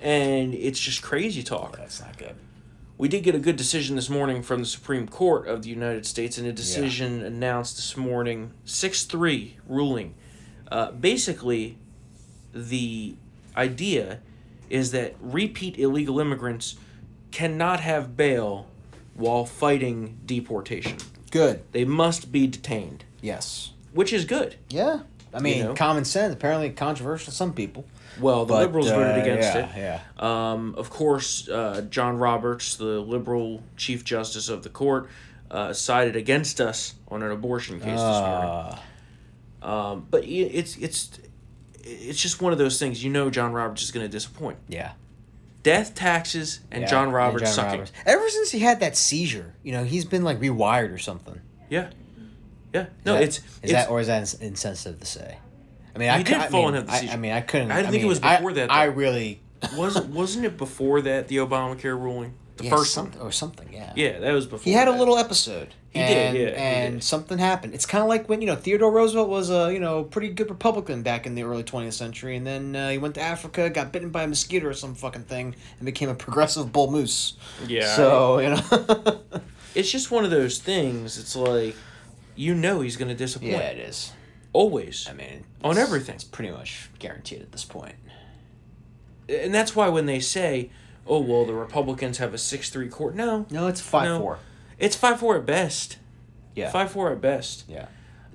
and 0.00 0.54
it's 0.54 0.80
just 0.80 1.02
crazy 1.02 1.42
talk. 1.42 1.76
That's 1.76 2.00
not 2.00 2.16
good. 2.18 2.34
We 2.96 3.08
did 3.08 3.22
get 3.22 3.36
a 3.36 3.38
good 3.38 3.54
decision 3.54 3.94
this 3.94 4.10
morning 4.10 4.42
from 4.42 4.58
the 4.58 4.66
Supreme 4.66 5.06
Court 5.06 5.46
of 5.46 5.62
the 5.62 5.68
United 5.68 6.04
States, 6.06 6.36
and 6.38 6.46
a 6.48 6.52
decision 6.52 7.22
announced 7.22 7.76
this 7.76 7.96
morning, 7.96 8.52
six 8.64 9.04
three 9.04 9.56
ruling. 9.68 10.14
Uh, 10.70 10.90
basically, 10.90 11.78
the 12.52 13.14
idea 13.56 14.20
is 14.68 14.90
that 14.90 15.14
repeat 15.20 15.78
illegal 15.78 16.18
immigrants 16.20 16.76
cannot 17.30 17.80
have 17.80 18.16
bail 18.16 18.66
while 19.14 19.44
fighting 19.44 20.18
deportation. 20.26 20.96
Good. 21.30 21.62
They 21.72 21.84
must 21.84 22.32
be 22.32 22.46
detained, 22.46 23.04
Yes. 23.20 23.72
which 23.92 24.12
is 24.12 24.24
good. 24.24 24.56
Yeah. 24.68 25.00
I 25.34 25.40
mean, 25.40 25.62
know? 25.64 25.74
common 25.74 26.04
sense. 26.04 26.32
Apparently 26.32 26.70
controversial 26.70 27.26
to 27.26 27.36
some 27.36 27.52
people. 27.52 27.84
Well, 28.20 28.46
the 28.46 28.54
But, 28.54 28.60
liberals 28.60 28.88
voted 28.88 29.18
uh, 29.18 29.20
against 29.20 29.54
yeah, 29.54 29.66
it. 29.66 29.76
Yeah. 29.76 30.00
Um, 30.52 30.74
of 30.76 30.88
course, 30.90 31.48
uh, 31.48 31.82
John 31.90 32.16
Roberts, 32.18 32.76
the 32.76 32.98
liberal 33.00 33.62
chief 33.76 34.04
justice 34.04 34.48
of 34.48 34.62
the 34.62 34.70
court, 34.70 35.08
uh, 35.50 35.72
sided 35.72 36.16
against 36.16 36.60
us 36.60 36.94
on 37.08 37.22
an 37.22 37.30
abortion 37.30 37.76
case 37.78 37.86
this 37.92 38.00
morning. 38.00 38.50
Uh, 38.50 38.78
Um, 39.60 40.06
but 40.10 40.22
i- 40.22 40.26
it's 40.26 40.76
it's 40.76 41.18
it's 41.82 42.20
just 42.22 42.40
one 42.40 42.52
of 42.52 42.58
those 42.58 42.78
things. 42.78 43.02
You 43.02 43.10
know, 43.10 43.28
John 43.28 43.52
Roberts 43.52 43.82
is 43.82 43.90
going 43.90 44.04
to 44.06 44.10
disappoint. 44.10 44.56
yeah. 44.68 44.92
Death, 45.68 45.94
taxes, 45.94 46.60
and 46.70 46.82
Yeah, 46.82 46.88
John 46.88 47.10
Roberts 47.12 47.44
John 47.44 47.52
sucking. 47.52 47.70
Roberts. 47.80 47.92
Ever 48.06 48.28
since 48.30 48.50
he 48.50 48.60
had 48.60 48.80
that 48.80 48.96
seizure, 48.96 49.54
you 49.62 49.72
know, 49.72 49.84
he's 49.84 50.04
been 50.04 50.22
like 50.24 50.40
rewired 50.40 50.92
or 50.92 50.98
something. 50.98 51.40
Yeah, 51.68 51.90
yeah. 52.72 52.82
Is 52.82 52.88
No, 53.04 53.12
that- 53.14 53.22
it's 53.22 53.38
is 53.38 53.44
it's, 53.64 53.72
that 53.72 53.90
or 53.90 54.00
is 54.00 54.06
that 54.06 54.34
insensitive 54.40 55.00
to 55.00 55.06
say? 55.06 55.38
I 55.94 55.98
mean, 55.98 56.08
I 56.10 56.22
did 56.22 56.34
I 56.36 56.46
fall 56.46 56.66
mean, 56.66 56.74
into 56.76 56.86
the 56.86 56.92
seizure. 56.96 57.12
I 57.12 57.16
mean, 57.16 57.32
I 57.32 57.40
couldn't. 57.40 57.70
I 57.72 57.76
didn't 57.76 57.90
think 57.90 58.00
it 58.02 58.04
mean, 58.04 58.08
was 58.08 58.20
I- 58.22 58.36
before 58.36 58.52
that, 58.54 58.70
I 58.72 58.84
really 58.84 59.40
wasn't 59.76 60.06
wasn't 60.10 60.44
it 60.46 60.56
before 60.56 61.00
that 61.02 61.28
the 61.28 61.36
Obamacare 61.38 62.00
ruling, 62.00 62.34
the 62.58 62.64
yeah, 62.64 62.70
first 62.76 62.92
something 62.92 63.18
one? 63.18 63.28
or 63.28 63.32
something. 63.32 63.72
Yeah. 63.72 63.92
Yeah, 63.96 64.18
that 64.18 64.32
was 64.32 64.46
before. 64.46 64.62
He 64.64 64.72
had 64.72 64.88
a 64.88 64.92
little 64.92 65.16
episode. 65.18 65.74
He 65.90 66.00
did, 66.00 66.10
and, 66.10 66.36
yeah, 66.36 66.44
he 66.50 66.54
And 66.56 66.94
did. 66.96 67.02
something 67.04 67.38
happened. 67.38 67.72
It's 67.74 67.86
kind 67.86 68.02
of 68.02 68.08
like 68.08 68.28
when 68.28 68.40
you 68.42 68.46
know 68.46 68.56
Theodore 68.56 68.92
Roosevelt 68.92 69.28
was 69.28 69.50
a 69.50 69.72
you 69.72 69.80
know 69.80 70.04
pretty 70.04 70.28
good 70.28 70.50
Republican 70.50 71.02
back 71.02 71.26
in 71.26 71.34
the 71.34 71.42
early 71.44 71.62
twentieth 71.62 71.94
century, 71.94 72.36
and 72.36 72.46
then 72.46 72.76
uh, 72.76 72.90
he 72.90 72.98
went 72.98 73.14
to 73.14 73.20
Africa, 73.22 73.70
got 73.70 73.90
bitten 73.92 74.10
by 74.10 74.24
a 74.24 74.26
mosquito 74.26 74.66
or 74.68 74.74
some 74.74 74.94
fucking 74.94 75.22
thing, 75.24 75.54
and 75.78 75.86
became 75.86 76.08
a 76.10 76.14
progressive 76.14 76.72
bull 76.72 76.90
moose. 76.90 77.34
Yeah. 77.66 77.96
So 77.96 78.38
you 78.40 78.50
know. 78.50 79.20
it's 79.74 79.90
just 79.90 80.10
one 80.10 80.24
of 80.24 80.30
those 80.30 80.58
things. 80.58 81.18
It's 81.18 81.34
like, 81.36 81.74
you 82.36 82.54
know, 82.54 82.80
he's 82.80 82.96
going 82.96 83.08
to 83.08 83.14
disappoint. 83.14 83.52
yeah, 83.52 83.68
it 83.70 83.78
is. 83.78 84.12
Always. 84.52 85.06
I 85.08 85.12
mean, 85.14 85.44
On 85.62 85.72
it's- 85.72 85.86
everything. 85.86 86.16
It's 86.16 86.24
pretty 86.24 86.50
much 86.52 86.90
guaranteed 86.98 87.40
at 87.42 87.52
this 87.52 87.64
point. 87.64 87.94
and 89.28 89.54
that's 89.54 89.76
why 89.76 89.88
when 89.88 90.06
they 90.06 90.20
say, 90.20 90.70
"Oh 91.08 91.20
well, 91.20 91.44
the 91.44 91.54
Republicans 91.54 92.18
have 92.18 92.34
a 92.34 92.38
six-three 92.38 92.88
court," 92.88 93.14
no, 93.14 93.46
No, 93.50 93.66
it's 93.66 93.80
five 93.80 94.04
No. 94.04 94.18
four. 94.20 94.38
it's 94.78 94.94
five-four 94.96 95.36
at 95.38 95.46
best. 95.46 95.98
Yeah. 96.54 96.70
Five-four 96.70 97.12
at 97.12 97.20
best. 97.20 97.64
Yeah. 97.68 97.86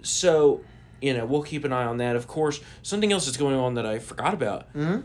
So, 0.02 0.62
you 1.02 1.14
know, 1.14 1.26
we'll 1.26 1.44
keep 1.44 1.64
an 1.66 1.74
eye 1.74 1.86
on 1.86 1.98
that. 1.98 2.16
Of 2.16 2.28
course, 2.28 2.60
something 2.82 3.12
else 3.12 3.26
that's 3.26 3.38
going 3.38 3.56
on 3.56 3.74
that 3.76 3.86
I 3.86 4.00
forgot 4.00 4.34
about. 4.34 4.74
Mm-hmm. 4.74 5.02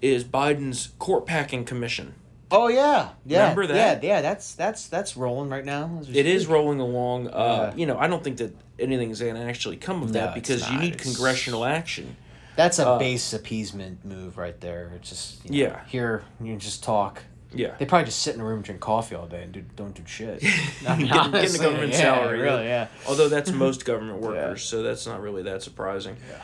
is 0.00 0.24
Biden's 0.24 0.90
court 0.98 1.26
packing 1.26 1.64
commission. 1.64 2.14
Oh 2.50 2.68
yeah, 2.68 3.10
yeah. 3.24 3.42
Remember 3.42 3.66
that? 3.68 4.02
Yeah, 4.02 4.14
yeah. 4.16 4.20
That's 4.20 4.54
that's 4.54 4.86
that's 4.88 5.16
rolling 5.16 5.48
right 5.48 5.64
now. 5.64 6.00
It 6.12 6.26
is 6.26 6.46
rolling 6.46 6.80
along. 6.80 7.28
Uh, 7.28 7.70
Yeah. 7.72 7.74
You 7.78 7.86
know, 7.86 7.96
I 7.98 8.08
don't 8.08 8.22
think 8.22 8.36
that 8.38 8.54
anything's 8.78 9.20
going 9.20 9.36
to 9.36 9.40
actually 9.40 9.76
come 9.76 10.02
of 10.02 10.08
No, 10.12 10.20
that 10.20 10.34
because 10.34 10.68
you 10.70 10.78
need 10.78 10.98
congressional 10.98 11.64
action. 11.64 12.16
That's 12.56 12.78
a 12.78 12.88
uh, 12.88 12.98
base 12.98 13.32
appeasement 13.32 14.04
move 14.04 14.36
right 14.36 14.60
there. 14.60 14.92
It's 14.96 15.08
just 15.08 15.44
you 15.44 15.50
know, 15.50 15.70
Yeah. 15.70 15.84
Here 15.86 16.24
you 16.40 16.56
just 16.56 16.82
talk. 16.82 17.22
Yeah. 17.54 17.74
They 17.78 17.84
probably 17.86 18.06
just 18.06 18.22
sit 18.22 18.34
in 18.34 18.40
a 18.40 18.44
room 18.44 18.56
and 18.56 18.64
drink 18.64 18.80
coffee 18.80 19.14
all 19.14 19.26
day 19.26 19.42
and 19.42 19.52
do, 19.52 19.62
don't 19.76 19.94
do 19.94 20.02
shit. 20.06 20.40
Getting, 20.40 21.06
getting 21.06 21.52
the 21.52 21.58
government 21.60 21.92
yeah, 21.92 21.98
salary. 21.98 22.40
Really, 22.40 22.64
yeah. 22.64 22.88
Although 23.06 23.28
that's 23.28 23.50
most 23.52 23.84
government 23.84 24.20
workers, 24.20 24.64
so 24.64 24.82
that's 24.82 25.06
not 25.06 25.20
really 25.20 25.42
that 25.42 25.62
surprising. 25.62 26.16
Yeah. 26.28 26.42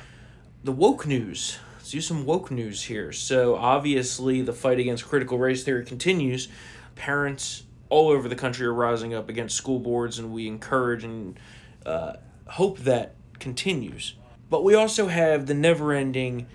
The 0.64 0.72
woke 0.72 1.06
news. 1.06 1.58
Let's 1.76 1.90
do 1.90 2.00
some 2.00 2.26
woke 2.26 2.50
news 2.50 2.84
here. 2.84 3.12
So 3.12 3.56
obviously, 3.56 4.42
the 4.42 4.52
fight 4.52 4.78
against 4.78 5.06
critical 5.06 5.38
race 5.38 5.64
theory 5.64 5.84
continues. 5.84 6.48
Parents 6.94 7.62
all 7.88 8.08
over 8.10 8.28
the 8.28 8.36
country 8.36 8.66
are 8.66 8.74
rising 8.74 9.14
up 9.14 9.28
against 9.28 9.56
school 9.56 9.78
boards, 9.78 10.18
and 10.18 10.32
we 10.32 10.46
encourage 10.46 11.04
and 11.04 11.38
uh, 11.86 12.14
hope 12.46 12.80
that 12.80 13.14
continues. 13.38 14.14
But 14.50 14.64
we 14.64 14.74
also 14.74 15.08
have 15.08 15.46
the 15.46 15.54
never-ending 15.54 16.46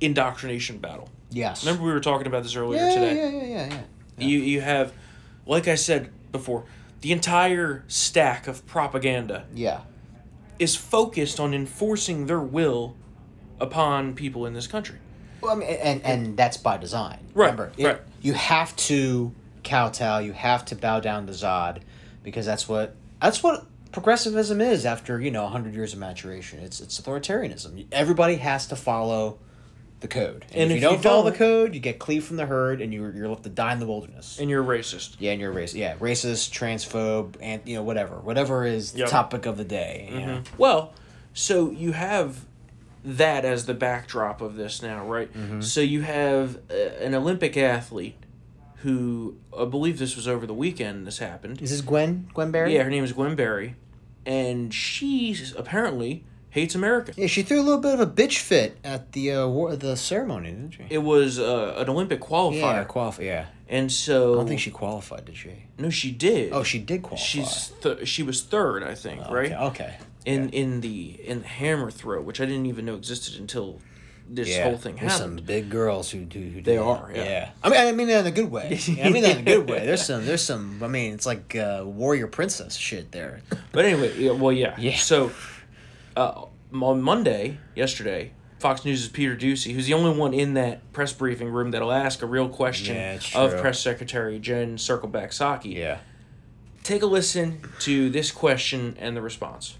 indoctrination 0.00 0.78
battle. 0.78 1.08
Yes. 1.30 1.64
Remember 1.64 1.84
we 1.86 1.92
were 1.92 2.00
talking 2.00 2.26
about 2.26 2.42
this 2.42 2.56
earlier 2.56 2.80
yeah, 2.82 2.94
today. 2.94 3.16
yeah, 3.16 3.28
yeah, 3.30 3.42
yeah, 3.66 3.74
yeah. 4.18 4.26
You 4.26 4.38
you 4.38 4.60
have, 4.60 4.92
like 5.46 5.68
I 5.68 5.74
said 5.74 6.10
before, 6.32 6.64
the 7.02 7.12
entire 7.12 7.84
stack 7.88 8.48
of 8.48 8.66
propaganda 8.66 9.44
Yeah. 9.54 9.80
is 10.58 10.74
focused 10.74 11.38
on 11.38 11.54
enforcing 11.54 12.26
their 12.26 12.40
will 12.40 12.96
upon 13.60 14.14
people 14.14 14.46
in 14.46 14.54
this 14.54 14.66
country. 14.66 14.98
Well, 15.40 15.52
I 15.52 15.54
mean, 15.56 15.68
and 15.68 16.02
and 16.04 16.36
that's 16.36 16.56
by 16.56 16.78
design. 16.78 17.18
Right, 17.34 17.50
Remember, 17.52 17.72
it- 17.76 17.86
right. 17.86 18.00
You 18.20 18.32
have 18.34 18.74
to 18.76 19.32
kowtow. 19.62 20.18
You 20.18 20.32
have 20.32 20.64
to 20.66 20.74
bow 20.76 20.98
down 21.00 21.26
to 21.26 21.32
Zod, 21.32 21.78
because 22.24 22.44
that's 22.46 22.68
what 22.68 22.96
that's 23.20 23.42
what 23.42 23.66
progressivism 23.92 24.60
is. 24.60 24.84
After 24.86 25.20
you 25.20 25.30
know 25.30 25.46
hundred 25.46 25.74
years 25.74 25.92
of 25.92 25.98
maturation, 25.98 26.60
it's 26.60 26.80
it's 26.80 27.00
authoritarianism. 27.00 27.86
Everybody 27.92 28.36
has 28.36 28.66
to 28.68 28.76
follow 28.76 29.38
the 30.00 30.08
code, 30.08 30.44
and, 30.52 30.62
And 30.62 30.70
if, 30.70 30.76
if 30.76 30.82
you 30.82 30.88
you 30.90 30.94
don't 30.94 31.02
follow 31.02 31.24
the 31.24 31.30
don't- 31.30 31.38
code, 31.38 31.74
you 31.74 31.80
get 31.80 31.98
cleaved 31.98 32.24
from 32.26 32.36
the 32.36 32.46
herd, 32.46 32.80
and 32.80 32.92
you're 32.94 33.12
you're 33.14 33.28
left 33.28 33.42
to 33.44 33.48
die 33.48 33.72
in 33.72 33.80
the 33.80 33.86
wilderness. 33.86 34.38
And 34.38 34.48
you're 34.48 34.62
racist. 34.62 35.16
Yeah, 35.18 35.32
and 35.32 35.40
you're 35.40 35.52
racist. 35.52 35.74
Yeah, 35.74 35.96
racist, 35.96 36.50
transphobe, 36.50 37.34
and 37.40 37.62
you 37.64 37.74
know 37.76 37.82
whatever, 37.82 38.16
whatever 38.16 38.64
is 38.64 38.92
the 38.92 39.06
topic 39.06 39.44
of 39.46 39.56
the 39.56 39.64
day. 39.64 40.08
you 40.12 40.20
know. 40.26 40.42
Well, 40.56 40.92
so 41.34 41.70
you 41.70 41.92
have 41.92 42.44
that 43.04 43.44
as 43.44 43.66
the 43.66 43.74
backdrop 43.74 44.40
of 44.40 44.56
this 44.56 44.82
now, 44.82 45.04
right? 45.04 45.32
Mm-hmm. 45.32 45.60
So 45.62 45.80
you 45.80 46.02
have 46.02 46.58
uh, 46.70 46.74
an 46.74 47.14
Olympic 47.14 47.56
athlete 47.56 48.16
who 48.82 49.36
I 49.56 49.64
believe 49.64 49.98
this 49.98 50.16
was 50.16 50.28
over 50.28 50.46
the 50.46 50.54
weekend. 50.54 51.06
This 51.06 51.18
happened. 51.18 51.60
Is 51.60 51.70
this 51.70 51.80
Gwen 51.80 52.28
Gwen 52.34 52.50
Berry? 52.50 52.74
Yeah, 52.74 52.82
her 52.84 52.90
name 52.90 53.04
is 53.04 53.12
Gwen 53.12 53.34
Berry, 53.34 53.74
and 54.24 54.72
she 54.72 55.36
apparently 55.56 56.24
hates 56.50 56.74
America. 56.74 57.12
Yeah, 57.16 57.26
she 57.26 57.42
threw 57.42 57.60
a 57.60 57.62
little 57.62 57.80
bit 57.80 57.94
of 57.94 58.00
a 58.00 58.06
bitch 58.06 58.38
fit 58.38 58.78
at 58.84 59.12
the 59.12 59.32
uh, 59.32 59.46
war, 59.48 59.76
the 59.76 59.96
ceremony, 59.96 60.50
didn't 60.50 60.72
she? 60.72 60.86
It 60.90 60.98
was 61.02 61.38
uh, 61.38 61.74
an 61.76 61.88
Olympic 61.88 62.20
qualifier. 62.20 62.60
Yeah, 62.60 62.84
qualify. 62.84 63.22
Yeah, 63.22 63.46
And 63.68 63.90
so 63.92 64.32
I 64.34 64.36
don't 64.36 64.48
think 64.48 64.60
she 64.60 64.70
qualified, 64.70 65.24
did 65.26 65.36
she? 65.36 65.50
No, 65.78 65.90
she 65.90 66.10
did. 66.10 66.52
Oh, 66.52 66.62
she 66.62 66.78
did 66.78 67.02
qualify. 67.02 67.24
She's 67.24 67.72
th- 67.82 68.06
she 68.08 68.22
was 68.22 68.42
third, 68.42 68.82
I 68.82 68.94
think, 68.94 69.28
right? 69.28 69.52
Okay. 69.52 69.56
okay. 69.56 69.96
In 70.24 70.50
in 70.50 70.80
the 70.82 71.18
in 71.24 71.40
the 71.40 71.46
hammer 71.48 71.90
throw, 71.90 72.20
which 72.20 72.40
I 72.40 72.44
didn't 72.44 72.66
even 72.66 72.84
know 72.84 72.96
existed 72.96 73.40
until 73.40 73.80
this 74.28 74.48
Yeah, 74.48 74.64
whole 74.64 74.76
thing 74.76 74.96
there's 74.96 75.12
happened. 75.12 75.38
some 75.38 75.46
big 75.46 75.70
girls 75.70 76.10
who 76.10 76.20
do. 76.24 76.38
Who 76.40 76.50
do 76.56 76.62
They 76.62 76.76
that. 76.76 76.82
are, 76.82 77.10
yeah. 77.14 77.50
I 77.62 77.68
mean, 77.70 77.80
I 77.80 77.92
mean 77.92 78.08
that 78.08 78.20
in 78.20 78.26
a 78.26 78.30
good 78.30 78.50
way. 78.50 78.78
I 79.02 79.10
mean 79.10 79.22
that 79.22 79.38
in 79.38 79.48
a 79.48 79.56
good 79.56 79.68
way. 79.68 79.86
There's 79.86 80.04
some. 80.04 80.24
There's 80.26 80.42
some. 80.42 80.82
I 80.82 80.88
mean, 80.88 81.14
it's 81.14 81.26
like 81.26 81.54
uh, 81.56 81.82
warrior 81.84 82.26
princess 82.26 82.76
shit 82.76 83.12
there. 83.12 83.40
But 83.72 83.84
anyway, 83.84 84.16
yeah, 84.18 84.32
well, 84.32 84.52
yeah. 84.52 84.74
Yeah. 84.78 84.96
So, 84.96 85.30
uh, 86.16 86.44
on 86.72 87.00
Monday, 87.02 87.58
yesterday, 87.74 88.32
Fox 88.58 88.84
News' 88.84 89.08
Peter 89.08 89.36
Doocy, 89.36 89.72
who's 89.74 89.86
the 89.86 89.94
only 89.94 90.18
one 90.18 90.34
in 90.34 90.54
that 90.54 90.92
press 90.92 91.12
briefing 91.12 91.48
room 91.48 91.70
that'll 91.70 91.92
ask 91.92 92.22
a 92.22 92.26
real 92.26 92.48
question 92.48 92.94
Yeah, 92.96 93.20
of. 93.34 93.56
Press 93.60 93.80
Secretary 93.80 94.38
Jen 94.38 94.76
Circleback 94.76 95.28
Psaki. 95.28 95.74
Yeah. 95.74 95.98
Take 96.82 97.02
a 97.02 97.06
listen 97.06 97.60
to 97.80 98.08
this 98.10 98.30
question 98.30 98.96
and 98.98 99.16
the 99.16 99.20
response. 99.22 99.76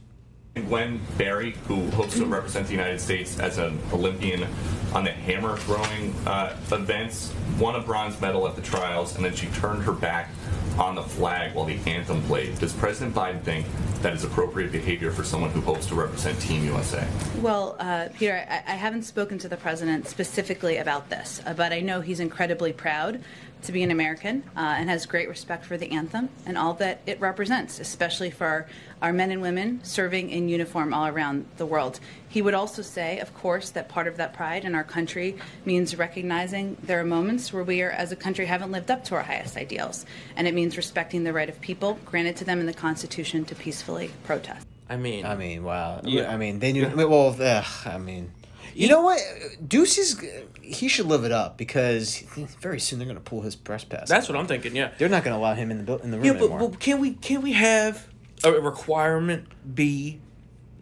Gwen 0.66 1.00
Berry, 1.16 1.52
who 1.66 1.90
hopes 1.90 2.16
to 2.16 2.26
represent 2.26 2.66
the 2.66 2.72
United 2.72 3.00
States 3.00 3.38
as 3.38 3.58
an 3.58 3.78
Olympian 3.92 4.46
on 4.94 5.04
the 5.04 5.10
hammer 5.10 5.56
throwing 5.58 6.14
uh, 6.26 6.56
events, 6.72 7.32
won 7.58 7.74
a 7.74 7.80
bronze 7.80 8.20
medal 8.20 8.46
at 8.48 8.56
the 8.56 8.62
trials, 8.62 9.16
and 9.16 9.24
then 9.24 9.34
she 9.34 9.46
turned 9.48 9.82
her 9.82 9.92
back 9.92 10.30
on 10.78 10.94
the 10.94 11.02
flag 11.02 11.54
while 11.54 11.64
the 11.64 11.78
anthem 11.86 12.22
played. 12.22 12.58
Does 12.58 12.72
President 12.72 13.14
Biden 13.14 13.42
think 13.42 13.66
that 14.00 14.12
is 14.12 14.22
appropriate 14.22 14.70
behavior 14.70 15.10
for 15.10 15.24
someone 15.24 15.50
who 15.50 15.60
hopes 15.60 15.86
to 15.86 15.94
represent 15.94 16.40
Team 16.40 16.64
USA? 16.64 17.06
Well, 17.40 17.76
uh, 17.80 18.08
Peter, 18.14 18.46
I, 18.48 18.62
I 18.72 18.76
haven't 18.76 19.02
spoken 19.02 19.38
to 19.38 19.48
the 19.48 19.56
president 19.56 20.06
specifically 20.06 20.76
about 20.76 21.10
this, 21.10 21.42
uh, 21.44 21.54
but 21.54 21.72
I 21.72 21.80
know 21.80 22.00
he's 22.00 22.20
incredibly 22.20 22.72
proud 22.72 23.20
to 23.62 23.72
be 23.72 23.82
an 23.82 23.90
American 23.90 24.42
uh, 24.56 24.76
and 24.78 24.88
has 24.88 25.06
great 25.06 25.28
respect 25.28 25.64
for 25.64 25.76
the 25.76 25.90
anthem 25.90 26.28
and 26.46 26.56
all 26.56 26.74
that 26.74 27.00
it 27.06 27.20
represents, 27.20 27.80
especially 27.80 28.30
for 28.30 28.46
our, 28.46 28.66
our 29.02 29.12
men 29.12 29.30
and 29.30 29.42
women 29.42 29.80
serving 29.82 30.30
in 30.30 30.48
uniform 30.48 30.94
all 30.94 31.06
around 31.06 31.46
the 31.56 31.66
world. 31.66 32.00
He 32.28 32.42
would 32.42 32.54
also 32.54 32.82
say, 32.82 33.18
of 33.20 33.34
course, 33.34 33.70
that 33.70 33.88
part 33.88 34.06
of 34.06 34.16
that 34.18 34.34
pride 34.34 34.64
in 34.64 34.74
our 34.74 34.84
country 34.84 35.36
means 35.64 35.96
recognizing 35.96 36.76
there 36.82 37.00
are 37.00 37.04
moments 37.04 37.52
where 37.52 37.64
we 37.64 37.82
are, 37.82 37.90
as 37.90 38.12
a 38.12 38.16
country, 38.16 38.46
haven't 38.46 38.70
lived 38.70 38.90
up 38.90 39.04
to 39.04 39.14
our 39.14 39.22
highest 39.22 39.56
ideals, 39.56 40.04
and 40.36 40.46
it 40.46 40.54
means 40.54 40.76
respecting 40.76 41.24
the 41.24 41.32
right 41.32 41.48
of 41.48 41.60
people 41.60 41.98
granted 42.04 42.36
to 42.36 42.44
them 42.44 42.60
in 42.60 42.66
the 42.66 42.74
Constitution 42.74 43.44
to 43.46 43.54
peacefully 43.54 44.10
protest. 44.24 44.66
I 44.90 44.96
mean, 44.96 45.26
I 45.26 45.36
mean, 45.36 45.64
wow. 45.64 46.00
Yeah. 46.04 46.32
I 46.32 46.36
mean, 46.36 46.60
they 46.60 46.72
knew. 46.72 46.88
Well, 46.94 47.36
ugh, 47.38 47.64
I 47.86 47.98
mean, 47.98 48.32
you 48.74 48.88
know 48.88 49.02
what? 49.02 49.20
Deuce 49.66 49.98
is. 49.98 50.24
He 50.62 50.88
should 50.88 51.06
live 51.06 51.24
it 51.24 51.32
up 51.32 51.56
because 51.56 52.20
very 52.60 52.78
soon 52.80 52.98
they're 52.98 53.06
going 53.06 53.16
to 53.16 53.22
pull 53.22 53.40
his 53.42 53.56
press 53.56 53.84
pass. 53.84 54.08
That's 54.08 54.28
what 54.28 54.36
I'm 54.36 54.46
thinking. 54.46 54.76
Yeah. 54.76 54.90
They're 54.98 55.08
not 55.08 55.24
going 55.24 55.34
to 55.34 55.38
allow 55.40 55.54
him 55.54 55.70
in 55.70 55.84
the 55.84 55.96
in 55.98 56.10
the 56.10 56.18
room 56.18 56.26
Yeah, 56.26 56.32
but, 56.34 56.40
anymore. 56.50 56.68
but 56.70 56.80
can 56.80 57.00
we 57.00 57.12
can 57.14 57.42
we 57.42 57.52
have 57.54 58.06
a 58.44 58.52
requirement 58.52 59.46
be 59.74 60.20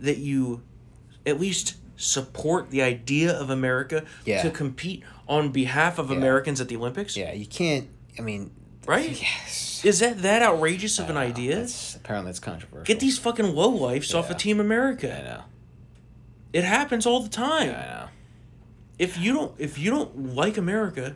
that 0.00 0.18
you 0.18 0.62
at 1.24 1.40
least 1.40 1.76
support 1.96 2.70
the 2.70 2.82
idea 2.82 3.32
of 3.32 3.48
America 3.50 4.04
Yeah. 4.24 4.42
to 4.42 4.50
compete 4.50 5.02
on 5.28 5.50
behalf 5.50 5.98
of 5.98 6.10
Americans 6.10 6.60
at 6.60 6.68
the 6.68 6.76
Olympics? 6.76 7.16
yeah, 7.16 7.32
you 7.32 7.46
can't. 7.46 7.88
I 8.18 8.22
mean, 8.22 8.50
Right? 8.86 9.20
Yes. 9.20 9.84
Is 9.84 9.98
that 9.98 10.22
that 10.22 10.42
outrageous 10.42 10.98
of 11.00 11.10
an 11.10 11.16
uh, 11.16 11.20
idea? 11.20 11.56
That's, 11.56 11.96
apparently, 11.96 12.30
it's 12.30 12.38
controversial. 12.38 12.84
Get 12.84 13.00
these 13.00 13.18
fucking 13.18 13.46
lowlifes 13.46 14.14
off 14.14 14.30
of 14.30 14.36
Team 14.36 14.60
America. 14.60 15.12
I 15.12 15.22
know. 15.22 15.42
It 16.56 16.64
happens 16.64 17.04
all 17.06 17.20
the 17.20 17.28
time. 17.28 17.68
I 17.70 17.86
know. 17.92 18.08
If 18.98 19.18
you 19.18 19.32
don't 19.34 19.52
if 19.58 19.78
you 19.78 19.90
don't 19.90 20.34
like 20.34 20.56
America, 20.56 21.14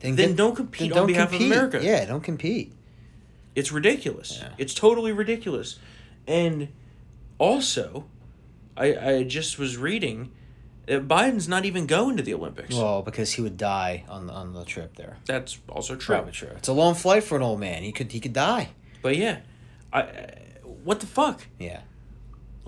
Then, 0.00 0.16
Then 0.16 0.28
get- 0.28 0.36
don't 0.36 0.56
compete 0.56 0.88
then 0.88 0.92
on 0.92 0.96
don't 0.98 1.06
behalf 1.08 1.28
compete. 1.30 1.46
of 1.50 1.52
America. 1.52 1.78
Yeah, 1.82 2.06
don't 2.06 2.22
compete. 2.32 2.72
It's 3.54 3.70
ridiculous. 3.70 4.42
It's 4.56 4.72
totally 4.72 5.12
ridiculous. 5.12 5.78
And 6.26 6.68
also, 7.38 8.06
I 8.76 8.86
I 9.10 9.22
just 9.24 9.58
was 9.58 9.76
reading 9.76 10.30
that 10.86 11.06
Biden's 11.06 11.48
not 11.48 11.64
even 11.66 11.86
going 11.86 12.16
to 12.16 12.22
the 12.22 12.32
Olympics. 12.32 12.74
Well, 12.74 13.02
because 13.02 13.32
he 13.32 13.42
would 13.42 13.58
die 13.58 14.04
on 14.08 14.26
the 14.28 14.32
on 14.32 14.54
the 14.54 14.64
trip 14.64 14.96
there. 14.96 15.18
That's 15.26 15.58
also 15.68 15.94
true. 15.96 16.14
Probably 16.16 16.32
true. 16.32 16.54
It's 16.56 16.68
a 16.68 16.72
long 16.82 16.94
flight 16.94 17.22
for 17.24 17.36
an 17.36 17.42
old 17.42 17.60
man. 17.60 17.82
He 17.82 17.92
could 17.92 18.10
he 18.12 18.20
could 18.20 18.32
die. 18.32 18.70
But 19.02 19.16
yeah, 19.18 19.40
I, 19.92 20.00
I 20.00 20.34
what 20.84 21.00
the 21.00 21.06
fuck? 21.06 21.46
Yeah. 21.58 21.80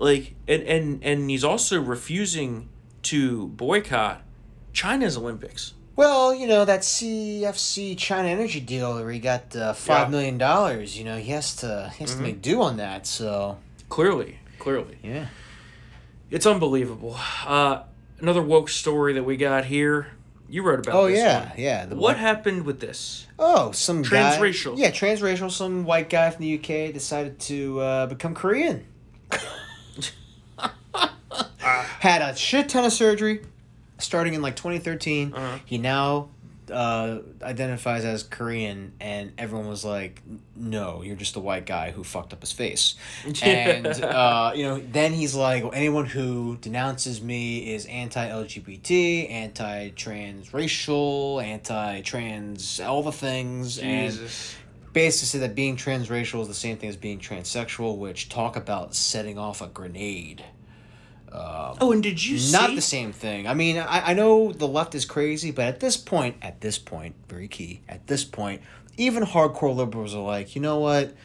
Like 0.03 0.35
and 0.47 0.63
and 0.63 1.03
and 1.03 1.29
he's 1.29 1.43
also 1.45 1.81
refusing 1.81 2.67
to 3.03 3.47
boycott 3.47 4.21
China's 4.73 5.15
Olympics. 5.17 5.73
Well, 5.95 6.33
you 6.33 6.47
know 6.47 6.65
that 6.65 6.81
CEFC 6.81 7.97
China 7.97 8.27
Energy 8.27 8.59
deal 8.59 8.95
where 8.95 9.11
he 9.11 9.19
got 9.19 9.55
uh, 9.55 9.73
five 9.73 10.07
Yeah. 10.07 10.11
million 10.11 10.37
dollars. 10.37 10.97
You 10.97 11.05
know 11.05 11.17
he 11.17 11.31
has 11.31 11.55
to 11.57 11.91
he 11.95 12.03
has 12.03 12.13
Mhm. 12.13 12.17
to 12.17 12.21
make 12.23 12.41
do 12.41 12.61
on 12.61 12.77
that. 12.77 13.07
So 13.07 13.57
Clearly, 13.89 14.39
clearly. 14.59 14.97
yeah. 15.03 15.27
It's 16.31 16.45
unbelievable. 16.47 17.15
Uh, 17.45 17.83
another 18.19 18.41
woke 18.41 18.69
story 18.69 19.13
that 19.13 19.23
we 19.23 19.37
got 19.37 19.65
here. 19.65 20.07
You 20.49 20.63
wrote 20.63 20.79
about 20.79 20.95
Oh 20.95 21.05
yeah, 21.05 21.49
one. 21.49 21.51
yeah. 21.57 21.85
The 21.85 21.95
what 21.95 22.17
happened 22.17 22.65
with 22.65 22.79
this? 22.79 23.27
Oh, 23.39 23.71
some 23.71 24.01
guy- 24.01 24.37
Transracial. 24.37 24.77
yeah, 24.77 24.91
transracial. 24.91 25.49
Some 25.49 25.85
white 25.85 26.09
guy 26.09 26.29
from 26.31 26.41
the 26.43 26.55
UK 26.59 26.91
decided 26.91 27.39
to 27.41 27.79
uh, 27.79 28.05
become 28.07 28.33
Korean. 28.35 28.85
Had 31.59 32.21
a 32.21 32.35
shit 32.35 32.69
ton 32.69 32.85
of 32.85 32.93
surgery, 32.93 33.41
starting 33.97 34.33
in 34.33 34.41
like 34.41 34.55
2013. 34.55 35.33
Uh-huh. 35.33 35.59
He 35.65 35.77
now 35.77 36.29
uh, 36.71 37.19
identifies 37.41 38.05
as 38.05 38.23
Korean, 38.23 38.93
and 38.99 39.31
everyone 39.37 39.67
was 39.67 39.85
like, 39.85 40.21
"No, 40.55 41.01
you're 41.01 41.15
just 41.15 41.35
a 41.35 41.39
white 41.39 41.65
guy 41.65 41.89
who 41.91 42.03
fucked 42.03 42.33
up 42.33 42.41
his 42.41 42.51
face." 42.51 42.95
And 43.43 43.87
uh, 43.87 44.51
you 44.55 44.63
know, 44.63 44.79
then 44.79 45.13
he's 45.13 45.35
like, 45.35 45.63
well, 45.63 45.73
"Anyone 45.73 46.05
who 46.05 46.57
denounces 46.57 47.21
me 47.21 47.73
is 47.73 47.85
anti-LGBT, 47.85 49.31
anti-transracial, 49.31 51.43
anti-trans, 51.43 52.79
all 52.79 53.03
the 53.03 53.11
things." 53.11 53.77
Jesus. 53.77 54.55
And 54.55 54.62
basically 54.93 55.27
said 55.27 55.41
that 55.41 55.55
being 55.55 55.75
transracial 55.75 56.41
is 56.41 56.47
the 56.47 56.53
same 56.53 56.77
thing 56.77 56.89
as 56.89 56.95
being 56.95 57.19
transsexual, 57.19 57.97
which 57.97 58.29
talk 58.29 58.55
about 58.55 58.95
setting 58.95 59.37
off 59.37 59.61
a 59.61 59.67
grenade. 59.67 60.43
Um, 61.31 61.77
Oh, 61.81 61.91
and 61.91 62.03
did 62.03 62.23
you 62.23 62.35
not 62.51 62.69
see- 62.69 62.75
the 62.75 62.81
same 62.81 63.11
thing? 63.11 63.47
I 63.47 63.53
mean, 63.55 63.77
I, 63.77 64.11
I 64.11 64.13
know 64.13 64.51
the 64.51 64.67
left 64.67 64.93
is 64.93 65.03
crazy, 65.05 65.49
but 65.51 65.65
at 65.65 65.79
this 65.79 65.97
point, 65.97 66.35
at 66.41 66.61
this 66.61 66.77
point, 66.77 67.15
very 67.27 67.47
key, 67.47 67.81
at 67.89 68.05
this 68.07 68.23
point, 68.23 68.61
even 68.97 69.23
hardcore 69.23 69.75
liberals 69.75 70.13
are 70.13 70.21
like, 70.21 70.55
you 70.55 70.61
know 70.61 70.77
what? 70.79 71.15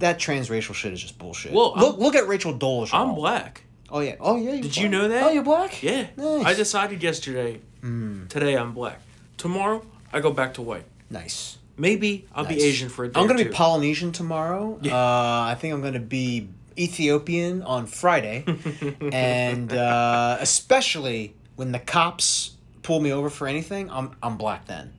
That 0.00 0.18
transracial 0.18 0.74
shit 0.74 0.92
is 0.92 1.00
just 1.00 1.18
bullshit. 1.18 1.52
Well, 1.52 1.72
look, 1.76 1.98
look 1.98 2.14
at 2.16 2.26
Rachel 2.28 2.52
Dolezal. 2.52 2.90
I'm 2.92 3.14
black. 3.14 3.62
Oh 3.90 4.00
yeah. 4.00 4.16
Oh 4.20 4.36
yeah. 4.36 4.60
Did 4.60 4.76
you 4.76 4.88
know 4.88 5.08
that? 5.08 5.22
Oh, 5.22 5.30
you're 5.30 5.44
black. 5.44 5.82
Yeah. 5.82 6.08
Nice. 6.16 6.44
I 6.44 6.52
decided 6.54 7.02
yesterday. 7.02 7.60
Mm. 7.80 8.28
Today 8.28 8.56
I'm 8.56 8.74
black. 8.74 9.00
Tomorrow 9.38 9.86
I 10.12 10.20
go 10.20 10.32
back 10.32 10.54
to 10.54 10.62
white. 10.62 10.84
Nice. 11.10 11.58
Maybe 11.76 12.26
I'll 12.34 12.44
be 12.46 12.62
Asian 12.62 12.88
for 12.88 13.04
a 13.04 13.08
day. 13.08 13.20
I'm 13.20 13.26
gonna 13.26 13.44
be. 13.44 13.50
Polynesian 13.50 14.12
tomorrow. 14.12 14.78
Uh, 14.84 14.90
I 14.94 15.56
think 15.58 15.74
I'm 15.74 15.82
gonna 15.82 15.98
be 15.98 16.48
Ethiopian 16.78 17.62
on 17.62 17.86
Friday, 17.86 18.44
and 19.12 19.72
uh, 19.72 20.36
especially 20.40 21.34
when 21.56 21.72
the 21.72 21.78
cops 21.78 22.52
pull 22.82 23.00
me 23.00 23.12
over 23.12 23.30
for 23.30 23.46
anything, 23.48 23.90
I'm 23.90 24.12
I'm 24.22 24.36
black 24.36 24.66
then. 24.66 24.92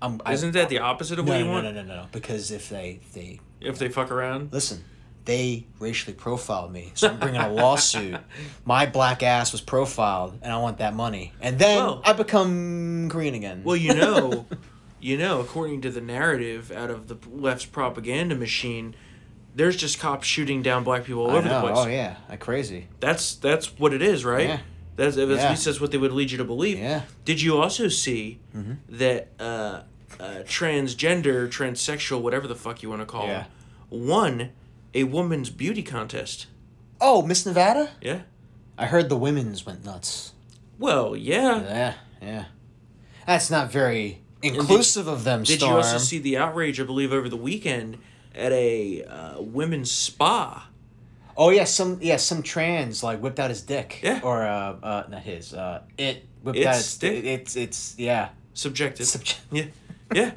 I'm, 0.00 0.20
Isn't 0.30 0.52
that 0.52 0.68
the 0.68 0.78
opposite 0.78 1.18
of 1.18 1.24
no, 1.26 1.32
what 1.32 1.38
you 1.38 1.44
no, 1.46 1.50
want? 1.50 1.64
No, 1.64 1.72
no, 1.72 1.82
no, 1.82 1.94
no. 2.02 2.06
Because 2.12 2.50
if 2.50 2.68
they 2.68 3.00
they 3.14 3.40
If 3.60 3.78
they 3.78 3.88
fuck 3.88 4.10
around. 4.12 4.52
listen, 4.52 4.84
they 5.24 5.66
racially 5.80 6.14
profiled 6.14 6.72
me, 6.72 6.92
so 6.94 7.08
I'm 7.08 7.18
bringing 7.18 7.40
a 7.40 7.50
lawsuit. 7.50 8.16
My 8.64 8.86
black 8.86 9.22
ass 9.22 9.50
was 9.52 9.60
profiled, 9.60 10.38
and 10.42 10.52
I 10.52 10.58
want 10.58 10.78
that 10.78 10.94
money. 10.94 11.32
And 11.40 11.58
then 11.58 11.78
Well- 11.78 12.02
I 12.04 12.12
become 12.12 13.08
Korean 13.10 13.34
again. 13.34 13.62
Well, 13.64 13.76
you 13.76 13.94
know, 13.94 14.46
you 15.00 15.16
know, 15.18 15.40
according 15.40 15.80
to 15.82 15.90
the 15.90 16.00
narrative 16.00 16.70
out 16.72 16.90
of 16.90 17.08
the 17.08 17.16
left's 17.30 17.66
propaganda 17.66 18.34
machine, 18.34 18.94
there's 19.54 19.76
just 19.76 19.98
cops 19.98 20.26
shooting 20.26 20.62
down 20.62 20.84
black 20.84 21.04
people 21.04 21.22
all 21.24 21.30
I 21.30 21.38
over 21.38 21.48
know. 21.48 21.54
the 21.60 21.72
place. 21.72 21.78
Oh 21.78 21.88
yeah, 21.88 22.16
like 22.28 22.40
crazy. 22.40 22.88
That's 23.00 23.34
that's 23.36 23.78
what 23.78 23.92
it 23.94 24.02
is, 24.02 24.24
right? 24.24 24.46
Yeah. 24.48 24.60
That's 24.96 25.16
at 25.16 25.28
Yeah. 25.28 25.50
least 25.50 25.64
that's 25.64 25.80
what 25.80 25.90
they 25.92 25.98
would 25.98 26.12
lead 26.12 26.30
you 26.30 26.38
to 26.38 26.44
believe. 26.44 26.78
Yeah. 26.78 27.02
Did 27.24 27.40
you 27.40 27.56
also 27.56 27.88
see 27.88 28.40
Mhm. 28.56 28.78
that 28.88 29.28
uh, 29.38 29.82
uh, 30.20 30.42
transgender, 30.44 31.48
transsexual, 31.48 32.20
whatever 32.20 32.46
the 32.48 32.56
fuck 32.56 32.82
you 32.82 32.88
want 32.90 33.02
to 33.02 33.06
call 33.06 33.26
Yeah. 33.26 33.44
them, 33.90 34.06
won 34.08 34.50
a 34.94 35.04
woman's 35.04 35.50
beauty 35.50 35.82
contest? 35.82 36.46
Oh, 37.00 37.22
Miss 37.22 37.46
Nevada. 37.46 37.90
Yeah. 38.00 38.22
I 38.76 38.86
heard 38.86 39.08
the 39.08 39.16
women's 39.16 39.64
went 39.66 39.84
nuts. 39.84 40.32
Well, 40.78 41.14
yeah. 41.16 41.60
Yeah, 41.62 41.94
yeah. 42.22 42.44
That's 43.26 43.50
not 43.50 43.70
very 43.70 44.20
inclusive 44.42 45.08
of 45.08 45.24
them, 45.24 45.42
Did 45.42 45.58
Storm. 45.58 45.72
you 45.72 45.76
also 45.78 45.98
see 45.98 46.18
the 46.18 46.36
outrage? 46.36 46.80
I 46.80 46.84
believe 46.84 47.12
over 47.12 47.28
the 47.28 47.36
weekend 47.36 47.98
at 48.34 48.52
a 48.52 49.02
uh, 49.04 49.40
women's 49.42 49.90
spa. 49.90 50.68
Oh 51.36 51.50
yeah, 51.50 51.64
some 51.64 51.98
yeah 52.00 52.16
some 52.16 52.42
trans 52.42 53.02
like 53.02 53.20
whipped 53.20 53.38
out 53.38 53.50
his 53.50 53.62
dick. 53.62 54.00
Yeah. 54.02 54.20
Or 54.22 54.42
uh, 54.44 54.76
uh 54.82 55.04
not 55.08 55.22
his. 55.22 55.54
Uh, 55.54 55.82
it 55.96 56.24
whipped 56.42 56.58
Its 56.58 56.66
out 56.66 56.76
its 56.76 56.98
dick? 56.98 57.14
dick. 57.22 57.24
It's 57.40 57.56
it's 57.56 57.94
yeah. 57.98 58.30
Subjective. 58.54 59.06
Subject- 59.06 59.40
Yeah. 59.52 59.66
Yeah. 60.12 60.32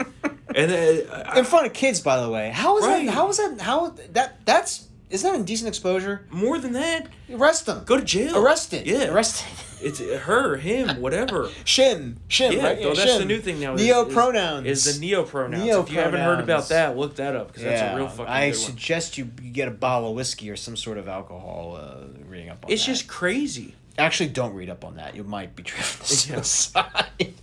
and 0.53 0.71
uh, 0.71 1.33
In 1.37 1.45
front 1.45 1.65
of 1.65 1.73
kids, 1.73 2.01
by 2.01 2.19
the 2.21 2.29
way. 2.29 2.49
How 2.51 2.77
is 2.77 2.85
Right. 2.85 3.05
that? 3.05 3.11
How 3.13 3.29
is 3.29 3.37
that? 3.37 3.59
How 3.61 3.89
that? 4.11 4.45
That's 4.45 4.87
is 5.11 5.21
that 5.23 5.35
indecent 5.35 5.67
exposure? 5.67 6.25
more 6.31 6.57
than 6.59 6.73
that, 6.73 7.07
Arrest 7.31 7.65
them. 7.67 7.83
go 7.85 7.97
to 7.97 8.03
jail. 8.03 8.37
Arrest 8.37 8.73
Arrested. 8.73 8.87
Yeah. 8.87 9.11
Arrested. 9.11 9.47
It's 9.83 9.99
her, 9.99 10.57
him, 10.57 11.01
whatever. 11.01 11.45
Shim. 11.65 12.17
Shim. 12.29 12.53
Yeah, 12.53 12.63
right? 12.63 12.79
though, 12.83 12.93
that's 12.93 13.17
the 13.17 13.25
new 13.25 13.39
thing 13.41 13.59
now. 13.59 13.73
is- 13.73 13.81
Neo 13.81 14.05
is- 14.05 14.13
pronouns. 14.13 14.67
Is, 14.67 14.99
the 14.99 15.03
neo 15.03 15.23
pronouns. 15.23 15.65
If 15.67 15.91
you 15.91 15.97
haven't 15.99 16.19
heard 16.21 16.39
about 16.39 16.69
that, 16.69 16.95
look 16.95 17.15
that 17.15 17.35
up 17.35 17.47
because 17.47 17.63
that's 17.63 17.81
a 17.81 17.95
real 17.97 18.07
fucking 18.07 18.31
I 18.31 18.51
good 18.51 18.57
one. 18.57 18.65
suggest 18.67 19.17
you 19.17 19.31
you 19.41 19.49
get 19.49 19.67
a 19.67 19.71
bottle 19.71 20.09
of 20.11 20.15
whiskey 20.15 20.51
or 20.51 20.55
some 20.55 20.77
sort 20.77 20.99
of 20.99 21.07
alcohol. 21.07 21.79
Uh, 21.81 22.05
reading 22.29 22.49
up 22.49 22.63
on 22.63 22.71
It's 22.71 22.85
that. 22.85 22.91
just 22.91 23.07
crazy, 23.07 23.73
actually 23.97 24.29
don't 24.29 24.53
read 24.53 24.69
up 24.69 24.85
on 24.85 24.97
that. 24.97 25.15
You 25.15 25.23
might 25.23 25.55
be 25.55 25.63
driven 25.63 25.83
to 26.05 26.29
Yeah. 26.29 26.41
suicide. 26.43 27.33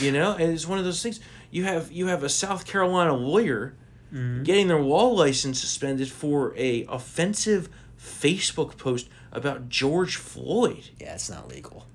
you 0.00 0.10
know. 0.10 0.32
And 0.32 0.54
it's 0.54 0.66
one 0.66 0.78
of 0.78 0.86
those 0.86 1.02
things. 1.02 1.20
You 1.50 1.64
have 1.64 1.92
you 1.92 2.06
have 2.06 2.22
a 2.22 2.30
South 2.30 2.64
Carolina 2.64 3.12
lawyer 3.14 3.74
Mm-hmm. 4.14 4.44
getting 4.44 4.68
their 4.68 4.80
law 4.80 5.06
license 5.08 5.60
suspended 5.60 6.08
for 6.08 6.54
a 6.56 6.84
offensive 6.88 7.68
Facebook 7.98 8.76
post 8.78 9.08
about 9.32 9.68
George 9.68 10.16
Floyd. 10.16 10.90
yeah, 11.00 11.14
it's 11.14 11.28
not 11.28 11.48
legal. 11.48 11.86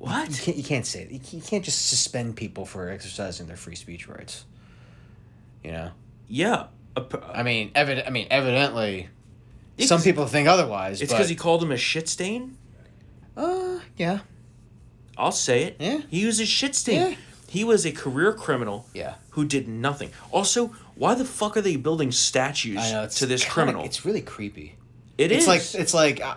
You 0.00 0.06
What? 0.08 0.30
can't, 0.42 0.56
you 0.56 0.64
can't 0.64 0.84
say 0.86 1.02
it. 1.04 1.32
You 1.32 1.40
can't- 1.40 1.64
just 1.64 1.88
suspend 1.88 2.34
people 2.36 2.64
for 2.66 2.88
exercising 2.88 3.46
their 3.46 3.56
free 3.56 3.76
speech 3.76 4.08
rights. 4.08 4.44
You 5.62 5.70
know, 5.72 5.90
Yeah. 6.28 6.66
I 7.32 7.42
mean, 7.44 7.70
evid- 7.74 8.06
I 8.06 8.10
mean, 8.10 8.26
evidently, 8.30 9.08
It's- 9.78 9.88
some 9.88 10.02
people 10.02 10.26
think 10.26 10.48
otherwise. 10.48 11.00
It's 11.00 11.12
because 11.12 11.28
he 11.28 11.36
called 11.36 11.62
him 11.62 11.70
a 11.70 11.76
shit 11.76 12.08
stain. 12.08 12.56
Uh, 13.36 13.78
yeah, 13.96 14.20
I'll 15.16 15.30
say 15.32 15.62
it. 15.64 15.76
Yeah. 15.78 16.00
He 16.10 16.26
was 16.26 16.40
a 16.40 16.46
shit 16.46 16.74
stain. 16.74 17.12
Yeah. 17.12 17.16
He 17.48 17.64
was 17.64 17.84
a 17.86 17.92
career 17.92 18.32
criminal. 18.32 18.86
yeah. 18.94 19.14
who 19.30 19.46
did 19.46 19.66
nothing. 19.66 20.10
Also, 20.30 20.74
why 20.94 21.14
the 21.14 21.24
fuck 21.24 21.56
are 21.56 21.60
they 21.60 21.76
building 21.76 22.12
statues 22.12 22.76
know 22.92 23.08
to 23.08 23.26
this 23.26 23.42
kinda- 23.42 23.52
criminal? 23.54 23.84
It's 23.84 24.04
really 24.04 24.22
creepy. 24.22 24.76
It 25.18 25.30
it's 25.30 25.42
is. 25.42 25.48
like 25.48 25.80
it's 25.82 25.94
like 25.94 26.20
I, 26.22 26.32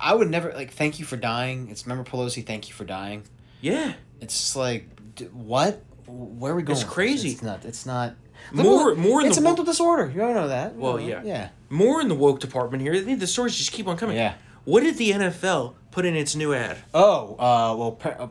I 0.00 0.10
I 0.10 0.14
would 0.14 0.30
never 0.30 0.52
like 0.52 0.72
thank 0.72 0.98
you 0.98 1.04
for 1.04 1.16
dying. 1.16 1.68
It's 1.70 1.86
remember 1.86 2.08
Pelosi, 2.10 2.44
thank 2.44 2.68
you 2.68 2.74
for 2.74 2.84
dying. 2.84 3.22
yeah. 3.60 3.92
It's 4.20 4.36
just 4.38 4.56
like 4.56 4.88
d- 5.14 5.26
what? 5.26 5.82
Where 6.06 6.52
are 6.52 6.56
we 6.56 6.62
going? 6.62 6.76
It's 6.78 6.84
crazy. 6.88 7.30
It's 7.30 7.42
not. 7.42 7.64
It's 7.64 7.84
not. 7.86 8.14
More- 8.52 8.94
more 8.94 9.20
in 9.20 9.26
It's 9.28 9.36
a 9.38 9.40
wo- 9.40 9.44
mental 9.44 9.64
disorder. 9.64 10.08
You 10.12 10.20
don't 10.20 10.34
know 10.34 10.48
that. 10.48 10.74
Well, 10.76 10.94
know, 10.98 11.06
yeah. 11.06 11.22
Yeah. 11.24 11.48
More 11.70 12.00
in 12.00 12.08
the 12.08 12.14
woke 12.14 12.40
department 12.40 12.82
here. 12.82 13.00
The 13.16 13.26
stories 13.26 13.56
just 13.56 13.72
keep 13.72 13.86
on 13.88 13.96
coming. 13.96 14.16
Yeah. 14.16 14.34
What 14.64 14.82
did 14.82 14.96
the 14.98 15.10
NFL 15.12 15.74
put 15.90 16.04
in 16.04 16.16
its 16.16 16.34
new 16.34 16.52
ad? 16.54 16.78
Oh, 16.94 17.34
uh, 17.38 17.74
well, 17.76 17.98
uh, 18.04 18.28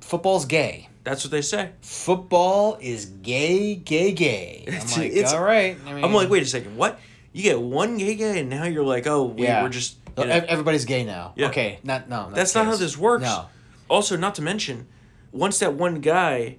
football's 0.00 0.44
gay. 0.44 0.88
That's 1.04 1.24
what 1.24 1.30
they 1.32 1.42
say. 1.42 1.70
Football 1.80 2.78
is 2.80 3.06
gay, 3.06 3.74
gay, 3.74 4.12
gay. 4.12 4.64
I'm 4.68 4.74
It's- 4.74 4.96
like, 4.96 5.10
it's- 5.12 5.32
all 5.32 5.42
right. 5.42 5.76
I 5.86 5.92
mean, 5.94 6.04
I'm 6.04 6.12
like, 6.14 6.28
wait 6.30 6.42
a 6.42 6.46
second. 6.46 6.76
What? 6.76 6.98
You 7.32 7.42
get 7.42 7.60
one 7.60 7.96
gay 7.98 8.14
guy, 8.14 8.36
and 8.36 8.48
now 8.50 8.64
you're 8.64 8.84
like, 8.84 9.06
oh, 9.06 9.24
wait, 9.24 9.40
Yeah. 9.44 9.62
we're 9.62 9.68
just. 9.70 9.96
You 10.18 10.26
know. 10.26 10.44
everybody's 10.46 10.84
gay 10.84 11.04
now. 11.04 11.32
Yeah. 11.36 11.48
Okay, 11.48 11.78
not 11.82 12.06
no. 12.06 12.24
not 12.24 12.34
That's 12.34 12.54
not 12.54 12.66
how 12.66 12.76
this 12.76 12.98
works. 12.98 13.22
No. 13.24 13.46
Also, 13.88 14.14
not 14.16 14.34
to 14.34 14.42
mention, 14.42 14.86
once 15.32 15.58
that 15.60 15.72
one 15.72 16.00
guy 16.02 16.58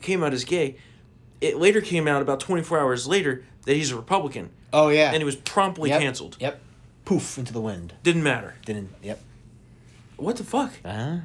came 0.00 0.24
out 0.24 0.32
as 0.32 0.44
gay, 0.44 0.76
it 1.42 1.58
later 1.58 1.82
came 1.82 2.08
out 2.08 2.22
about 2.22 2.40
24 2.40 2.80
hours 2.80 3.06
later 3.06 3.44
that 3.66 3.74
he's 3.74 3.90
a 3.92 3.96
Republican, 3.96 4.48
Oh 4.72 4.88
yeah. 4.88 5.08
and 5.08 5.18
he 5.18 5.24
was 5.24 5.36
promptly 5.36 5.90
Yep. 5.90 6.00
canceled. 6.00 6.36
Yep. 6.40 6.60
Poof 7.04 7.36
into 7.36 7.52
the 7.52 7.60
wind. 7.60 7.92
Didn't 8.02 8.22
matter. 8.22 8.54
Didn't. 8.64 8.88
Yep. 9.02 9.20
What 10.16 10.36
the 10.36 10.44
fuck? 10.44 10.72
Uh 10.82 10.92
huh. 10.92 11.16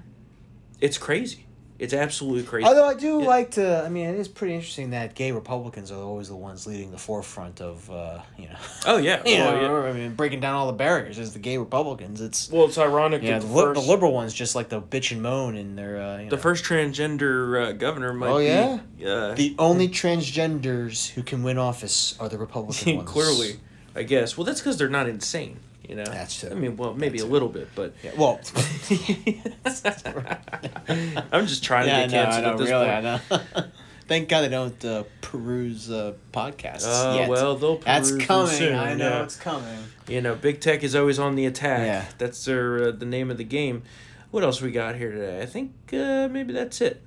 It's 0.81 0.97
crazy. 0.97 1.45
It's 1.79 1.93
absolutely 1.93 2.43
crazy. 2.43 2.67
Although 2.67 2.85
I 2.85 2.93
do 2.93 3.21
Yeah. 3.21 3.27
like 3.27 3.51
to, 3.51 3.83
I 3.85 3.87
mean, 3.89 4.07
it 4.09 4.19
is 4.19 4.27
pretty 4.27 4.53
interesting 4.53 4.89
that 4.89 5.15
gay 5.15 5.31
Republicans 5.31 5.91
are 5.91 6.01
always 6.01 6.27
the 6.27 6.35
ones 6.35 6.67
leading 6.67 6.91
the 6.91 6.97
forefront 6.97 7.61
of, 7.61 7.89
uh, 7.89 8.19
you 8.37 8.49
know, 8.49 8.55
oh 8.85 8.97
yeah. 8.97 9.21
you 9.25 9.37
well, 9.37 9.51
know, 9.55 9.83
yeah. 9.85 9.89
I 9.89 9.93
mean, 9.93 10.13
breaking 10.13 10.41
down 10.41 10.55
all 10.55 10.67
the 10.67 10.73
barriers 10.73 11.17
as 11.17 11.31
the 11.31 11.39
gay 11.39 11.57
Republicans. 11.57 12.19
It's 12.19 12.51
Well, 12.51 12.65
it's 12.65 12.77
ironic 12.77 13.23
yeah, 13.23 13.39
the, 13.39 13.47
the, 13.47 13.53
first, 13.53 13.81
the 13.81 13.87
liberal 13.89 14.11
ones 14.11 14.33
just 14.33 14.55
like 14.55 14.67
to 14.69 14.81
bitch 14.81 15.11
and 15.13 15.21
moan 15.21 15.55
in 15.55 15.77
their, 15.77 16.01
uh, 16.01 16.17
you 16.17 16.29
the 16.29 16.35
know, 16.35 16.41
first 16.41 16.65
transgender 16.65 17.67
uh, 17.69 17.71
governor 17.71 18.11
might 18.13 18.29
Oh, 18.29 18.39
be. 18.39 18.45
yeah? 18.45 18.79
Uh, 19.09 19.33
the 19.35 19.55
only 19.57 19.87
transgenders 19.87 21.09
who 21.11 21.23
can 21.23 21.43
win 21.43 21.57
office 21.57 22.15
are 22.19 22.29
the 22.29 22.37
Republican 22.37 22.95
ones. 22.97 23.09
clearly, 23.09 23.59
I 23.95 24.03
guess. 24.03 24.37
Well, 24.37 24.45
that's 24.45 24.59
because 24.59 24.77
they're 24.77 24.89
not 24.89 25.07
insane. 25.07 25.59
You 25.89 25.95
know. 25.95 26.05
That's 26.05 26.39
true. 26.39 26.51
I 26.51 26.53
mean, 26.53 26.77
well, 26.77 26.93
maybe 26.93 27.17
a 27.19 27.25
little 27.25 27.49
bit, 27.49 27.69
but 27.73 27.93
Yeah, 28.03 28.11
well, 28.15 28.39
I'm 31.31 31.47
just 31.47 31.63
trying 31.63 31.87
yeah, 31.87 32.05
to 32.05 32.07
get 32.07 32.11
canceled 32.11 32.45
at 32.45 32.57
this 32.57 32.69
really, 32.69 32.85
point. 32.85 33.05
I 33.05 33.57
know. 33.57 33.65
Thank 34.07 34.27
God 34.29 34.41
they 34.41 34.49
don't 34.49 34.83
uh, 34.85 35.03
peruse 35.21 35.91
uh, 35.91 36.13
podcasts 36.33 36.83
Oh, 36.85 37.15
yet. 37.15 37.29
well, 37.29 37.55
they'll 37.55 37.77
That's 37.77 38.09
peruse 38.09 38.19
them 38.19 38.27
coming. 38.27 38.51
soon, 38.55 38.75
I 38.75 38.93
know 38.95 39.09
yeah. 39.09 39.23
it's 39.23 39.35
coming. 39.35 39.77
You 40.07 40.21
know, 40.21 40.35
big 40.35 40.61
tech 40.61 40.83
is 40.83 40.95
always 40.95 41.19
on 41.19 41.35
the 41.35 41.45
attack. 41.45 41.85
Yeah. 41.85 42.05
That's 42.17 42.43
their 42.45 42.87
uh, 42.87 42.91
the 42.91 43.05
name 43.05 43.29
of 43.29 43.37
the 43.37 43.43
game. 43.43 43.83
What 44.31 44.43
else 44.43 44.61
we 44.61 44.71
got 44.71 44.95
here 44.95 45.11
today? 45.11 45.41
I 45.41 45.45
think 45.45 45.73
uh, 45.93 46.27
maybe 46.29 46.53
that's 46.53 46.81
it. 46.81 47.01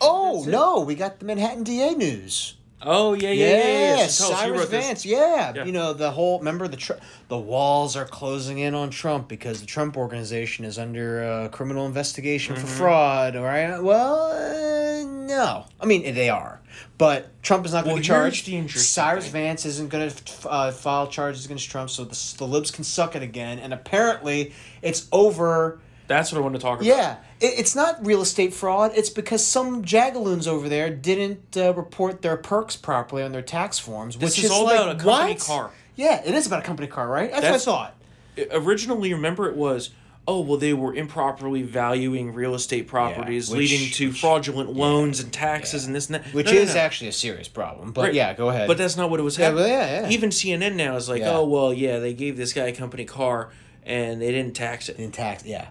Oh 0.00 0.36
That's 0.36 0.48
it. 0.48 0.52
no, 0.52 0.80
we 0.80 0.94
got 0.94 1.18
the 1.20 1.26
Manhattan 1.26 1.64
DA 1.64 1.94
news. 1.94 2.56
Oh 2.82 3.12
yeah, 3.14 3.30
yeah, 3.30 3.46
yeah. 3.46 3.56
yeah, 3.56 3.96
yeah. 3.98 4.06
So 4.06 4.28
tell 4.28 4.32
us, 4.38 4.46
you 4.46 4.54
Cyrus. 4.54 4.70
Vance. 4.70 5.04
Yeah. 5.06 5.52
Yeah. 5.54 5.64
you 5.64 5.72
know 5.72 5.92
the 5.92 6.10
whole. 6.10 6.38
Remember 6.38 6.66
the 6.68 6.76
tr- 6.78 6.94
the 7.28 7.38
walls 7.38 7.96
are 7.96 8.06
closing 8.06 8.58
in 8.58 8.74
on 8.74 8.90
Trump 8.90 9.28
because 9.28 9.60
the 9.60 9.66
Trump 9.66 9.96
organization 9.96 10.64
is 10.64 10.78
under 10.78 11.22
uh, 11.22 11.48
criminal 11.48 11.86
investigation 11.86 12.56
Mm-hmm. 12.56 12.66
for 12.66 12.72
fraud. 12.72 13.36
All 13.36 13.44
right. 13.44 13.78
Well, 13.82 14.32
uh, 14.32 15.04
No, 15.26 15.66
I 15.80 15.86
mean 15.86 16.14
they 16.14 16.30
are, 16.30 16.60
but 16.96 17.42
Trump 17.42 17.66
is 17.66 17.72
not 17.72 17.84
going 17.84 17.96
Well, 17.96 18.02
to 18.02 18.02
be 18.02 18.06
charged. 18.06 18.70
Cyrus 18.70 19.24
thing. 19.24 19.32
Vance 19.32 19.66
isn't 19.66 19.90
going 19.90 20.10
to 20.10 20.48
uh, 20.48 20.72
file 20.72 21.06
charges 21.06 21.44
against 21.44 21.70
Trump, 21.70 21.90
so 21.90 22.04
the, 22.04 22.34
the 22.38 22.46
libs 22.46 22.70
can 22.70 22.84
suck 22.84 23.14
it 23.14 23.22
again. 23.22 23.58
And 23.58 23.72
apparently, 23.74 24.52
it's 24.82 25.06
over. 25.12 25.80
That's 26.10 26.32
what 26.32 26.38
I 26.38 26.42
want 26.42 26.56
to 26.56 26.60
talk 26.60 26.80
about. 26.80 26.86
Yeah, 26.86 27.16
it, 27.40 27.58
it's 27.60 27.74
not 27.76 28.04
real 28.04 28.20
estate 28.20 28.52
fraud. 28.52 28.92
It's 28.94 29.08
because 29.10 29.46
some 29.46 29.84
jagaloons 29.84 30.46
over 30.48 30.68
there 30.68 30.90
didn't 30.90 31.56
uh, 31.56 31.72
report 31.74 32.20
their 32.20 32.36
perks 32.36 32.76
properly 32.76 33.22
on 33.22 33.32
their 33.32 33.42
tax 33.42 33.78
forms, 33.78 34.16
This 34.16 34.30
which 34.36 34.38
is 34.40 34.44
is 34.46 34.50
all 34.50 34.64
like, 34.64 34.74
about 34.74 34.88
a 34.96 34.98
company 34.98 35.32
what? 35.34 35.40
car. 35.40 35.70
Yeah, 35.94 36.20
it 36.24 36.34
is 36.34 36.46
about 36.46 36.58
a 36.60 36.66
company 36.66 36.88
car, 36.88 37.06
right? 37.08 37.30
That's, 37.30 37.42
That's- 37.42 37.66
what 37.66 37.94
I 38.36 38.44
thought. 38.44 38.64
originally 38.66 39.12
remember 39.14 39.48
it 39.48 39.56
was 39.56 39.90
oh 40.28 40.40
well 40.40 40.58
they 40.58 40.72
were 40.74 40.94
improperly 40.94 41.62
valuing 41.62 42.32
real 42.34 42.54
estate 42.54 42.86
properties 42.86 43.50
which- 43.50 43.70
leading 43.70 43.90
to 43.90 44.12
fraudulent 44.12 44.70
loans 44.72 45.18
and 45.20 45.32
taxes 45.32 45.86
and 45.86 45.94
this 45.94 46.06
and 46.08 46.16
that 46.16 46.34
Which 46.34 46.46
No, 46.46 46.52
no, 46.52 46.58
is 46.58 46.74
no. 46.74 46.80
actually 46.80 47.08
a 47.08 47.12
serious 47.12 47.48
problem. 47.48 47.92
But 47.92 48.02
Right. 48.06 48.14
yeah, 48.14 48.34
go 48.34 48.50
ahead. 48.50 48.68
but 48.68 48.76
that's 48.78 48.96
not 48.96 49.10
what 49.10 49.18
it 49.18 49.22
was 49.22 49.38
Yeah, 49.38 49.46
happening 49.46 49.68
yeah, 49.68 50.02
yeah. 50.02 50.08
even 50.10 50.30
cnn 50.30 50.74
now 50.74 50.96
is 50.96 51.08
like 51.08 51.20
Yeah. 51.22 51.36
oh 51.38 51.44
well 51.46 51.72
yeah 51.72 51.98
they 51.98 52.12
gave 52.14 52.36
this 52.36 52.52
guy 52.52 52.66
a 52.66 52.72
company 52.74 53.04
car 53.04 53.50
and 53.84 54.20
they 54.20 54.30
didn't 54.30 54.54
tax 54.54 54.88
it 54.90 54.98
didn't 54.98 55.14
tax 55.14 55.44
yeah 55.44 55.68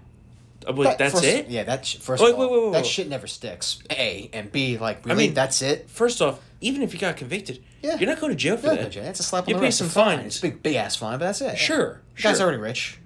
Uh, 0.69 0.73
I'm 0.77 0.83
That- 0.83 0.97
that's 0.97 1.13
first- 1.13 1.25
it 1.25 1.49
Yeah, 1.49 1.63
that's 1.63 1.93
first 1.93 2.21
Wait, 2.23 2.29
of 2.33 2.39
all, 2.39 2.41
wait, 2.49 2.51
wait, 2.51 2.63
wait, 2.65 2.73
that 2.73 2.85
shit 2.85 3.09
never 3.09 3.27
sticks. 3.27 3.79
A 3.91 4.29
and 4.33 4.51
B, 4.51 4.77
like 4.77 5.09
I 5.09 5.13
mean, 5.15 5.33
that's 5.33 5.61
it. 5.61 5.89
First 5.89 6.21
off, 6.21 6.39
even 6.61 6.81
if 6.81 6.93
you 6.93 6.99
got 6.99 7.17
convicted, 7.17 7.63
Yeah. 7.81 7.97
you're 7.97 8.09
not 8.09 8.19
going 8.19 8.31
to 8.31 8.37
jail 8.37 8.57
for 8.57 8.67
Yeah, 8.67 8.75
that. 8.83 8.91
Jay, 8.91 9.01
that's 9.01 9.19
a 9.19 9.23
slap 9.23 9.47
on 9.47 9.53
the 9.53 9.59
wrist. 9.59 9.79
You 9.79 9.85
pay 9.85 9.89
some 9.91 10.03
fine. 10.03 10.17
fines. 10.19 10.27
It's 10.35 10.37
a 10.39 10.41
big 10.43 10.63
big 10.63 10.75
ass 10.75 10.95
fine, 10.95 11.17
but 11.19 11.25
that's 11.25 11.41
it. 11.41 11.57
Sure, 11.57 12.01
the 12.15 12.21
guy's 12.21 12.39
already 12.41 12.57
rich. 12.57 12.99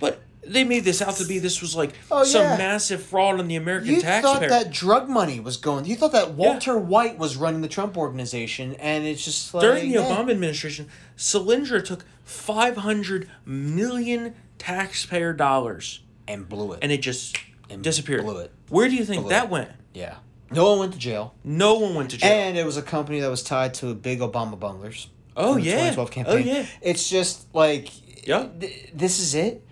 But 0.00 0.20
they 0.46 0.62
made 0.64 0.84
this 0.84 1.02
out 1.02 1.14
to 1.16 1.24
be 1.26 1.38
this 1.38 1.60
was 1.60 1.74
like 1.76 1.92
Oh, 2.10 2.22
some 2.24 2.42
yeah. 2.42 2.56
massive 2.56 3.02
fraud 3.02 3.38
on 3.40 3.48
the 3.48 3.56
American 3.56 3.94
You 3.96 4.00
taxpayer. 4.00 4.22
thought 4.22 4.48
that 4.48 4.70
drug 4.70 5.08
money 5.08 5.40
was 5.40 5.56
going. 5.56 5.84
You 5.86 5.96
thought 5.96 6.12
that 6.12 6.32
Walter 6.34 6.78
White 6.78 7.18
was 7.18 7.36
running 7.36 7.62
the 7.62 7.68
Trump 7.68 7.96
organization, 7.98 8.74
and 8.80 9.04
it's 9.06 9.24
just 9.24 9.52
like 9.54 9.62
During 9.62 9.88
the 9.90 9.98
yeah. 10.00 10.04
Obama 10.04 10.30
administration, 10.30 10.86
Solyndra 11.18 11.84
took 11.84 12.04
500 12.24 13.28
million 13.44 14.34
taxpayer 14.58 15.32
dollars 15.32 16.00
and 16.28 16.48
blew 16.48 16.72
it. 16.72 16.80
And 16.82 16.90
it 16.92 17.02
just 17.02 17.36
disappeared. 17.80 18.22
blew 18.24 18.38
it. 18.38 18.52
Where 18.68 18.88
do 18.88 18.94
you 18.96 19.04
think 19.04 19.22
Blew 19.22 19.30
that 19.30 19.44
it. 19.44 19.50
went? 19.50 19.70
Yeah, 19.94 20.16
no 20.50 20.70
one 20.70 20.78
went 20.80 20.92
to 20.92 20.98
jail. 20.98 21.34
No 21.44 21.74
one 21.78 21.94
went 21.94 22.10
to 22.10 22.16
jail. 22.18 22.30
And 22.30 22.56
it 22.58 22.64
was 22.66 22.76
a 22.76 22.82
company 22.82 23.20
that 23.20 23.30
was 23.30 23.42
tied 23.42 23.74
to 23.74 23.94
big 23.94 24.20
Obama 24.20 24.58
bundlers. 24.58 25.08
Oh, 25.36 25.56
yeah. 25.56 25.90
2012 25.90 26.26
Oh, 26.28 26.36
yeah. 26.36 26.66
It's 26.80 27.08
just 27.10 27.52
like 27.54 27.90
yeah. 28.26 28.48
th- 28.58 28.90
this 28.94 29.20
is 29.20 29.34
it 29.34 29.66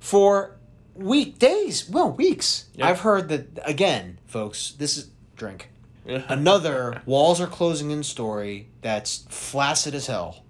for 0.00 0.56
weekdays. 0.94 1.88
Well, 1.88 2.12
weeks. 2.12 2.66
Yeah. 2.74 2.88
I've 2.88 3.00
heard 3.00 3.28
that 3.28 3.58
again, 3.64 4.18
folks. 4.26 4.72
This 4.72 4.96
is 4.96 5.10
drink. 5.36 5.70
Another 6.06 7.00
walls 7.06 7.40
are 7.40 7.46
closing 7.46 7.90
in 7.90 8.02
story 8.02 8.68
that's 8.82 9.24
flaccid 9.30 9.94
as 9.94 10.06
hell. 10.06 10.43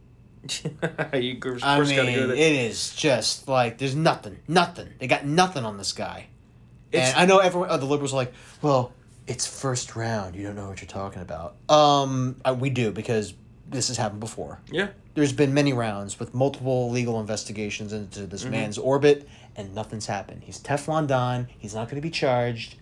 you 1.14 1.38
of 1.56 1.62
I 1.62 1.80
mean, 1.80 1.96
go 1.96 2.30
it 2.32 2.38
is 2.38 2.94
just 2.94 3.48
like 3.48 3.78
there's 3.78 3.94
nothing, 3.94 4.38
nothing. 4.48 4.88
They 4.98 5.06
got 5.06 5.24
nothing 5.24 5.64
on 5.64 5.76
this 5.78 5.92
guy. 5.92 6.26
It's- 6.92 7.12
and 7.12 7.20
I 7.20 7.26
know 7.26 7.38
everyone, 7.38 7.70
uh, 7.70 7.76
the 7.76 7.86
liberals 7.86 8.12
are 8.12 8.16
like, 8.16 8.32
well, 8.62 8.92
it's 9.26 9.46
first 9.46 9.96
round. 9.96 10.36
You 10.36 10.44
don't 10.44 10.56
know 10.56 10.68
what 10.68 10.80
you're 10.80 10.88
talking 10.88 11.22
about. 11.22 11.56
Um, 11.68 12.36
I, 12.44 12.52
we 12.52 12.70
do 12.70 12.90
because 12.92 13.34
this 13.68 13.88
has 13.88 13.96
happened 13.96 14.20
before. 14.20 14.60
Yeah. 14.70 14.88
There's 15.14 15.32
been 15.32 15.54
many 15.54 15.72
rounds 15.72 16.18
with 16.20 16.34
multiple 16.34 16.90
legal 16.90 17.18
investigations 17.20 17.92
into 17.92 18.26
this 18.26 18.44
Mhm. 18.44 18.50
man's 18.50 18.78
orbit, 18.78 19.28
and 19.56 19.74
nothing's 19.74 20.06
happened. 20.06 20.42
He's 20.44 20.58
Teflon 20.60 21.06
Don. 21.06 21.48
He's 21.58 21.74
not 21.74 21.88
going 21.88 21.96
to 21.96 22.02
be 22.06 22.10
charged. 22.10 22.76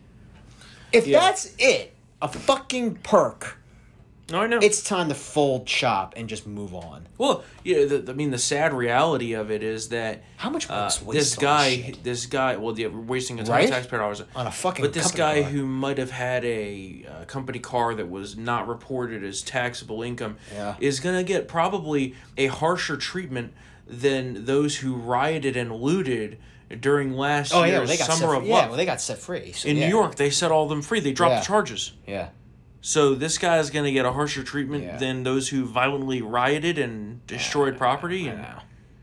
If 0.92 1.06
Yeah. 1.06 1.20
that's 1.20 1.54
it, 1.58 1.94
a 2.20 2.28
fucking 2.28 2.96
perk. 2.96 3.58
No, 4.32 4.40
I 4.40 4.46
know. 4.46 4.58
It's 4.62 4.82
time 4.82 5.08
to 5.10 5.14
fold 5.14 5.68
shop 5.68 6.14
and 6.16 6.28
just 6.28 6.46
move 6.46 6.74
on. 6.74 7.06
Well, 7.18 7.44
yeah. 7.62 7.84
The, 7.84 8.04
I 8.08 8.14
mean, 8.14 8.30
the 8.30 8.38
sad 8.38 8.72
reality 8.72 9.34
of 9.34 9.50
it 9.50 9.62
is 9.62 9.90
that 9.90 10.22
how 10.38 10.50
much 10.50 10.68
uh, 10.70 10.84
this 10.86 11.02
wasted 11.02 11.44
on 11.44 11.64
this 11.64 11.84
guy, 11.86 11.94
this 12.02 12.26
guy, 12.26 12.56
well, 12.56 12.76
yeah, 12.78 12.88
we're 12.88 13.00
wasting 13.00 13.38
a 13.38 13.44
ton 13.44 13.54
Right? 13.54 13.64
of 13.66 13.70
taxpayer 13.70 14.00
dollars 14.00 14.22
On 14.34 14.46
a 14.46 14.50
fucking 14.50 14.82
But 14.84 14.92
this 14.94 15.10
guy 15.12 15.42
car. 15.42 15.50
who 15.50 15.66
might 15.66 15.98
have 15.98 16.10
had 16.10 16.44
a 16.44 17.06
uh, 17.08 17.24
company 17.26 17.58
car 17.58 17.94
that 17.94 18.08
was 18.10 18.36
not 18.36 18.66
reported 18.66 19.22
as 19.22 19.42
taxable 19.42 20.02
income 20.02 20.36
Yeah. 20.52 20.74
is 20.80 20.98
gonna 20.98 21.22
get 21.22 21.46
probably 21.46 22.14
a 22.36 22.46
harsher 22.46 22.96
treatment 22.96 23.52
than 23.86 24.46
those 24.46 24.76
who 24.78 24.94
rioted 24.94 25.56
and 25.56 25.70
looted 25.76 26.38
during 26.80 27.12
last 27.12 27.52
Oh 27.54 27.64
yeah, 27.64 27.66
year's 27.66 27.78
well, 27.80 27.86
they 27.88 27.96
got 27.98 28.06
summer 28.06 28.32
set, 28.32 28.42
of 28.42 28.46
yeah, 28.46 28.54
love. 28.54 28.68
well, 28.70 28.76
they 28.78 28.86
got 28.86 29.00
set 29.02 29.18
free. 29.18 29.52
So, 29.52 29.68
In 29.68 29.76
yeah. 29.76 29.84
New 29.84 29.90
York, 29.90 30.14
they 30.14 30.30
set 30.30 30.50
all 30.50 30.62
of 30.62 30.70
them 30.70 30.80
free. 30.80 31.00
They 31.00 31.12
dropped 31.12 31.32
Yeah. 31.32 31.40
the 31.40 31.44
charges. 31.46 31.92
Yeah. 32.06 32.28
So 32.84 33.14
this 33.14 33.38
guy 33.38 33.58
is 33.58 33.70
going 33.70 33.84
to 33.84 33.92
get 33.92 34.04
a 34.04 34.12
harsher 34.12 34.42
treatment 34.42 34.98
than 34.98 35.22
those 35.22 35.48
who 35.48 35.64
violently 35.64 36.20
rioted 36.20 36.78
and 36.78 37.24
destroyed 37.26 37.78
property 37.78 38.26
and 38.28 38.44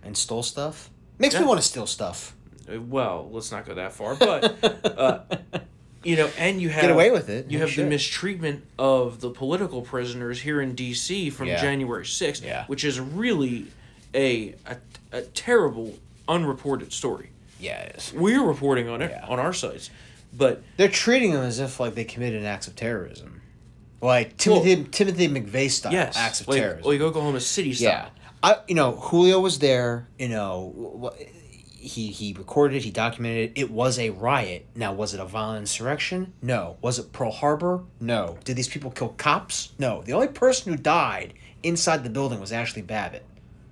and 0.03 0.15
stole 0.17 0.43
stuff. 0.43 0.89
Makes 1.17 1.39
me 1.39 1.45
want 1.45 1.59
to 1.61 1.65
steal 1.65 1.87
stuff. 1.87 2.35
Uh, 2.71 2.79
Well, 2.81 3.29
let's 3.31 3.51
not 3.51 3.65
go 3.65 3.73
that 3.75 3.93
far, 3.93 4.15
but 4.15 4.63
uh, 4.85 5.19
you 6.03 6.15
know, 6.17 6.29
and 6.37 6.61
you 6.61 6.69
have 6.69 6.81
get 6.83 6.91
away 6.91 7.09
with 7.11 7.29
it. 7.29 7.49
You 7.49 7.59
have 7.59 7.73
the 7.75 7.85
mistreatment 7.85 8.63
of 8.77 9.21
the 9.21 9.29
political 9.29 9.81
prisoners 9.81 10.41
here 10.41 10.61
in 10.61 10.75
D.C. 10.75 11.29
from 11.29 11.47
Yeah. 11.47 11.61
January 11.61 12.05
sixth, 12.05 12.43
Yeah. 12.43 12.65
which 12.67 12.83
is 12.83 12.99
really 12.99 13.67
a, 14.13 14.55
a 14.65 14.77
a 15.11 15.21
terrible 15.21 15.97
unreported 16.27 16.91
story. 16.93 17.29
Yeah. 17.59 17.91
We're 18.13 18.43
reporting 18.43 18.87
on 18.89 19.01
it 19.01 19.11
on 19.27 19.39
our 19.39 19.53
sites, 19.53 19.89
but 20.33 20.61
They're 20.77 20.87
treating 20.87 21.31
them 21.31 21.43
as 21.43 21.59
if 21.59 21.79
like 21.79 21.95
they 21.95 22.03
committed 22.05 22.43
acts 22.45 22.67
of 22.67 22.75
terrorism, 22.75 23.38
like 24.01 24.37
Timothy 24.37 24.83
Timothy 24.85 25.27
McVeigh 25.27 25.69
style 25.69 25.91
yes, 25.91 26.17
acts 26.17 26.41
of 26.41 26.47
like, 26.47 26.59
terrorism. 26.59 26.91
like 26.91 27.01
Oklahoma 27.01 27.39
City 27.39 27.73
style. 27.73 27.87
Yeah, 27.87 28.09
I 28.41 28.57
you 28.67 28.75
know 28.75 28.91
Julio 28.91 29.39
was 29.39 29.59
there. 29.59 30.07
You 30.17 30.29
know, 30.29 31.13
he 31.79 32.07
he 32.07 32.33
recorded 32.37 32.77
it. 32.77 32.83
He 32.83 32.91
documented 32.91 33.51
it. 33.51 33.61
It 33.61 33.71
was 33.71 33.97
a 33.99 34.11
riot. 34.11 34.65
Now, 34.75 34.93
was 34.93 35.13
it 35.13 35.19
a 35.19 35.25
violent 35.25 35.59
insurrection? 35.59 36.33
No. 36.41 36.77
Was 36.81 36.99
it 36.99 37.11
Pearl 37.11 37.31
Harbor? 37.31 37.83
No. 37.99 38.37
Did 38.43 38.55
these 38.55 38.67
people 38.67 38.91
kill 38.91 39.09
cops? 39.09 39.73
No. 39.79 40.01
The 40.03 40.13
only 40.13 40.27
person 40.27 40.71
who 40.71 40.77
died 40.77 41.33
inside 41.63 42.03
the 42.03 42.09
building 42.09 42.39
was 42.39 42.51
Ashli 42.51 42.85
Babbitt. 42.85 43.25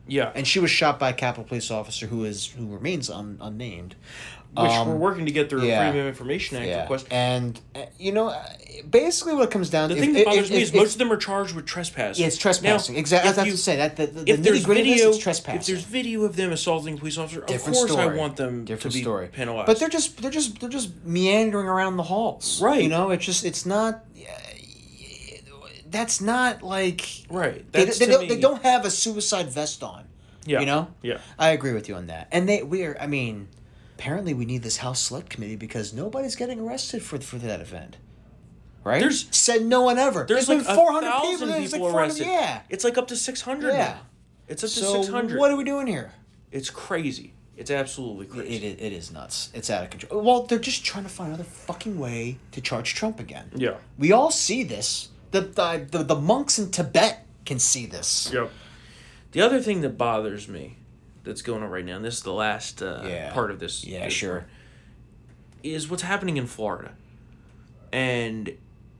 Yeah, 0.09 0.31
and 0.35 0.47
she 0.47 0.59
was 0.59 0.71
shot 0.71 0.99
by 0.99 1.09
a 1.09 1.13
Capitol 1.13 1.43
Police 1.43 1.69
officer 1.69 2.07
who 2.07 2.23
is 2.23 2.47
who 2.47 2.67
remains 2.67 3.09
un, 3.09 3.37
unnamed. 3.41 3.95
Which 4.55 4.71
Um, 4.71 4.87
we're 4.87 4.95
working 4.95 5.25
to 5.27 5.31
get 5.31 5.49
through 5.51 5.65
yeah. 5.67 5.81
a 5.81 5.91
Freedom 5.91 6.07
of 6.07 6.07
Information 6.07 6.57
Act 6.57 6.65
Yeah. 6.67 6.81
request. 6.81 7.05
And 7.11 7.59
uh, 7.75 7.81
you 7.99 8.11
know, 8.11 8.29
uh, 8.29 8.43
basically, 8.89 9.35
what 9.35 9.43
it 9.43 9.51
comes 9.51 9.69
down 9.69 9.89
to. 9.89 9.95
The 9.95 10.01
to 10.01 10.05
thing 10.07 10.15
if- 10.15 10.15
that 10.15 10.19
if- 10.21 10.25
bothers 10.35 10.49
me 10.49 10.57
if- 10.57 10.63
is 10.63 10.69
if- 10.69 10.75
most 10.75 10.91
of 10.93 10.97
them 10.99 11.11
are 11.11 11.17
charged 11.17 11.53
with 11.53 11.65
trespassing. 11.67 12.21
Yeah, 12.21 12.27
it's 12.27 12.37
trespassing. 12.37 12.95
Now, 12.95 12.99
Exactly. 12.99 13.27
I 13.27 13.31
if 13.31 13.35
was 13.35 13.37
about 13.37 13.45
you- 13.47 13.51
to 13.51 13.57
say 13.59 13.75
that 13.75 13.95
the, 13.97 14.07
the, 14.07 14.19
if 14.21 14.37
the 14.37 14.41
there's 14.41 14.63
video, 14.65 15.09
is 15.11 15.17
trespassing. 15.19 15.59
if 15.59 15.67
there's 15.67 15.83
video 15.83 16.23
of 16.23 16.35
them 16.37 16.51
assaulting 16.51 16.95
a 16.95 16.97
police 16.97 17.17
officer, 17.19 17.41
Different 17.41 17.77
of 17.77 17.87
course 17.87 17.91
I 17.99 18.07
want 18.07 18.37
them 18.37 18.65
Different 18.65 18.93
to 18.93 18.97
be 18.97 19.03
story. 19.03 19.27
penalized. 19.27 19.67
But 19.67 19.77
they're 19.79 19.89
just 19.89 20.21
they're 20.21 20.31
just 20.31 20.59
they're 20.59 20.69
just 20.69 20.89
meandering 21.05 21.67
around 21.67 21.97
the 21.97 22.03
halls. 22.03 22.59
Right. 22.61 22.81
You 22.81 22.89
know, 22.89 23.11
it's 23.11 23.25
just 23.25 23.45
it's 23.45 23.65
not. 23.65 24.03
That's 25.89 26.19
not 26.19 26.63
like 26.63 27.07
right. 27.29 27.69
They, 27.71 27.85
That's 27.85 27.97
they, 27.99 28.07
don't, 28.07 28.27
they 28.27 28.37
don't 28.39 28.61
have 28.63 28.83
a 28.85 28.91
suicide 28.91 29.49
vest 29.49 29.81
on. 29.83 30.03
Yeah. 30.45 30.59
You 30.59 30.65
know. 30.65 30.87
Yeah. 31.01 31.19
I 31.39 31.49
agree 31.51 31.73
with 31.73 31.87
you 31.87 31.95
on 31.95 32.07
that. 32.07 32.27
And 32.31 32.47
they 32.47 32.61
we're 32.61 32.97
I 32.99 33.07
mean, 33.07 33.47
apparently 33.97 34.33
we 34.35 34.45
need 34.45 34.61
this 34.61 34.77
House 34.77 34.99
Select 34.99 35.27
Committee 35.27 35.55
because 35.55 35.91
nobody's 35.91 36.35
getting 36.35 36.59
arrested 36.59 37.01
for 37.01 37.19
for 37.19 37.37
that 37.37 37.59
event. 37.59 37.97
Right. 38.83 39.01
There's- 39.01 39.25
said 39.31 39.65
no 39.65 39.81
one 39.81 39.97
ever. 39.97 40.23
There's, 40.27 40.47
been 40.47 40.63
like 40.63 40.75
four 40.75 40.91
hundred 40.91 41.11
people. 41.21 41.47
There's 41.47 41.71
people 41.71 41.87
like 41.87 41.91
400 41.91 41.97
arrested. 41.97 42.27
Yeah. 42.27 42.61
It's 42.69 42.83
like 42.83 42.97
up 42.97 43.07
to 43.07 43.15
six 43.15 43.41
hundred. 43.41 43.69
Yeah. 43.69 43.77
now. 43.77 43.99
It's 44.47 44.63
up 44.63 44.69
to 44.69 44.75
six 44.75 45.07
hundred. 45.07 45.39
what 45.39 45.51
are 45.51 45.57
we 45.57 45.63
doing 45.63 45.87
here? 45.87 46.11
It's 46.51 46.69
crazy. 46.69 47.33
It's 47.57 47.71
absolutely 47.71 48.27
crazy. 48.27 48.55
It, 48.55 48.63
it, 48.63 48.81
it 48.81 48.93
is 48.93 49.11
nuts. 49.11 49.49
It's 49.55 49.71
out 49.71 49.83
of 49.83 49.89
control. 49.89 50.21
Well, 50.21 50.43
they're 50.43 50.59
just 50.59 50.85
trying 50.85 51.05
to 51.05 51.09
find 51.09 51.29
another 51.29 51.43
fucking 51.43 51.97
way 51.97 52.37
to 52.51 52.61
charge 52.61 52.93
Trump 52.93 53.19
again. 53.19 53.49
Yeah. 53.55 53.77
We 53.97 54.11
all 54.11 54.29
see 54.29 54.63
this. 54.63 55.09
The 55.31 55.41
the, 55.41 55.87
the, 55.89 56.03
the 56.03 56.15
monks 56.15 56.59
in 56.59 56.69
Tibet 56.69 57.25
can 57.45 57.57
see 57.57 57.87
this. 57.87 58.29
Yep. 58.31 58.51
The 59.31 59.41
other 59.41 59.59
thing 59.59 59.81
that 59.81 59.97
bothers 59.97 60.47
me, 60.47 60.77
that's 61.27 61.41
going 61.43 61.61
on 61.61 61.69
right 61.69 61.85
now, 61.85 61.95
and 61.97 62.03
this 62.05 62.15
is 62.15 62.23
the 62.23 62.33
last 62.33 62.81
uh, 62.81 63.03
Yeah. 63.05 63.31
part 63.33 63.51
of 63.51 63.59
this. 63.59 63.83
Yeah, 63.85 64.05
this 64.05 64.13
sure. 64.13 64.45
Is 65.63 65.89
what's 65.89 66.03
happening 66.03 66.37
in 66.37 66.47
Florida, 66.47 66.93
and 67.91 68.51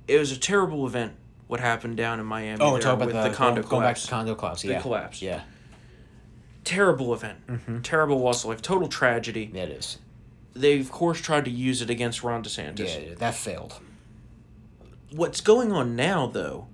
it 0.08 0.20
was 0.20 0.32
a 0.32 0.38
terrible 0.38 0.86
event. 0.86 1.14
What 1.48 1.60
happened 1.62 1.96
down 1.98 2.20
in 2.20 2.26
Miami? 2.26 2.60
Oh, 2.62 2.74
with 2.74 2.86
about 2.86 3.08
the, 3.08 3.30
the 3.30 3.30
condo 3.36 3.62
going, 3.62 3.70
going 3.70 3.82
back 3.84 3.96
collapse. 3.96 4.04
to 4.04 4.10
condo 4.10 4.36
collapse. 4.36 4.62
The 4.64 4.68
Yeah. 4.70 4.82
collapse. 4.82 5.22
Yeah. 5.22 5.42
Terrible 6.66 7.14
event. 7.14 7.48
Mm-hmm. 7.48 7.82
Terrible 7.82 8.20
loss 8.20 8.44
of 8.44 8.50
life. 8.50 8.62
Total 8.62 8.90
tragedy. 8.90 9.50
Yeah, 9.54 9.64
it 9.64 9.70
is. 9.72 10.00
They 10.54 10.80
of 10.80 10.92
course 10.92 11.22
tried 11.22 11.46
to 11.46 11.52
use 11.52 11.82
it 11.82 11.90
against 11.90 12.24
Ron 12.24 12.44
DeSantis. 12.44 13.08
Yeah, 13.08 13.14
that 13.16 13.36
failed. 13.36 13.80
What's 15.12 15.40
going 15.40 15.72
on 15.72 15.96
now, 15.96 16.28
though, 16.28 16.68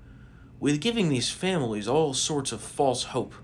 with 0.59 0.81
giving 0.81 1.09
these 1.09 1.29
families 1.29 1.87
all 1.87 2.15
sorts 2.15 2.51
of 2.51 2.61
false 2.61 3.03
hope, 3.03 3.35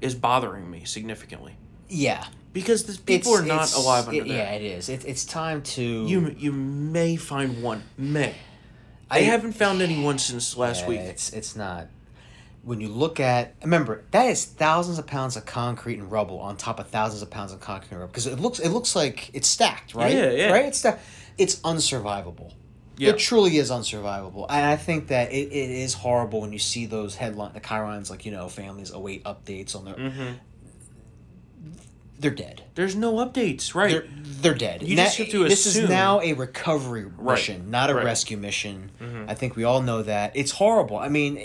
is 0.00 0.14
bothering 0.14 0.70
me 0.70 0.84
significantly. 0.84 1.56
Yeah. 1.88 2.24
Because 2.52 2.84
the 2.84 3.00
people 3.02 3.34
It's- 3.34 3.42
are 3.42 3.46
not 3.46 3.74
alive 3.74 4.08
under 4.08 4.22
it- 4.22 4.28
there. 4.28 4.36
Yeah, 4.38 4.52
it 4.52 4.62
is. 4.62 4.88
It, 4.88 5.04
it's 5.04 5.24
time 5.24 5.62
to. 5.62 5.82
You 5.82 6.34
you 6.36 6.52
may 6.52 7.16
find 7.16 7.62
one 7.62 7.82
may. 7.96 8.34
I 9.10 9.20
haven't 9.20 9.52
found 9.52 9.82
anyone 9.82 10.18
since 10.18 10.56
last 10.56 10.82
Yeah, 10.82 10.88
week. 10.88 11.00
It's 11.00 11.30
it's 11.32 11.54
not. 11.56 11.88
When 12.62 12.80
you 12.80 12.88
look 12.88 13.18
at, 13.20 13.54
remember 13.62 14.04
that 14.10 14.26
is 14.26 14.44
thousands 14.44 14.98
of 14.98 15.06
pounds 15.06 15.36
of 15.36 15.46
concrete 15.46 15.98
and 15.98 16.10
rubble 16.12 16.38
on 16.40 16.56
top 16.56 16.78
of 16.78 16.88
thousands 16.88 17.22
of 17.22 17.30
pounds 17.30 17.52
of 17.52 17.60
concrete 17.60 17.90
and 17.92 18.00
rubble 18.00 18.12
because 18.12 18.26
it 18.26 18.38
looks 18.38 18.58
it 18.58 18.68
looks 18.70 18.94
like 18.94 19.30
it's 19.32 19.48
stacked, 19.48 19.94
right? 19.94 20.14
Yeah, 20.14 20.30
yeah. 20.30 20.50
Right, 20.52 20.66
it's 20.66 20.78
stacked. 20.78 21.02
It's 21.38 21.56
unsurvivable. 21.60 22.52
Yeah. 23.00 23.10
It 23.10 23.18
truly 23.18 23.56
is 23.56 23.70
unsurvivable, 23.70 24.44
and 24.50 24.66
I 24.66 24.76
think 24.76 25.06
that 25.08 25.32
it, 25.32 25.48
it 25.52 25.70
is 25.70 25.94
horrible 25.94 26.42
when 26.42 26.52
you 26.52 26.58
see 26.58 26.84
those 26.84 27.14
headline 27.16 27.54
the 27.54 27.60
chyrons 27.60 28.10
like 28.10 28.26
you 28.26 28.30
know 28.32 28.48
families 28.48 28.90
await 28.90 29.24
updates 29.24 29.74
on 29.74 29.86
their. 29.86 29.94
Mm-hmm. 29.94 30.32
They're 32.18 32.30
dead. 32.30 32.62
There's 32.74 32.94
no 32.94 33.14
updates, 33.14 33.74
right? 33.74 33.90
They're, 33.92 34.04
they're 34.42 34.54
dead. 34.54 34.82
You 34.82 34.96
Na- 34.96 35.04
just 35.04 35.16
have 35.16 35.30
to 35.30 35.44
this 35.48 35.64
assume. 35.64 35.84
is 35.84 35.90
now 35.90 36.20
a 36.20 36.34
recovery 36.34 37.06
Right, 37.06 37.34
mission, 37.36 37.70
not 37.70 37.88
a 37.88 37.94
right. 37.94 38.04
rescue 38.04 38.36
mission. 38.36 38.90
Mhm. 39.00 39.30
I 39.30 39.32
think 39.34 39.56
we 39.56 39.64
all 39.64 39.80
know 39.80 40.02
that. 40.02 40.32
It's 40.34 40.50
horrible. 40.50 40.98
I 40.98 41.08
mean, 41.08 41.40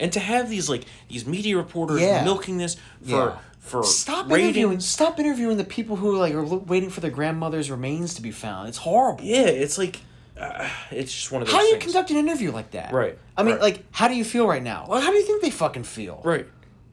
and 0.00 0.12
to 0.12 0.18
have 0.18 0.50
these 0.50 0.68
like 0.68 0.84
these 1.08 1.24
media 1.26 1.56
reporters 1.56 2.00
Yeah. 2.00 2.24
milking 2.24 2.58
this 2.58 2.74
for 2.74 2.80
Yeah. 3.04 3.38
for 3.60 3.84
stop 3.84 4.28
interviewing. 4.32 4.80
Stop 4.80 5.20
interviewing 5.20 5.56
the 5.58 5.64
people 5.64 5.94
who 5.94 6.16
like 6.16 6.34
are 6.34 6.42
waiting 6.44 6.90
for 6.90 6.98
their 7.00 7.12
grandmother's 7.12 7.70
remains 7.70 8.14
to 8.14 8.22
be 8.22 8.32
found. 8.32 8.68
It's 8.68 8.78
horrible. 8.78 9.22
Yeah, 9.22 9.42
it's 9.46 9.78
like 9.78 10.00
uh, 10.40 10.68
it's 10.90 11.12
just 11.12 11.30
one 11.30 11.42
of 11.42 11.48
those. 11.48 11.54
How 11.54 11.60
do 11.60 11.66
you 11.66 11.72
things. 11.72 11.84
conduct 11.84 12.10
an 12.10 12.16
interview 12.16 12.50
like 12.52 12.72
that? 12.72 12.92
Right, 12.92 13.18
I 13.36 13.42
mean, 13.42 13.54
right. 13.54 13.62
like, 13.62 13.84
how 13.90 14.08
do 14.08 14.14
you 14.14 14.24
feel 14.24 14.46
right 14.46 14.62
now? 14.62 14.86
Well, 14.88 15.00
how 15.00 15.10
do 15.10 15.16
you 15.16 15.24
think 15.24 15.42
they 15.42 15.50
fucking 15.50 15.84
feel? 15.84 16.20
Right. 16.24 16.46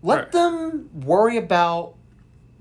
Let 0.04 0.16
right. 0.16 0.32
them 0.32 0.89
worry 0.93 1.38
about 1.38 1.95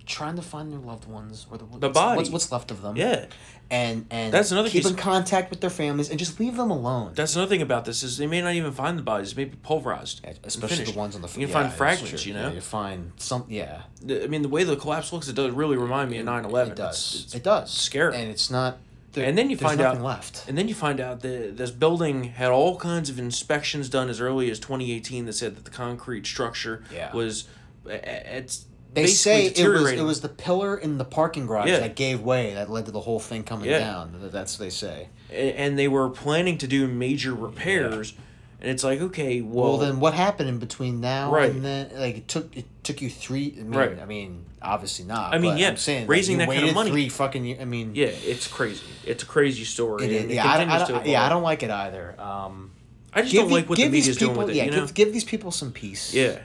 trying 0.07 0.37
to 0.37 0.43
find 0.43 0.73
their 0.73 0.79
loved 0.79 1.07
ones 1.07 1.47
or 1.51 1.59
the, 1.59 1.65
what's, 1.65 1.93
body. 1.93 2.17
What's, 2.17 2.31
what's 2.31 2.53
left 2.53 2.71
of 2.71 2.81
them. 2.81 2.97
Yeah. 2.97 3.27
And 3.69 4.07
and 4.11 4.33
That's 4.33 4.53
another 4.53 4.69
keep 4.69 4.85
case- 4.85 4.93
in 4.93 4.97
contact 4.97 5.51
with 5.51 5.61
their 5.61 5.71
families 5.71 6.09
and 6.09 6.21
just 6.21 6.39
leave 6.39 6.57
them 6.57 6.71
alone. 6.71 7.13
That's 7.17 7.35
another 7.35 7.49
thing 7.49 7.63
about 7.63 7.85
this 7.85 8.05
is 8.05 8.17
they 8.17 8.29
may 8.29 8.41
not 8.41 8.55
even 8.55 8.71
find 8.71 8.97
the 8.97 9.03
bodies. 9.03 9.35
They 9.35 9.45
may 9.45 9.51
be 9.51 9.57
pulverized, 9.57 10.21
and 10.23 10.39
Especially 10.45 10.85
the 10.85 10.93
ones 10.93 11.17
on 11.17 11.23
the 11.23 11.27
You 11.29 11.33
can 11.33 11.49
yeah, 11.49 11.53
find 11.53 11.73
fragments. 11.73 12.25
You 12.25 12.35
know, 12.35 12.49
Yeah, 12.49 12.55
you 12.55 12.61
find 12.61 13.11
some. 13.17 13.45
Yeah, 13.49 13.83
I 14.09 14.29
mean, 14.29 14.43
the 14.43 14.49
way 14.49 14.63
the 14.63 14.77
collapse 14.77 15.13
looks, 15.13 15.27
it 15.27 15.35
does 15.35 15.51
really 15.51 15.77
remind 15.77 16.13
me 16.13 16.19
of 16.19 16.27
9-11. 16.27 16.69
it 16.71 16.77
does. 16.77 16.97
It's, 16.97 17.25
it's 17.25 17.35
it 17.35 17.43
does. 17.43 17.73
scary. 17.73 18.15
and 18.15 18.31
it's 18.31 18.51
not. 18.53 18.79
There- 19.17 19.25
and 19.27 19.37
then 19.37 19.51
you 19.51 19.57
find 19.57 19.81
out 19.81 20.01
left. 20.01 20.45
and 20.49 20.57
then 20.57 20.69
you 20.69 20.75
find 20.75 21.01
out 21.01 21.21
that 21.23 21.57
this 21.57 21.73
building 21.73 22.25
had 22.25 22.51
all 22.51 22.79
kinds 22.79 23.11
of 23.11 23.19
inspections 23.19 23.89
done 23.89 24.09
as 24.09 24.21
early 24.21 24.51
as 24.51 24.61
2018 24.61 25.27
that 25.27 25.33
said 25.33 25.57
that 25.57 25.65
the 25.65 25.71
concrete 25.71 26.25
structure 26.27 26.85
Yeah. 26.95 27.13
was 27.13 27.45
it's 27.87 28.67
They 28.95 29.07
say 29.09 29.47
it 29.47 29.69
was 29.69 29.91
it 29.93 30.03
was 30.03 30.21
the 30.23 30.29
pillar 30.29 30.77
in 30.77 30.97
the 30.99 31.05
parking 31.05 31.47
garage 31.47 31.69
Yeah. 31.69 31.81
that 31.81 31.97
gave 31.97 32.23
way 32.23 32.55
that 32.55 32.71
led 32.71 32.87
to 32.87 32.93
the 32.93 33.01
whole 33.01 33.21
thing 33.21 33.43
coming 33.43 33.69
Yeah. 33.69 33.79
down. 33.81 34.17
Th- 34.21 34.33
That's 34.33 34.59
what 34.59 34.65
they 34.65 34.71
say. 34.71 35.09
And 35.31 35.79
they 35.79 35.89
were 35.89 36.09
planning 36.09 36.57
to 36.59 36.67
do 36.67 36.87
major 36.87 37.35
repairs 37.35 38.15
and 38.61 38.71
it's 38.71 38.83
like 38.85 39.01
okay 39.01 39.41
well, 39.43 39.65
Well, 39.71 39.77
then 39.79 40.01
what 40.01 40.15
happened 40.15 40.49
in 40.49 40.59
between 40.59 41.01
now 41.01 41.31
Right. 41.33 41.51
and 41.51 41.65
then? 41.65 41.91
Like 41.95 42.17
it 42.19 42.29
took 42.29 42.57
it 42.57 42.65
took 42.83 43.01
you 43.03 43.11
three. 43.11 43.55
I 43.59 43.63
mean, 43.63 43.73
Right. 43.73 43.99
I 44.01 44.05
mean, 44.07 44.47
obviously 44.63 45.05
not. 45.05 45.35
I 45.35 45.39
mean, 45.39 45.57
yeah, 45.57 45.69
I'm 45.69 45.77
saying 45.77 46.07
raising 46.07 46.39
like, 46.39 46.49
that 46.49 46.55
kind 46.57 46.69
of 46.69 46.75
money. 46.75 46.91
Three 46.91 47.09
fucking. 47.09 47.61
I 47.61 47.65
mean, 47.65 47.93
yeah 47.95 48.07
it's 48.07 48.49
crazy 48.49 48.85
it's 49.05 49.23
a 49.23 49.27
crazy 49.27 49.65
story 49.65 50.05
It 50.07 50.13
is, 50.13 50.25
it 50.25 50.31
yeah, 50.35 50.49
I, 50.49 50.57
don't- 50.59 50.69
I 50.71 50.79
continues 50.79 50.89
don't, 50.89 51.05
to 51.05 51.11
yeah, 51.11 51.25
I 51.25 51.29
don't 51.29 51.43
like 51.43 51.63
it 51.63 51.71
either. 51.71 52.15
Um, 52.21 52.71
I 53.13 53.23
just 53.23 53.33
give 53.33 53.43
don't 53.43 53.51
like 53.53 53.69
what 53.69 53.79
the 53.79 53.89
media's 53.89 54.17
doing 54.17 54.37
with 54.37 54.51
it 54.51 54.57
Yeah, 54.57 54.65
you 54.65 54.71
know 54.73 54.81
give, 54.81 54.95
give 54.95 55.13
these 55.13 55.25
people 55.25 55.51
some 55.51 55.73
peace. 55.73 56.13
yeah 56.15 56.39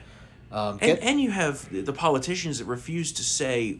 Um, 0.50 0.78
and, 0.80 0.80
get, 0.80 0.98
and 1.02 1.20
you 1.20 1.30
have 1.30 1.68
the 1.70 1.92
politicians 1.92 2.58
that 2.58 2.66
refuse 2.66 3.12
to 3.12 3.22
say 3.22 3.78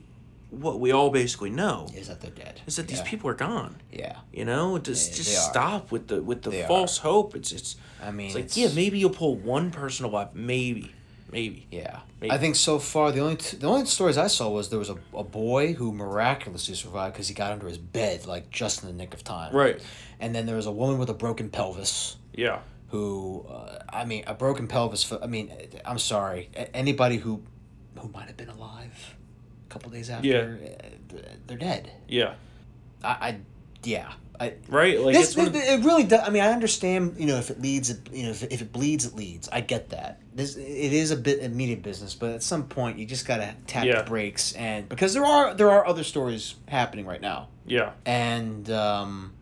what 0.53 0.79
we 0.81 0.93
all 0.93 1.11
basically 1.11 1.51
know 1.51 1.89
is 1.97 2.09
that 2.09 2.21
they're 2.21 2.31
dead. 2.31 2.61
is 2.67 2.77
that 2.77 2.87
these 2.87 3.01
people 3.03 3.29
are 3.31 3.35
gone 3.35 3.75
Yeah. 3.91 4.17
you 4.33 4.45
know 4.45 4.79
just 4.79 5.11
They- 5.11 5.17
just 5.17 5.31
they 5.31 5.37
stop 5.37 5.91
with 5.91 6.09
the 6.09 6.23
with 6.23 6.43
the 6.43 6.51
They 6.51 6.63
false 6.67 6.99
hope 6.99 7.35
it's 7.35 7.53
it's 7.53 7.77
I 8.03 8.11
mean, 8.11 8.27
it's 8.27 8.35
like 8.35 8.45
it's- 8.45 8.57
yeah 8.59 8.69
maybe 8.75 8.99
you'll 8.99 9.11
pull 9.25 9.35
one 9.37 9.71
person 9.71 10.05
alive 10.05 10.35
maybe 10.35 10.93
maybe 11.31 11.67
Yeah, 11.71 12.01
Maybe. 12.21 12.31
I 12.31 12.37
think 12.39 12.55
so 12.57 12.79
far 12.79 13.11
the 13.13 13.21
only 13.21 13.37
t- 13.37 13.57
the 13.57 13.67
only 13.67 13.87
stories 13.87 14.19
I 14.19 14.27
saw 14.27 14.51
was 14.51 14.69
there 14.69 14.79
was 14.79 14.91
a, 14.91 14.99
a 15.15 15.25
boy 15.25 15.73
who 15.73 15.91
miraculously 15.93 16.75
survived 16.75 17.15
because 17.15 17.29
he 17.29 17.35
got 17.35 17.51
under 17.53 17.67
his 17.67 17.79
bed 17.79 18.27
like 18.27 18.51
just 18.51 18.83
in 18.83 18.89
the 18.89 18.95
nick 18.95 19.15
of 19.15 19.25
time. 19.25 19.55
Right. 19.55 19.81
And 20.21 20.35
then 20.35 20.45
there 20.47 20.57
was 20.57 20.67
a 20.67 20.71
woman 20.73 20.99
with 20.99 21.09
a 21.09 21.15
broken 21.15 21.49
pelvis 21.49 22.17
yeah 22.35 22.59
who, 22.89 23.47
uh, 23.49 23.79
I 23.89 24.05
mean, 24.05 24.23
a 24.27 24.35
broken 24.35 24.69
pelvis. 24.69 25.03
For, 25.03 25.19
I 25.25 25.27
mean, 25.27 25.51
I'm 25.87 25.99
sorry, 25.99 26.51
a- 26.55 26.77
anybody 26.77 27.17
who 27.17 27.43
who 27.99 28.09
might 28.09 28.27
have 28.27 28.37
been 28.37 28.51
alive 28.51 29.17
couple 29.73 29.91
days 29.91 30.11
after, 30.11 30.27
Yeah. 30.29 31.19
uh, 31.19 31.23
they're 31.47 31.57
dead. 31.59 31.91
yeah 32.09 32.35
I, 33.03 33.09
I 33.09 33.39
yeah. 33.85 34.13
I, 34.41 34.55
right 34.69 34.99
like 35.01 35.15
this, 35.15 35.29
it's 35.29 35.37
one 35.37 35.47
of 35.49 35.55
it, 35.55 35.59
it 35.69 35.85
really 35.85 36.03
does. 36.03 36.27
I 36.27 36.31
mean, 36.31 36.43
I 36.43 36.49
understand. 36.53 37.15
You 37.19 37.27
know, 37.27 37.37
if 37.37 37.51
it 37.51 37.61
leads, 37.61 37.91
it, 37.91 37.99
you 38.13 38.25
know, 38.25 38.31
if, 38.31 38.43
if 38.45 38.61
it 38.61 38.73
bleeds, 38.73 39.05
it 39.07 39.15
leads. 39.15 39.49
I 39.51 39.61
get 39.61 39.91
that. 39.91 40.21
This 40.35 40.57
it 40.57 40.93
is 40.93 41.13
a 41.13 41.17
bit 41.17 41.41
immediate 41.41 41.83
business, 41.83 42.15
but 42.15 42.31
at 42.31 42.43
some 42.43 42.65
point, 42.67 42.99
you 42.99 43.07
just 43.07 43.25
gotta 43.27 43.55
tap 43.69 43.85
Yeah. 43.85 44.03
the 44.03 44.09
brakes, 44.11 44.53
and 44.55 44.89
because 44.89 45.15
there 45.15 45.25
are 45.25 45.55
there 45.55 45.71
are 45.71 45.87
other 45.87 46.03
stories 46.03 46.57
happening 46.67 47.07
right 47.07 47.21
now, 47.21 47.49
yeah 47.67 47.93
and 48.05 48.69
um, 48.71 49.33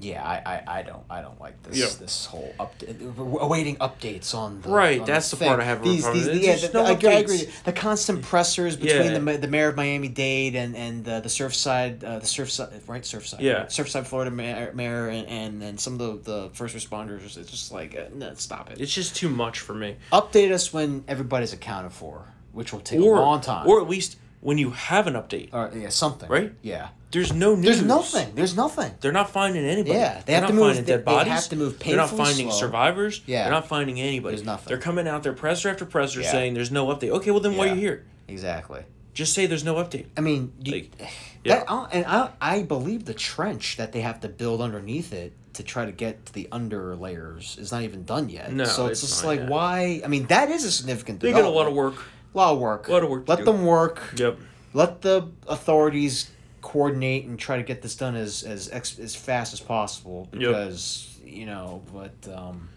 yeah, 0.00 0.22
I, 0.24 0.36
I, 0.54 0.78
I 0.78 0.82
don't 0.82 1.02
I 1.10 1.20
don't 1.22 1.40
like 1.40 1.62
this 1.62 1.76
Yeah. 1.78 1.86
this 2.00 2.26
whole 2.26 2.52
update 2.60 3.16
awaiting 3.40 3.76
updates 3.76 4.34
on 4.34 4.60
the 4.60 4.68
Right, 4.68 5.00
on 5.00 5.06
that's 5.06 5.30
the 5.30 5.36
thing. 5.36 5.48
part 5.48 5.60
I 5.60 5.64
have 5.64 5.82
These, 5.82 6.04
these, 6.12 6.26
with. 6.26 6.42
yeah, 6.42 6.56
the, 6.56 6.70
no 6.74 6.84
I, 6.84 6.90
I 6.90 7.18
agree. 7.20 7.48
The 7.64 7.72
constant 7.72 8.22
pressers 8.22 8.76
between 8.76 9.12
Yeah. 9.12 9.18
the 9.18 9.38
the 9.38 9.48
mayor 9.48 9.68
of 9.68 9.76
Miami 9.76 10.08
Dade 10.08 10.54
and 10.56 10.76
and 10.76 11.08
uh, 11.08 11.20
the 11.20 11.28
Surfside 11.28 12.04
uh, 12.04 12.18
the 12.18 12.26
Surfside 12.26 12.86
right 12.88 13.02
Surfside 13.02 13.40
Yeah. 13.40 13.64
Surfside 13.66 14.06
Florida 14.06 14.30
mayor, 14.30 14.72
mayor 14.74 15.08
and, 15.08 15.26
and 15.28 15.62
and 15.62 15.80
some 15.80 16.00
of 16.00 16.24
the, 16.24 16.32
the 16.32 16.50
first 16.54 16.76
responders. 16.76 17.36
It's 17.36 17.50
just 17.50 17.72
like 17.72 17.96
uh, 17.96 18.04
no, 18.14 18.34
stop 18.34 18.70
it. 18.70 18.80
it's 18.80 18.92
just 18.94 19.16
too 19.16 19.28
much 19.28 19.60
for 19.60 19.74
me 19.74 19.96
Update 20.12 20.52
us 20.52 20.72
when 20.72 21.04
everybody's 21.08 21.52
accounted 21.52 21.92
for, 21.92 22.24
which 22.52 22.72
will 22.72 22.80
take 22.80 23.00
or 23.00 23.16
a 23.16 23.20
long 23.20 23.40
time. 23.40 23.66
or 23.66 23.80
at 23.80 23.88
least 23.88 24.16
when 24.40 24.58
you 24.58 24.70
have 24.70 25.06
an 25.06 25.14
update 25.14 25.50
or 25.52 25.70
yeah, 25.76 25.88
something 25.88 26.28
Right? 26.28 26.52
Yeah. 26.62 26.88
there's 27.10 27.32
no 27.32 27.54
news 27.56 27.64
There's 27.64 27.82
nothing. 27.82 28.34
There's 28.34 28.54
nothing. 28.56 28.92
They're 29.00 29.12
not 29.12 29.30
finding 29.30 29.64
anybody. 29.64 29.98
Yeah, 29.98 30.14
they 30.24 30.32
They're 30.32 30.40
have 30.40 30.48
to 30.50 30.54
move- 30.54 30.64
finding 30.66 30.84
they- 30.84 30.92
dead 30.92 31.04
they 31.06 31.14
have 31.14 31.26
bodies. 31.26 31.48
to 31.48 31.56
move 31.56 31.78
They're 31.78 31.96
not 31.96 32.10
finding 32.10 32.48
slow. 32.50 32.58
survivors. 32.58 33.20
Yeah. 33.26 33.44
They're 33.44 33.52
not 33.52 33.66
finding 33.68 34.00
anybody. 34.00 34.36
There's 34.36 34.46
nothing. 34.46 34.68
They're 34.68 34.78
coming 34.78 35.08
out 35.08 35.22
there 35.22 35.32
presser 35.32 35.68
after 35.70 35.84
presser 35.84 36.20
Yeah. 36.20 36.30
saying 36.30 36.54
there's 36.54 36.70
no 36.70 36.86
update. 36.86 37.10
Okay, 37.10 37.30
well 37.30 37.40
then 37.40 37.56
why 37.56 37.68
are 37.68 37.74
you 37.74 37.80
here? 37.80 38.04
Exactly. 38.28 38.82
Just 39.14 39.32
say 39.32 39.46
there's 39.46 39.64
no 39.64 39.74
update. 39.76 40.06
I 40.16 40.20
mean, 40.20 40.52
you, 40.62 40.72
Like, 40.72 40.90
that, 41.44 41.64
uh, 41.68 41.86
and 41.90 42.04
I, 42.06 42.30
I 42.40 42.62
believe 42.62 43.06
the 43.06 43.14
trench 43.14 43.76
that 43.78 43.90
they 43.92 44.02
have 44.02 44.20
to 44.20 44.28
build 44.28 44.60
underneath 44.60 45.12
it 45.12 45.32
to 45.54 45.64
try 45.64 45.84
to 45.86 45.90
get 45.92 46.26
to 46.26 46.32
the 46.32 46.46
under 46.52 46.94
layers 46.94 47.56
is 47.58 47.72
not 47.72 47.82
even 47.82 48.04
done 48.04 48.28
yet. 48.28 48.52
No, 48.52 48.64
so 48.64 48.86
it's, 48.86 49.02
it's 49.02 49.10
just 49.10 49.24
like 49.24 49.40
yet. 49.40 49.48
why? 49.48 50.00
I 50.04 50.06
mean, 50.06 50.26
that 50.26 50.50
is 50.50 50.62
a 50.62 50.70
significant. 50.70 51.18
They 51.18 51.32
got 51.32 51.42
a 51.44 51.48
lot 51.48 51.66
of 51.66 51.72
work. 51.74 51.96
A 52.38 52.40
lot 52.40 52.52
of 52.52 52.60
work. 52.60 52.86
A 52.88 52.92
lot 52.92 53.02
of 53.02 53.10
work 53.10 53.28
Let 53.28 53.38
do. 53.40 53.44
them 53.46 53.64
work. 53.66 54.14
Yep. 54.16 54.38
Let 54.72 55.02
the 55.02 55.26
authorities 55.48 56.30
coordinate 56.62 57.24
and 57.24 57.36
try 57.36 57.56
to 57.56 57.64
get 57.64 57.82
this 57.82 57.96
done 57.96 58.14
as 58.14 58.44
as 58.44 58.70
ex, 58.70 58.96
as 59.00 59.16
fast 59.16 59.52
as 59.52 59.58
possible 59.60 60.28
Yep. 60.32 60.40
because 60.40 61.18
you 61.24 61.46
know. 61.46 61.82
But 61.92 62.32
um, 62.32 62.68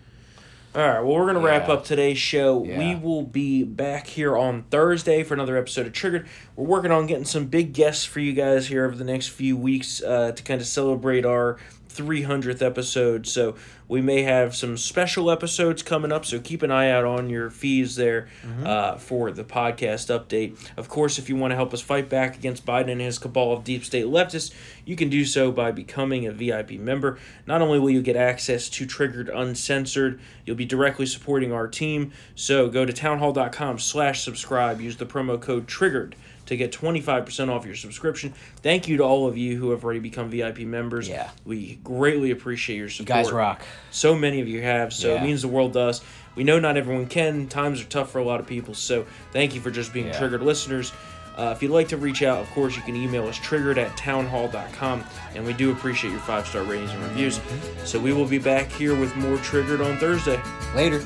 All 0.73 0.81
right, 0.81 0.99
well, 1.01 1.13
we're 1.13 1.25
going 1.31 1.35
to 1.35 1.41
wrap 1.41 1.69
up 1.69 1.83
today's 1.85 2.17
show. 2.17 2.57
We 2.57 2.95
will 2.95 3.21
be 3.21 3.63
back 3.63 4.07
here 4.07 4.35
on 4.35 4.63
Thursday 4.71 5.21
for 5.21 5.35
another 5.35 5.57
episode 5.57 5.85
of 5.85 5.93
Triggered. 5.93 6.27
We're 6.55 6.65
working 6.65 6.91
on 6.91 7.05
getting 7.05 7.25
some 7.25 7.45
big 7.45 7.71
guests 7.73 8.03
for 8.03 8.19
you 8.19 8.33
guys 8.33 8.65
here 8.67 8.85
over 8.85 8.95
the 8.95 9.03
next 9.03 9.27
few 9.27 9.55
weeks 9.55 10.01
uh, 10.01 10.31
to 10.31 10.41
kind 10.41 10.59
of 10.59 10.65
celebrate 10.65 11.23
our 11.23 11.57
300th 11.95 12.61
episode. 12.61 13.27
So 13.27 13.55
we 13.87 14.01
may 14.01 14.23
have 14.23 14.55
some 14.55 14.77
special 14.77 15.29
episodes 15.29 15.83
coming 15.83 16.11
up, 16.11 16.25
so 16.25 16.39
keep 16.39 16.63
an 16.63 16.71
eye 16.71 16.89
out 16.89 17.03
on 17.03 17.29
your 17.29 17.49
feeds 17.49 17.97
there 17.97 18.29
uh, 18.63 18.95
for 18.95 19.31
the 19.31 19.43
podcast 19.43 20.07
update. 20.07 20.57
Of 20.77 20.87
course, 20.87 21.19
if 21.19 21.27
you 21.27 21.35
want 21.35 21.51
to 21.51 21.55
help 21.55 21.73
us 21.73 21.81
fight 21.81 22.07
back 22.07 22.37
against 22.37 22.65
Biden 22.65 22.89
and 22.89 23.01
his 23.01 23.19
cabal 23.19 23.51
of 23.51 23.63
deep 23.65 23.83
state 23.83 24.05
leftists, 24.05 24.53
you 24.85 24.95
can 24.95 25.09
do 25.09 25.25
so 25.25 25.51
by 25.51 25.71
becoming 25.71 26.25
a 26.25 26.31
VIP 26.31 26.71
member. 26.71 27.19
Not 27.45 27.61
only 27.61 27.79
will 27.79 27.89
you 27.89 28.01
get 28.01 28.15
access 28.15 28.69
to 28.69 28.85
Triggered 28.85 29.27
Uncensored, 29.27 30.21
you'll 30.45 30.55
be 30.55 30.65
directly 30.65 31.05
supporting 31.05 31.51
our 31.51 31.67
team. 31.67 32.13
So 32.33 32.69
go 32.69 32.85
to 32.85 32.93
townhall.com 32.93 33.79
slash 33.79 34.21
subscribe. 34.21 34.79
Use 34.79 34.97
the 34.97 35.05
promo 35.05 35.41
code 35.41 35.67
TRIGGERED 35.67 36.13
to 36.51 36.57
get 36.57 36.71
25% 36.73 37.49
off 37.49 37.65
your 37.65 37.75
subscription. 37.75 38.33
Thank 38.57 38.87
you 38.89 38.97
to 38.97 39.03
all 39.03 39.25
of 39.25 39.37
you 39.37 39.57
who 39.57 39.71
have 39.71 39.83
already 39.85 40.01
become 40.01 40.29
VIP 40.29 40.59
members. 40.59 41.07
Yeah. 41.07 41.29
We 41.45 41.79
greatly 41.83 42.31
appreciate 42.31 42.75
your 42.75 42.85
you 42.85 42.89
support. 42.91 43.07
guys 43.07 43.31
rock. 43.31 43.61
So 43.89 44.15
many 44.15 44.41
of 44.41 44.47
you 44.49 44.61
have, 44.61 44.91
so 44.93 45.15
it 45.15 45.23
means 45.23 45.41
the 45.41 45.47
world 45.47 45.73
to 45.73 45.79
us. 45.79 46.01
We 46.35 46.43
know 46.43 46.59
not 46.59 46.75
everyone 46.75 47.07
can. 47.07 47.47
Times 47.47 47.81
are 47.81 47.85
tough 47.85 48.11
for 48.11 48.19
a 48.19 48.23
lot 48.25 48.39
of 48.41 48.47
people, 48.47 48.73
so 48.73 49.05
thank 49.31 49.55
you 49.55 49.61
for 49.61 49.71
just 49.71 49.93
being 49.93 50.07
Yeah. 50.07 50.17
triggered 50.19 50.41
listeners. 50.43 50.91
Uh, 51.37 51.53
if 51.55 51.63
you'd 51.63 51.71
like 51.71 51.87
to 51.87 51.95
reach 51.97 52.21
out, 52.21 52.39
of 52.39 52.49
course, 52.51 52.75
you 52.75 52.81
can 52.81 52.97
email 52.97 53.25
us 53.27 53.37
triggered 53.37 53.77
at 53.77 53.95
townhall.com, 53.95 55.05
and 55.33 55.45
we 55.45 55.53
do 55.53 55.71
appreciate 55.71 56.11
your 56.11 56.19
five 56.19 56.45
star 56.45 56.63
ratings 56.63 56.91
and 56.91 57.01
reviews. 57.03 57.39
So 57.85 57.97
we 57.97 58.11
will 58.11 58.25
be 58.27 58.37
back 58.39 58.69
here 58.73 58.93
with 58.93 59.15
more 59.15 59.37
Triggered 59.37 59.79
on 59.79 59.97
Thursday. 59.97 60.41
Later. 60.75 61.01